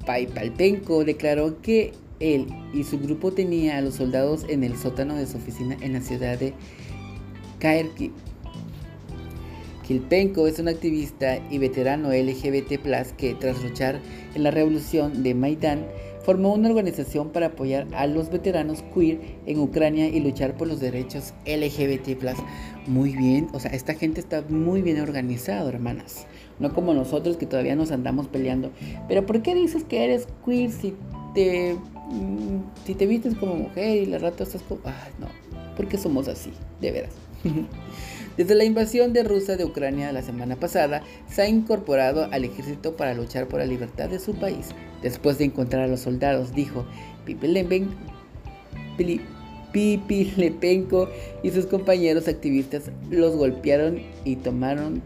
Paipalpenko 0.06 1.04
declaró 1.04 1.62
que 1.62 1.94
él 2.20 2.48
y 2.74 2.84
su 2.84 3.00
grupo 3.00 3.32
tenía 3.32 3.78
a 3.78 3.82
los 3.82 3.96
soldados 3.96 4.46
en 4.50 4.64
el 4.64 4.78
sótano 4.78 5.16
de 5.16 5.28
su 5.28 5.38
oficina 5.38 5.78
en 5.82 5.94
la 5.94 6.02
ciudad 6.02 6.40
de 6.40 6.54
Kharkiv. 7.60 8.12
Kilpenko 9.88 10.48
es 10.48 10.60
un 10.60 10.68
activista 10.68 11.38
y 11.50 11.60
veterano 11.60 12.10
LGBT 12.10 12.82
que 13.16 13.36
tras 13.40 13.64
luchar 13.64 14.02
en 14.36 14.44
la 14.44 14.52
revolución 14.52 15.24
de 15.24 15.34
Maidán 15.34 15.86
formó 16.28 16.54
una 16.54 16.68
organización 16.68 17.30
para 17.30 17.46
apoyar 17.46 17.88
a 17.96 18.06
los 18.06 18.30
veteranos 18.30 18.84
queer 18.94 19.22
en 19.46 19.60
Ucrania 19.60 20.10
y 20.10 20.20
luchar 20.20 20.58
por 20.58 20.68
los 20.68 20.82
derechos 20.82 21.34
LGBT. 21.46 22.20
Muy 22.86 23.16
bien, 23.16 23.48
o 23.54 23.62
sea, 23.62 23.72
esta 23.72 23.94
gente 23.94 24.20
está 24.20 24.44
muy 24.50 24.82
bien 24.82 25.00
organizada, 25.00 25.70
hermanas. 25.70 26.28
No 26.60 26.74
como 26.74 26.94
nosotros 26.94 27.38
que 27.38 27.46
todavía 27.46 27.78
nos 27.78 27.92
andamos 27.92 28.28
peleando. 28.28 28.72
Pero 29.08 29.26
¿por 29.26 29.42
qué 29.42 29.56
dices 29.56 29.86
que 29.86 30.04
eres 30.04 30.28
queer 30.44 30.70
si 30.70 30.96
te, 31.34 31.76
mm, 31.76 32.86
si 32.86 32.94
te 32.94 33.08
vistes 33.08 33.34
como 33.36 33.56
mujer 33.56 33.96
y 33.96 34.06
la 34.08 34.18
rato 34.18 34.44
estás 34.44 34.62
como... 34.64 34.82
Ay, 34.84 35.14
no, 35.20 35.28
porque 35.78 35.98
somos 35.98 36.28
así, 36.28 36.52
de 36.82 36.92
veras. 36.92 37.14
Desde 38.38 38.54
la 38.54 38.64
invasión 38.66 39.14
de 39.14 39.24
Rusia 39.24 39.58
de 39.58 39.66
Ucrania 39.66 40.12
la 40.12 40.22
semana 40.22 40.56
pasada, 40.56 41.02
se 41.28 41.42
ha 41.42 41.50
incorporado 41.50 42.28
al 42.32 42.46
ejército 42.46 42.96
para 42.96 43.16
luchar 43.16 43.48
por 43.48 43.60
la 43.60 43.66
libertad 43.66 44.10
de 44.10 44.20
su 44.20 44.36
país. 44.36 44.70
Después 45.02 45.40
de 45.40 45.46
encontrar 45.46 45.84
a 45.84 45.88
los 45.88 46.02
soldados, 46.02 46.54
dijo 46.54 46.86
Pipi 47.26 47.48
Lepenko 50.38 51.10
y 51.42 51.50
sus 51.50 51.66
compañeros 51.66 52.28
activistas 52.28 52.92
los 53.10 53.36
golpearon 53.36 54.04
y 54.24 54.36
tomaron 54.36 55.02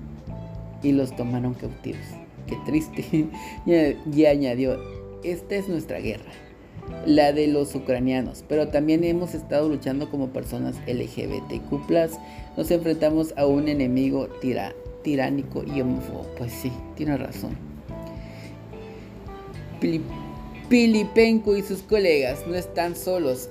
y 0.84 0.92
los 0.92 1.16
tomaron 1.16 1.54
cautivos. 1.54 2.02
Qué 2.48 2.58
triste. 2.66 3.30
y 4.14 4.26
añadió, 4.26 4.78
esta 5.24 5.56
es 5.56 5.70
nuestra 5.70 6.00
guerra 6.00 6.32
la 7.06 7.32
de 7.32 7.48
los 7.48 7.74
ucranianos, 7.76 8.44
pero 8.48 8.68
también 8.68 9.04
hemos 9.04 9.34
estado 9.34 9.70
luchando 9.70 10.10
como 10.10 10.30
personas 10.30 10.76
LGBTQ. 10.88 11.88
Nos 12.58 12.70
enfrentamos 12.72 13.34
a 13.38 13.46
un 13.46 13.68
enemigo 13.68 14.28
tiránico 15.04 15.64
y 15.64 15.82
homófobo. 15.82 16.28
Pues 16.38 16.52
sí, 16.52 16.72
tiene 16.96 17.18
razón. 17.18 17.56
Pilipenko 20.70 21.58
y 21.58 21.64
sus 21.64 21.82
colegas 21.82 22.46
no 22.48 22.56
están 22.56 22.96
solos. 22.96 23.50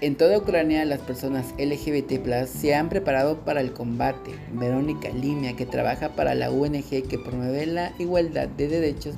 En 0.00 0.14
toda 0.14 0.38
Ucrania 0.38 0.84
las 0.84 1.00
personas 1.00 1.54
LGBT 1.58 2.46
se 2.46 2.74
han 2.74 2.88
preparado 2.88 3.44
para 3.44 3.60
el 3.60 3.72
combate. 3.72 4.32
Verónica 4.52 5.08
Limia, 5.10 5.56
que 5.56 5.66
trabaja 5.66 6.10
para 6.10 6.34
la 6.34 6.50
UNG 6.50 7.08
que 7.08 7.18
promueve 7.18 7.66
la 7.66 7.92
igualdad 7.98 8.48
de 8.48 8.68
derechos 8.68 9.14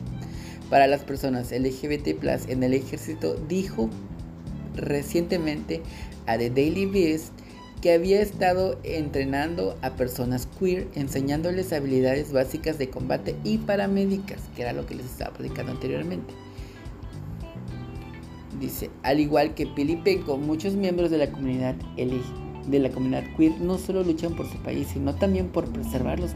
para 0.71 0.87
las 0.87 1.03
personas 1.03 1.51
LGBT 1.51 2.23
en 2.49 2.63
el 2.63 2.75
ejército 2.75 3.35
dijo 3.49 3.89
recientemente 4.75 5.81
a 6.27 6.37
The 6.37 6.51
Daily 6.51 6.87
Beast 6.87 7.33
que 7.81 7.93
había 7.93 8.21
estado 8.21 8.79
entrenando 8.83 9.77
a 9.83 9.91
personas 9.91 10.49
queer, 10.59 10.89
enseñándoles 10.95 11.73
habilidades 11.73 12.33
básicas 12.33 12.79
de 12.79 12.91
combate 12.91 13.37
y 13.45 13.59
paramédicas, 13.59 14.43
que 14.57 14.63
era 14.63 14.73
lo 14.73 14.87
que 14.87 14.97
les 14.97 15.07
estaba 15.07 15.35
predicando 15.35 15.73
anteriormente. 15.73 16.35
Dice, 18.61 18.91
al 19.05 19.21
igual 19.21 19.55
que 19.55 19.67
Pilipenko, 19.67 20.37
muchos 20.37 20.75
miembros 20.75 21.11
de 21.11 21.19
la 21.19 21.31
comunidad 21.31 21.77
de 21.77 22.79
la 22.81 22.91
comunidad 22.91 23.25
queer 23.37 23.59
no 23.61 23.79
solo 23.79 24.03
luchan 24.03 24.35
por 24.35 24.51
su 24.51 24.59
país, 24.59 24.89
sino 24.93 25.15
también 25.15 25.49
por 25.49 25.71
preservar 25.71 26.19
los, 26.19 26.33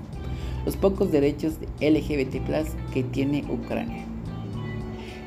los 0.65 0.77
pocos 0.77 1.11
derechos 1.11 1.55
LGBT 1.81 2.37
que 2.93 3.03
tiene 3.03 3.45
Ucrania. 3.51 4.07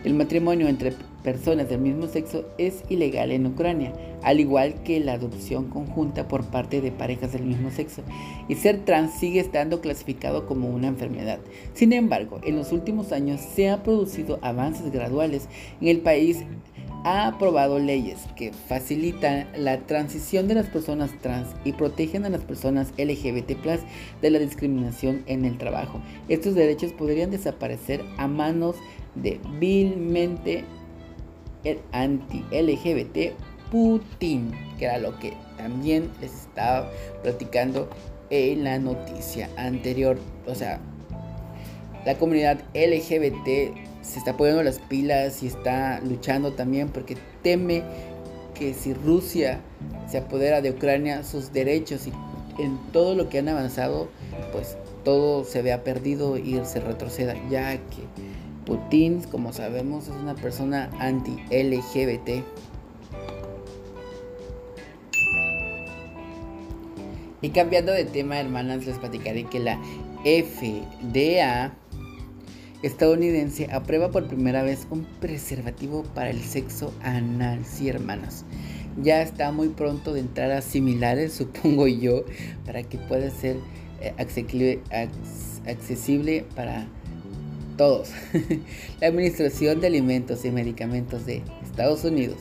El 0.04 0.14
matrimonio 0.14 0.68
entre 0.68 0.94
personas 1.26 1.68
del 1.68 1.82
mismo 1.82 2.08
sexo 2.08 2.46
es 2.60 2.84
ilegal 2.88 3.32
en 3.32 3.48
Ucrania, 3.48 3.92
al 4.22 4.40
igual 4.40 4.76
que 4.84 5.00
la 5.00 5.14
adopción 5.14 5.70
conjunta 5.70 6.28
por 6.28 6.46
parte 6.46 6.82
de 6.82 6.92
parejas 6.92 7.34
del 7.34 7.44
mismo 7.44 7.72
sexo, 7.72 8.04
y 8.48 8.56
ser 8.56 8.86
trans 8.86 9.16
sigue 9.16 9.40
estando 9.40 9.82
clasificado 9.82 10.46
como 10.46 10.70
una 10.70 10.88
enfermedad. 10.88 11.40
Sin 11.74 11.94
embargo, 11.94 12.40
en 12.44 12.56
los 12.56 12.72
últimos 12.72 13.12
años 13.12 13.42
se 13.42 13.70
han 13.70 13.82
producido 13.82 14.38
avances 14.44 14.92
graduales 14.92 15.50
en 15.82 15.88
el 15.88 16.00
país 16.00 16.46
ha 17.06 17.28
aprobado 17.28 17.78
leyes 17.78 18.18
que 18.36 18.52
facilitan 18.52 19.48
la 19.56 19.78
transición 19.86 20.48
de 20.48 20.56
las 20.56 20.66
personas 20.66 21.12
trans 21.22 21.48
y 21.64 21.72
protegen 21.74 22.26
a 22.26 22.30
las 22.30 22.42
personas 22.42 22.94
LGBT 22.98 23.52
de 24.22 24.30
la 24.32 24.40
discriminación 24.40 25.24
en 25.28 25.46
el 25.46 25.60
trabajo. 25.60 26.02
Estos 26.30 26.56
derechos 26.56 26.94
podrían 26.94 27.30
desaparecer 27.30 28.04
a 28.18 28.28
manos 28.28 28.76
de 29.14 29.40
vilmente 29.60 30.66
anti-LGBT 31.92 33.34
Putin, 33.72 34.52
que 34.78 34.86
era 34.86 35.00
lo 35.00 35.18
que 35.20 35.34
también 35.58 36.10
les 36.22 36.34
estaba 36.34 36.90
platicando 37.24 37.90
en 38.30 38.64
la 38.64 38.80
noticia 38.80 39.50
anterior. 39.58 40.18
O 40.48 40.56
sea, 40.56 40.80
la 42.06 42.16
comunidad 42.16 42.60
LGBT 42.74 43.76
se 44.02 44.20
está 44.20 44.38
poniendo 44.38 44.62
las 44.64 44.80
pilas 44.80 45.42
y 45.42 45.48
está 45.48 46.00
luchando 46.02 46.54
también 46.54 46.90
porque 46.90 47.18
teme 47.42 47.84
que 48.54 48.74
si 48.74 48.94
Rusia 48.94 49.60
se 50.10 50.20
apodera 50.20 50.62
de 50.62 50.72
Ucrania, 50.72 51.24
sus 51.24 51.52
derechos 51.52 52.08
y 52.08 52.14
en 52.62 52.78
todo 52.92 53.16
lo 53.16 53.28
que 53.30 53.40
han 53.40 53.50
avanzado, 53.50 54.08
pues 54.52 54.78
todo 55.04 55.44
se 55.44 55.62
vea 55.62 55.84
perdido 55.84 56.38
y 56.38 56.60
se 56.66 56.80
retroceda, 56.80 57.36
ya 57.50 57.78
que 57.78 58.04
Putin, 58.66 59.22
como 59.32 59.54
sabemos, 59.54 60.08
es 60.08 60.16
una 60.16 60.36
persona 60.36 60.90
anti-LGBT. 61.00 62.44
Y 67.42 67.50
cambiando 67.50 67.92
de 67.92 68.06
tema, 68.06 68.40
hermanas, 68.40 68.86
les 68.86 68.98
platicaré 68.98 69.44
que 69.44 69.60
la 69.60 69.78
FDA 70.24 71.74
estadounidense 72.82 73.68
aprueba 73.72 74.12
por 74.12 74.28
primera 74.28 74.64
vez 74.64 74.88
un 74.90 75.06
preservativo 75.20 76.04
para 76.16 76.32
el 76.32 76.42
sexo 76.42 76.92
anal. 77.04 77.64
Sí, 77.66 77.88
hermanas. 77.88 78.46
Ya 79.02 79.22
está 79.22 79.52
muy 79.52 79.70
pronto 79.70 80.14
de 80.14 80.22
entrar 80.22 80.52
a 80.52 80.62
similares, 80.62 81.34
supongo 81.38 81.88
yo, 81.88 82.26
para 82.66 82.82
que 82.84 82.98
pueda 82.98 83.30
ser 83.30 83.58
eh, 84.02 84.14
accesible 84.18 84.82
para 86.56 86.88
todos. 87.78 88.10
la 89.02 89.08
Administración 89.08 89.82
de 89.82 89.88
Alimentos 89.88 90.46
y 90.46 90.52
Medicamentos 90.52 91.26
de 91.26 91.44
Estados 91.64 92.04
Unidos, 92.04 92.38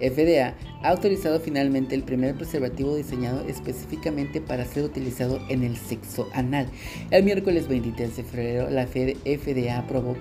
FDA, 0.00 0.54
ha 0.82 0.88
autorizado 0.88 1.40
finalmente 1.40 1.94
el 1.94 2.02
primer 2.02 2.34
preservativo 2.34 2.96
diseñado 2.96 3.46
específicamente 3.46 4.40
para 4.40 4.64
ser 4.64 4.84
utilizado 4.84 5.38
en 5.48 5.62
el 5.62 5.76
sexo 5.76 6.28
anal. 6.32 6.68
El 7.10 7.24
miércoles 7.24 7.68
23 7.68 8.16
de 8.16 8.24
febrero, 8.24 8.70
la 8.70 8.86
FDA 8.86 9.78
aprobó 9.78 10.16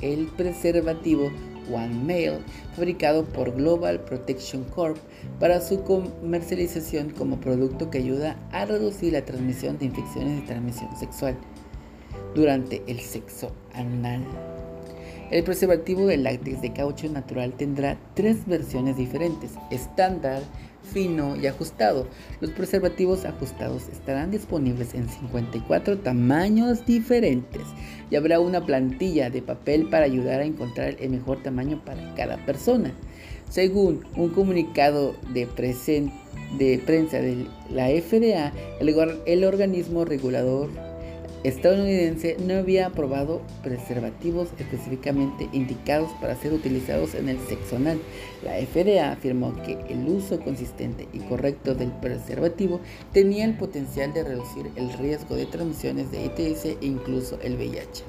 el 0.00 0.26
preservativo 0.28 1.30
One 1.70 2.02
Mail, 2.04 2.38
fabricado 2.74 3.24
por 3.26 3.54
Global 3.54 4.00
Protection 4.00 4.64
Corp, 4.64 4.96
para 5.38 5.60
su 5.60 5.82
comercialización 5.82 7.10
como 7.10 7.40
producto 7.40 7.90
que 7.90 7.98
ayuda 7.98 8.36
a 8.50 8.64
reducir 8.64 9.12
la 9.12 9.24
transmisión 9.24 9.78
de 9.78 9.84
infecciones 9.84 10.40
de 10.40 10.46
transmisión 10.46 10.96
sexual 10.96 11.36
durante 12.34 12.82
el 12.86 13.00
sexo 13.00 13.52
anal. 13.74 14.24
El 15.30 15.44
preservativo 15.44 16.06
de 16.06 16.16
láctex 16.16 16.60
de 16.60 16.72
caucho 16.72 17.08
natural 17.08 17.52
tendrá 17.52 17.96
tres 18.14 18.46
versiones 18.46 18.96
diferentes, 18.96 19.52
estándar, 19.70 20.42
fino 20.92 21.36
y 21.36 21.46
ajustado. 21.46 22.08
Los 22.40 22.50
preservativos 22.50 23.24
ajustados 23.24 23.88
estarán 23.88 24.32
disponibles 24.32 24.92
en 24.94 25.08
54 25.08 25.98
tamaños 25.98 26.84
diferentes 26.84 27.62
y 28.10 28.16
habrá 28.16 28.40
una 28.40 28.66
plantilla 28.66 29.30
de 29.30 29.40
papel 29.40 29.88
para 29.88 30.06
ayudar 30.06 30.40
a 30.40 30.44
encontrar 30.44 30.96
el 30.98 31.10
mejor 31.10 31.42
tamaño 31.44 31.80
para 31.84 32.12
cada 32.16 32.44
persona. 32.44 32.92
Según 33.48 34.04
un 34.16 34.30
comunicado 34.30 35.14
de, 35.32 35.46
de 36.58 36.78
prensa 36.84 37.18
de 37.18 37.46
la 37.70 37.86
FDA, 37.88 38.52
el, 38.80 39.20
el 39.26 39.44
organismo 39.44 40.04
regulador 40.04 40.89
estadounidense 41.44 42.36
no 42.38 42.54
había 42.54 42.86
aprobado 42.86 43.40
preservativos 43.62 44.48
específicamente 44.58 45.48
indicados 45.52 46.10
para 46.20 46.36
ser 46.36 46.52
utilizados 46.52 47.14
en 47.14 47.28
el 47.28 47.38
sexo 47.48 47.76
anal. 47.76 47.98
La 48.44 48.54
FDA 48.54 49.12
afirmó 49.12 49.54
que 49.62 49.78
el 49.88 50.06
uso 50.06 50.40
consistente 50.40 51.08
y 51.12 51.20
correcto 51.20 51.74
del 51.74 51.92
preservativo 51.92 52.80
tenía 53.12 53.44
el 53.44 53.56
potencial 53.56 54.12
de 54.12 54.24
reducir 54.24 54.70
el 54.76 54.92
riesgo 54.94 55.36
de 55.36 55.46
transmisiones 55.46 56.10
de 56.10 56.24
ITS 56.26 56.64
e 56.64 56.76
incluso 56.82 57.38
el 57.42 57.56
VIH. 57.56 58.04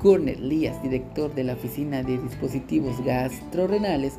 Kurner 0.00 0.40
Lías, 0.40 0.82
director 0.82 1.34
de 1.34 1.44
la 1.44 1.52
Oficina 1.52 2.02
de 2.02 2.16
Dispositivos 2.16 3.04
Gastrorenales, 3.04 4.14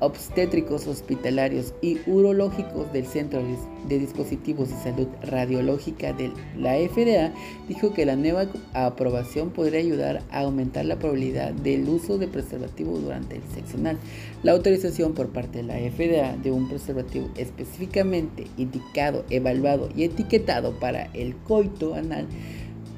obstétricos 0.00 0.86
hospitalarios 0.86 1.74
y 1.80 1.98
urológicos 2.06 2.92
del 2.92 3.06
Centro 3.06 3.42
de 3.88 3.98
Dispositivos 3.98 4.68
de 4.70 4.76
Salud 4.76 5.08
Radiológica 5.22 6.12
de 6.12 6.32
la 6.56 6.74
FDA 6.74 7.32
dijo 7.68 7.94
que 7.94 8.06
la 8.06 8.16
nueva 8.16 8.46
aprobación 8.72 9.50
podría 9.50 9.80
ayudar 9.80 10.22
a 10.30 10.40
aumentar 10.40 10.84
la 10.84 10.98
probabilidad 10.98 11.52
del 11.52 11.88
uso 11.88 12.18
de 12.18 12.28
preservativo 12.28 12.98
durante 12.98 13.36
el 13.36 13.42
sexo 13.54 13.76
anal. 13.76 13.98
La 14.42 14.52
autorización 14.52 15.14
por 15.14 15.28
parte 15.28 15.62
de 15.62 15.64
la 15.64 15.74
FDA 15.74 16.36
de 16.36 16.50
un 16.50 16.68
preservativo 16.68 17.28
específicamente 17.36 18.46
indicado, 18.56 19.24
evaluado 19.30 19.88
y 19.96 20.04
etiquetado 20.04 20.72
para 20.78 21.04
el 21.14 21.36
coito 21.36 21.94
anal 21.94 22.26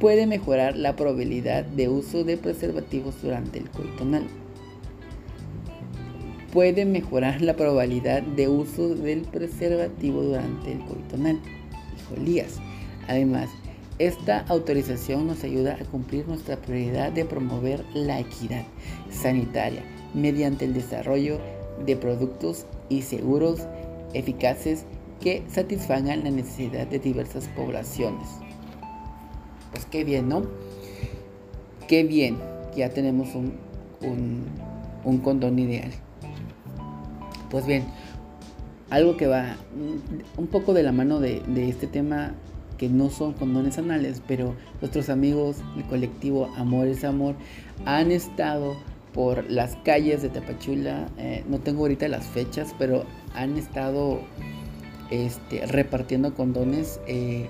puede 0.01 0.26
mejorar 0.26 0.76
la 0.76 0.97
probabilidad 0.97 1.64
de 1.64 1.88
uso 1.88 2.24
de 2.24 2.36
preservativos 2.36 3.14
durante 3.22 3.59
el 3.59 3.70
coito 3.70 4.03
anal. 4.03 4.26
Puede 6.57 6.86
mejorar 6.86 7.42
la 7.42 7.54
probabilidad 7.54 8.22
de 8.22 8.48
uso 8.48 8.94
del 8.94 9.24
preservativo 9.24 10.22
durante 10.22 10.72
el 10.72 10.78
coito 10.78 11.16
anal. 11.16 11.38
Elías. 12.16 12.61
Además, 13.09 13.50
esta 13.98 14.38
autorización 14.48 15.26
nos 15.26 15.44
ayuda 15.44 15.76
a 15.78 15.84
cumplir 15.84 16.26
nuestra 16.26 16.57
prioridad 16.57 17.12
de 17.12 17.26
promover 17.26 17.84
la 17.92 18.20
equidad 18.20 18.64
sanitaria 19.11 19.82
mediante 20.14 20.64
el 20.64 20.72
desarrollo 20.72 21.40
de 21.84 21.94
productos 21.94 22.64
y 22.88 23.02
seguros 23.02 23.61
eficaces 24.14 24.86
que 25.20 25.42
satisfagan 25.50 26.24
la 26.24 26.30
necesidad 26.30 26.86
de 26.86 26.98
diversas 26.98 27.48
poblaciones. 27.48 28.28
Pues 29.72 29.84
qué 29.84 30.04
bien, 30.04 30.30
¿no? 30.30 30.46
Qué 31.86 32.02
bien 32.02 32.38
ya 32.74 32.88
tenemos 32.88 33.28
un, 33.34 34.46
condón 35.22 35.59
ideal. 35.59 35.92
Pues 37.57 37.64
bien, 37.64 37.84
algo 38.90 39.16
que 39.16 39.26
va 39.26 39.57
un 40.36 40.46
poco 40.46 40.74
de 40.74 40.82
la 40.82 40.92
mano 40.92 41.20
de, 41.20 41.40
este 41.70 41.86
tema 41.86 42.34
que 42.76 42.90
no 42.90 43.09
son 43.09 43.32
condones 43.32 43.78
anales, 43.78 44.20
pero 44.28 44.54
nuestros 44.82 45.09
amigos, 45.09 45.57
el 45.74 45.84
colectivo 45.84 46.52
Amor 46.59 46.86
es 46.86 47.02
Amor, 47.02 47.34
han 47.86 48.12
estado 48.12 48.76
por 49.14 49.50
las 49.50 49.74
calles 49.76 50.20
de 50.20 50.28
Tapachula, 50.28 51.09
eh, 51.16 51.44
no 51.48 51.59
tengo 51.61 51.80
ahorita 51.80 52.09
las 52.09 52.26
fechas, 52.26 52.74
pero 52.78 53.04
han 53.34 53.57
estado 53.57 54.20
este, 55.11 55.64
repartiendo 55.64 56.34
condones. 56.34 57.00
Eh, 57.07 57.48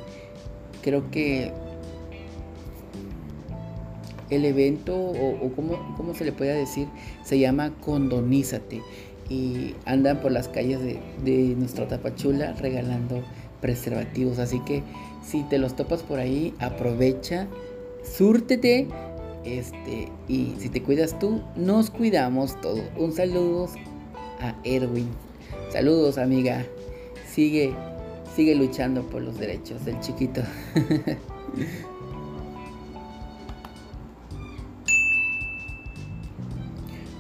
creo 0.82 1.11
que 1.11 1.52
el 4.30 4.44
evento, 4.44 4.96
o, 4.96 5.50
como, 5.52 6.14
se 6.14 6.24
le 6.24 6.32
puede 6.32 6.54
decir, 6.54 6.88
se 7.24 7.38
llama 7.38 7.72
Condonízate. 7.80 8.82
Y 9.29 9.74
andan 9.85 10.20
por 10.20 10.33
las 10.33 10.49
calles 10.49 10.81
de, 10.81 11.01
de 11.24 11.55
nuestra 11.57 11.89
Tapachula 11.89 12.53
regalando 12.55 13.22
preservativos. 13.61 14.39
Así 14.39 14.61
que 14.61 14.83
si 15.24 15.43
te 15.45 15.59
los 15.59 15.74
topas 15.74 16.03
por 16.03 16.20
ahí, 16.20 16.55
aprovecha, 16.61 17.49
súrtete 18.05 18.87
este, 19.47 20.09
y 20.27 20.55
si 20.59 20.68
te 20.68 20.83
cuidas 20.83 21.18
tú, 21.18 21.41
nos 21.55 21.91
cuidamos 21.91 22.61
todos. 22.61 22.83
Un 22.99 23.12
saludo 23.12 23.68
a 24.41 24.57
Erwin. 24.64 25.09
Saludos, 25.72 26.18
amiga. 26.18 26.66
Sigue, 27.29 27.72
sigue 28.35 28.57
luchando 28.57 29.03
por 29.03 29.22
los 29.22 29.39
derechos 29.39 29.85
del 29.85 30.01
chiquito. 30.01 30.43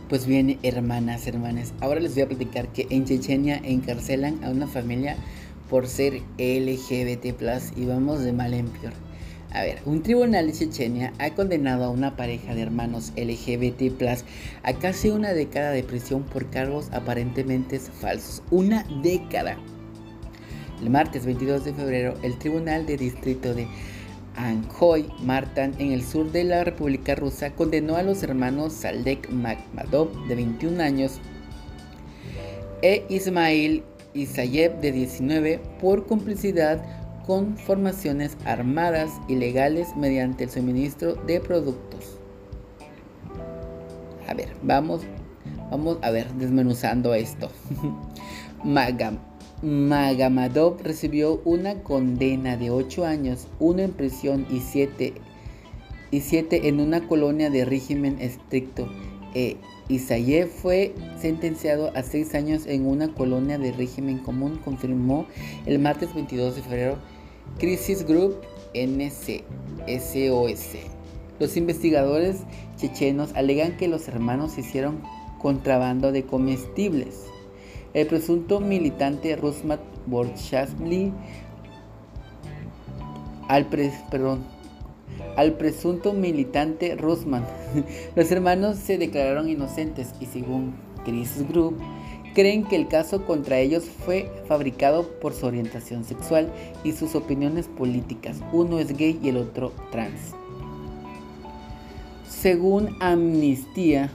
Pues 0.08 0.24
bien, 0.24 0.56
hermanas, 0.62 1.26
hermanas, 1.26 1.74
ahora 1.80 1.98
les 1.98 2.14
voy 2.14 2.22
a 2.22 2.28
platicar 2.28 2.68
que 2.68 2.86
en 2.90 3.06
Chechenia 3.06 3.60
encarcelan 3.64 4.44
a 4.44 4.50
una 4.50 4.68
familia 4.68 5.16
por 5.68 5.88
ser 5.88 6.22
LGBT, 6.38 7.34
y 7.76 7.86
vamos 7.86 8.22
de 8.22 8.32
mal 8.32 8.54
en 8.54 8.68
peor. 8.68 8.92
A 9.50 9.62
ver, 9.62 9.80
un 9.84 10.04
tribunal 10.04 10.46
de 10.46 10.52
Chechenia 10.52 11.12
ha 11.18 11.30
condenado 11.30 11.86
a 11.86 11.90
una 11.90 12.14
pareja 12.14 12.54
de 12.54 12.62
hermanos 12.62 13.12
LGBT 13.16 14.00
a 14.62 14.74
casi 14.74 15.10
una 15.10 15.32
década 15.32 15.72
de 15.72 15.82
prisión 15.82 16.22
por 16.22 16.50
cargos 16.50 16.88
aparentemente 16.92 17.80
falsos. 17.80 18.44
Una 18.52 18.84
década. 19.02 19.56
El 20.80 20.90
martes 20.90 21.26
22 21.26 21.64
de 21.64 21.74
febrero, 21.74 22.14
el 22.22 22.38
Tribunal 22.38 22.86
de 22.86 22.96
Distrito 22.96 23.54
de 23.54 23.66
Anjoy, 24.36 25.08
Martan, 25.22 25.74
en 25.78 25.92
el 25.92 26.04
sur 26.04 26.30
de 26.30 26.44
la 26.44 26.62
República 26.62 27.14
Rusa, 27.14 27.52
condenó 27.52 27.96
a 27.96 28.02
los 28.02 28.22
hermanos 28.22 28.74
Saldek 28.74 29.30
Makhmadov, 29.30 30.26
de 30.28 30.34
21 30.34 30.82
años, 30.82 31.20
e 32.82 33.06
Ismail 33.08 33.82
Isayev, 34.12 34.80
de 34.80 34.92
19, 34.92 35.60
por 35.80 36.06
complicidad 36.06 36.84
con 37.26 37.56
formaciones 37.56 38.36
armadas 38.44 39.10
ilegales 39.28 39.96
mediante 39.96 40.44
el 40.44 40.50
suministro 40.50 41.14
de 41.14 41.40
productos. 41.40 42.18
A 44.28 44.34
ver, 44.34 44.54
vamos, 44.62 45.02
vamos 45.70 45.98
a 46.02 46.10
ver, 46.10 46.32
desmenuzando 46.34 47.14
esto. 47.14 47.50
Magamadov 49.62 50.82
recibió 50.82 51.40
una 51.44 51.82
condena 51.82 52.56
de 52.56 52.70
8 52.70 53.06
años, 53.06 53.48
1 53.58 53.82
en 53.82 53.92
prisión 53.92 54.46
y 54.50 54.60
7 54.60 55.14
y 56.10 56.20
siete 56.20 56.68
en 56.68 56.80
una 56.80 57.06
colonia 57.08 57.50
de 57.50 57.64
régimen 57.64 58.18
estricto. 58.20 58.88
E 59.34 59.56
Isayev 59.88 60.48
fue 60.48 60.94
sentenciado 61.20 61.92
a 61.94 62.02
6 62.02 62.34
años 62.34 62.66
en 62.66 62.86
una 62.86 63.12
colonia 63.12 63.58
de 63.58 63.72
régimen 63.72 64.18
común, 64.18 64.60
confirmó 64.64 65.26
el 65.66 65.78
martes 65.78 66.14
22 66.14 66.56
de 66.56 66.62
febrero 66.62 66.98
Crisis 67.58 68.06
Group 68.06 68.36
NC 68.74 69.44
SOS. 69.86 70.76
Los 71.38 71.56
investigadores 71.56 72.38
chechenos 72.76 73.32
alegan 73.34 73.76
que 73.76 73.88
los 73.88 74.08
hermanos 74.08 74.58
hicieron 74.58 75.02
contrabando 75.38 76.12
de 76.12 76.24
comestibles. 76.24 77.24
El 77.96 78.06
presunto 78.08 78.60
militante 78.60 79.34
Rusmat 79.36 79.80
Borchasli 80.04 81.14
al, 83.48 83.66
al 85.34 85.52
presunto 85.54 86.12
militante 86.12 86.94
Rusman. 86.94 87.46
Los 88.14 88.30
hermanos 88.30 88.76
se 88.76 88.98
declararon 88.98 89.48
inocentes 89.48 90.10
y 90.20 90.26
según 90.26 90.74
Crisis 91.06 91.48
Group 91.48 91.78
creen 92.34 92.64
que 92.64 92.76
el 92.76 92.86
caso 92.86 93.24
contra 93.24 93.60
ellos 93.60 93.84
fue 93.84 94.30
fabricado 94.46 95.08
por 95.18 95.32
su 95.32 95.46
orientación 95.46 96.04
sexual 96.04 96.52
y 96.84 96.92
sus 96.92 97.14
opiniones 97.14 97.66
políticas. 97.66 98.42
Uno 98.52 98.78
es 98.78 98.94
gay 98.94 99.18
y 99.22 99.30
el 99.30 99.38
otro 99.38 99.72
trans. 99.90 100.34
Según 102.28 102.94
Amnistía, 103.00 104.10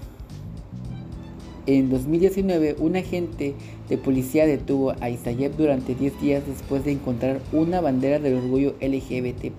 en 1.66 1.90
2019 1.90 2.76
un 2.80 2.96
agente 2.96 3.54
de 3.90 3.98
policía 3.98 4.46
detuvo 4.46 4.94
a 5.00 5.10
Isayev 5.10 5.56
durante 5.56 5.96
10 5.96 6.22
días 6.22 6.44
después 6.48 6.84
de 6.86 6.92
encontrar 6.92 7.40
una 7.52 7.82
bandera 7.82 8.20
del 8.20 8.36
orgullo 8.36 8.76
LGBT 8.82 9.52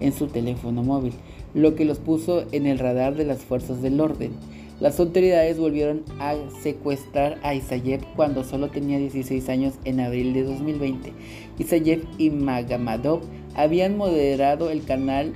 en 0.00 0.12
su 0.12 0.26
teléfono 0.28 0.82
móvil, 0.82 1.12
lo 1.54 1.74
que 1.74 1.84
los 1.84 1.98
puso 1.98 2.44
en 2.52 2.66
el 2.66 2.78
radar 2.78 3.16
de 3.16 3.24
las 3.24 3.40
fuerzas 3.40 3.82
del 3.82 4.00
orden. 4.00 4.32
Las 4.80 4.98
autoridades 4.98 5.58
volvieron 5.58 6.02
a 6.18 6.34
secuestrar 6.60 7.38
a 7.42 7.54
Isayev 7.54 8.00
cuando 8.16 8.42
solo 8.42 8.68
tenía 8.68 8.98
16 8.98 9.48
años 9.48 9.74
en 9.84 10.00
abril 10.00 10.32
de 10.32 10.42
2020. 10.42 11.12
Isayev 11.58 12.04
y 12.18 12.30
Magamadov 12.30 13.20
habían 13.54 13.96
moderado 13.96 14.70
el 14.70 14.84
canal 14.84 15.34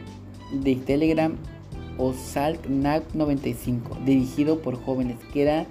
de 0.52 0.74
Telegram 0.74 1.36
Osalk 1.98 2.66
95, 2.68 3.98
dirigido 4.04 4.60
por 4.60 4.76
jóvenes, 4.82 5.16
que 5.32 5.42
era 5.42 5.66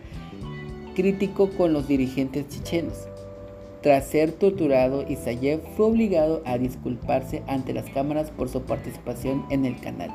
crítico 0.96 1.52
con 1.52 1.74
los 1.74 1.88
dirigentes 1.88 2.48
chechenos. 2.48 3.08
Tras 3.82 4.08
ser 4.08 4.32
torturado, 4.32 5.06
Isayev 5.08 5.62
fue 5.78 5.86
obligado 5.86 6.42
a 6.46 6.58
disculparse 6.58 7.44
ante 7.46 7.74
las 7.74 7.86
cámaras 7.92 8.32
por 8.32 8.50
su 8.50 8.64
participación 8.64 9.46
en 9.52 9.66
el 9.66 9.80
canal. 9.80 10.10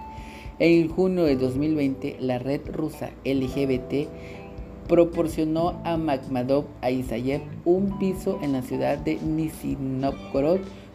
En 0.58 0.88
junio 0.88 1.24
de 1.24 1.36
2020, 1.36 2.16
la 2.18 2.40
red 2.40 2.62
rusa 2.66 3.10
LGBT 3.24 4.08
proporcionó 4.88 5.80
a 5.84 5.96
Makhmadov 5.96 6.64
a 6.80 6.90
Isayev 6.90 7.42
un 7.64 7.96
piso 8.00 8.40
en 8.42 8.52
la 8.52 8.62
ciudad 8.62 8.98
de 8.98 9.20
Nizhny 9.20 9.76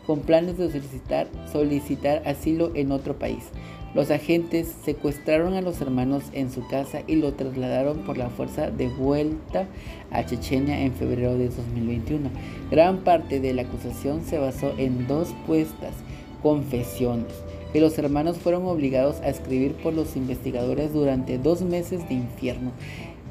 con 0.05 0.19
planes 0.19 0.57
de 0.57 0.69
solicitar, 0.69 1.27
solicitar 1.51 2.21
asilo 2.25 2.71
en 2.75 2.91
otro 2.91 3.17
país. 3.17 3.51
Los 3.96 4.12
agentes 4.12 4.76
secuestraron 4.84 5.54
a 5.54 5.62
los 5.62 5.80
hermanos 5.80 6.26
en 6.34 6.52
su 6.52 6.68
casa 6.68 7.04
y 7.08 7.16
lo 7.16 7.34
trasladaron 7.34 8.00
por 8.00 8.18
la 8.18 8.30
fuerza 8.30 8.70
de 8.70 8.89
vuelta 8.89 9.68
a 10.12 10.26
Chechenia 10.26 10.82
en 10.82 10.93
febrero 10.93 11.38
de 11.38 11.48
2021. 11.48 12.30
Gran 12.70 13.06
parte 13.06 13.39
de 13.39 13.54
la 13.54 13.62
acusación 13.62 14.22
se 14.26 14.38
basó 14.38 14.74
en 14.78 15.08
dos 15.08 15.34
puestas 15.48 15.93
confesiones 16.43 17.34
que 17.72 17.80
los 17.80 17.98
hermanos 17.98 18.38
fueron 18.38 18.66
obligados 18.68 19.22
a 19.22 19.30
escribir 19.30 19.74
por 19.76 19.93
los 19.93 20.18
investigadores 20.18 20.91
durante 20.91 21.38
dos 21.38 21.62
meses 21.62 22.08
de 22.10 22.16
infierno 22.16 22.72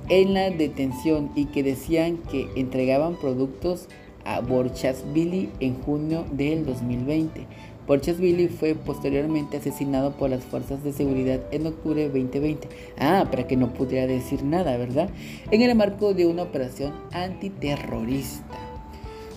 en 0.09 0.33
la 0.33 0.49
detención 0.49 1.31
y 1.35 1.47
que 1.47 1.63
decían 1.63 2.19
que 2.31 2.49
entregaban 2.57 3.17
productos 3.17 3.89
a 4.25 4.41
Borchasvili 4.41 5.51
en 5.61 5.81
junio 5.83 6.25
del 6.33 6.65
2020. 6.65 7.47
Borchasvili 7.87 8.49
fue 8.49 8.75
posteriormente 8.75 9.59
asesinado 9.59 10.13
por 10.13 10.31
las 10.31 10.45
fuerzas 10.45 10.83
de 10.83 10.93
seguridad 10.93 11.41
en 11.51 11.67
octubre 11.67 12.01
de 12.01 12.09
2020. 12.09 12.69
Ah, 12.99 13.29
para 13.31 13.47
que 13.47 13.57
no 13.57 13.75
pudiera 13.75 14.07
decir 14.07 14.43
nada, 14.43 14.77
¿verdad? 14.77 15.11
En 15.51 15.61
el 15.61 15.75
marco 15.75 16.15
de 16.15 16.27
una 16.27 16.43
operación 16.43 16.95
antiterrorista. 17.13 18.59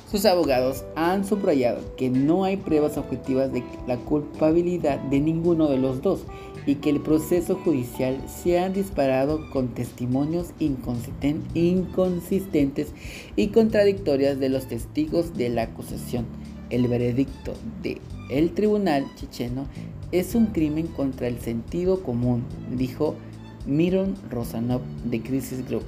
Sus 0.09 0.25
abogados 0.25 0.85
han 0.95 1.25
subrayado 1.25 1.81
que 1.97 2.09
no 2.09 2.45
hay 2.45 2.55
pruebas 2.55 2.97
objetivas 2.97 3.51
de 3.51 3.61
la 3.87 3.97
culpabilidad 3.97 4.99
de 4.99 5.19
ninguno 5.19 5.67
de 5.67 5.77
los 5.77 6.01
dos 6.01 6.21
y 6.65 6.75
que 6.75 6.89
el 6.89 7.01
proceso 7.01 7.55
judicial 7.55 8.17
se 8.27 8.59
ha 8.59 8.69
disparado 8.69 9.49
con 9.51 9.67
testimonios 9.69 10.51
inconsistentes 10.59 12.87
y 13.35 13.47
contradictorias 13.47 14.39
de 14.39 14.47
los 14.47 14.67
testigos 14.67 15.35
de 15.35 15.49
la 15.49 15.63
acusación. 15.63 16.25
El 16.69 16.87
veredicto 16.87 17.53
del 17.81 18.01
el 18.29 18.51
tribunal 18.53 19.05
checheno 19.15 19.67
es 20.11 20.35
un 20.35 20.47
crimen 20.47 20.87
contra 20.87 21.27
el 21.27 21.39
sentido 21.39 22.03
común, 22.03 22.43
dijo 22.75 23.15
Miron 23.65 24.15
Rosanov 24.29 24.81
de 25.05 25.21
Crisis 25.21 25.65
Group. 25.67 25.83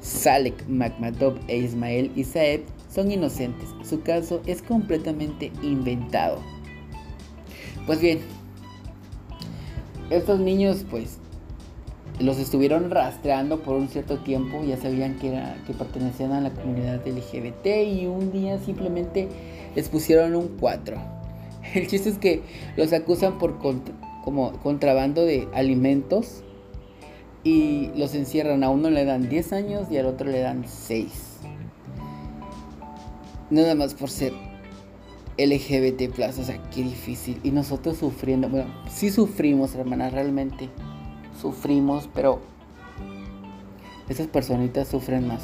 Salek 0.00 0.66
Makhmadov 0.68 1.38
e 1.48 1.58
Ismael 1.58 2.10
Isaev 2.16 2.62
son 2.92 3.10
inocentes. 3.10 3.68
Su 3.82 4.02
caso 4.02 4.40
es 4.46 4.62
completamente 4.62 5.52
inventado. 5.62 6.40
Pues 7.86 8.00
bien, 8.00 8.20
estos 10.10 10.40
niños 10.40 10.84
pues 10.90 11.19
los 12.20 12.38
estuvieron 12.38 12.90
rastreando 12.90 13.60
por 13.60 13.76
un 13.76 13.88
cierto 13.88 14.18
tiempo, 14.18 14.62
ya 14.62 14.76
sabían 14.76 15.18
que, 15.18 15.28
era, 15.28 15.56
que 15.66 15.72
pertenecían 15.72 16.32
a 16.32 16.40
la 16.40 16.50
comunidad 16.50 17.06
LGBT 17.06 17.66
y 17.86 18.06
un 18.06 18.30
día 18.30 18.58
simplemente 18.58 19.28
les 19.74 19.88
pusieron 19.88 20.36
un 20.36 20.48
4. 20.60 20.96
El 21.74 21.86
chiste 21.86 22.10
es 22.10 22.18
que 22.18 22.42
los 22.76 22.92
acusan 22.92 23.38
por 23.38 23.58
como 23.58 24.52
contrabando 24.62 25.24
de 25.24 25.48
alimentos 25.54 26.42
y 27.42 27.90
los 27.96 28.14
encierran. 28.14 28.64
A 28.64 28.70
uno 28.70 28.90
le 28.90 29.04
dan 29.04 29.28
10 29.28 29.52
años 29.54 29.86
y 29.90 29.96
al 29.96 30.06
otro 30.06 30.28
le 30.28 30.40
dan 30.40 30.64
6. 30.66 31.38
Nada 33.50 33.74
más 33.74 33.94
por 33.94 34.10
ser 34.10 34.32
LGBT 35.38 36.18
o 36.18 36.32
sea, 36.44 36.60
qué 36.74 36.82
difícil. 36.82 37.40
Y 37.42 37.50
nosotros 37.50 37.96
sufriendo, 37.96 38.48
bueno, 38.48 38.70
sí 38.90 39.10
sufrimos, 39.10 39.74
hermanas, 39.74 40.12
realmente 40.12 40.68
sufrimos, 41.40 42.08
pero 42.14 42.40
esas 44.08 44.26
personitas 44.26 44.88
sufren 44.88 45.26
más. 45.26 45.42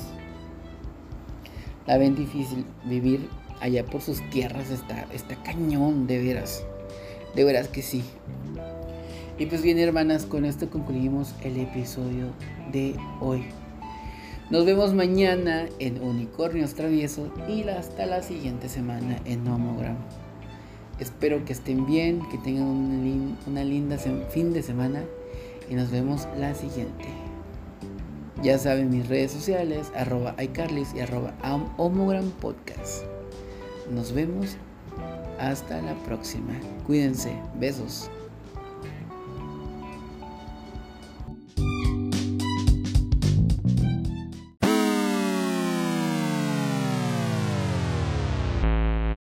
La 1.86 1.99
ven 1.99 2.16
difícil 2.16 2.64
vivir 2.84 3.28
allá 3.61 3.84
por 3.84 4.01
sus 4.01 4.20
tierras, 4.30 4.70
está, 4.70 5.07
está 5.12 5.36
cañón, 5.42 6.07
de 6.07 6.18
veras. 6.18 6.64
De 7.34 7.44
veras 7.44 7.68
que 7.68 7.82
sí. 7.82 8.03
Y 9.38 9.47
pues 9.47 9.62
bien, 9.62 9.78
hermanas, 9.78 10.24
con 10.24 10.44
esto 10.44 10.70
concluimos 10.70 11.34
el 11.42 11.59
episodio 11.59 12.26
de 12.72 12.97
hoy. 13.20 13.44
Nos 14.51 14.64
vemos 14.64 14.94
mañana 14.94 15.66
en 15.78 16.03
Unicornios 16.03 16.74
Traviesos 16.74 17.28
y 17.49 17.68
hasta 17.68 18.07
la 18.07 18.22
siguiente 18.22 18.68
semana 18.68 19.20
en 19.24 19.44
Nomogram. 19.44 19.97
Espero 20.99 21.44
que 21.44 21.53
estén 21.53 21.84
bien, 21.84 22.22
que 22.30 22.38
tengan 22.38 23.36
una 23.47 23.64
linda 23.64 23.99
fin 23.99 24.53
de 24.53 24.62
semana 24.62 25.05
y 25.68 25.74
nos 25.74 25.90
vemos 25.90 26.26
la 26.36 26.54
siguiente. 26.54 27.06
Ya 28.42 28.58
saben 28.58 28.90
mis 28.90 29.08
redes 29.08 29.32
sociales, 29.32 29.90
arroba 29.96 30.34
iCarlis 30.38 30.94
y 30.94 31.00
arroba 31.00 31.34
Homogram 31.78 32.30
Podcast. 32.32 33.04
Nos 33.90 34.12
vemos 34.12 34.56
hasta 35.38 35.80
la 35.82 35.94
próxima. 36.04 36.52
Cuídense. 36.86 37.32
Besos. 37.58 38.10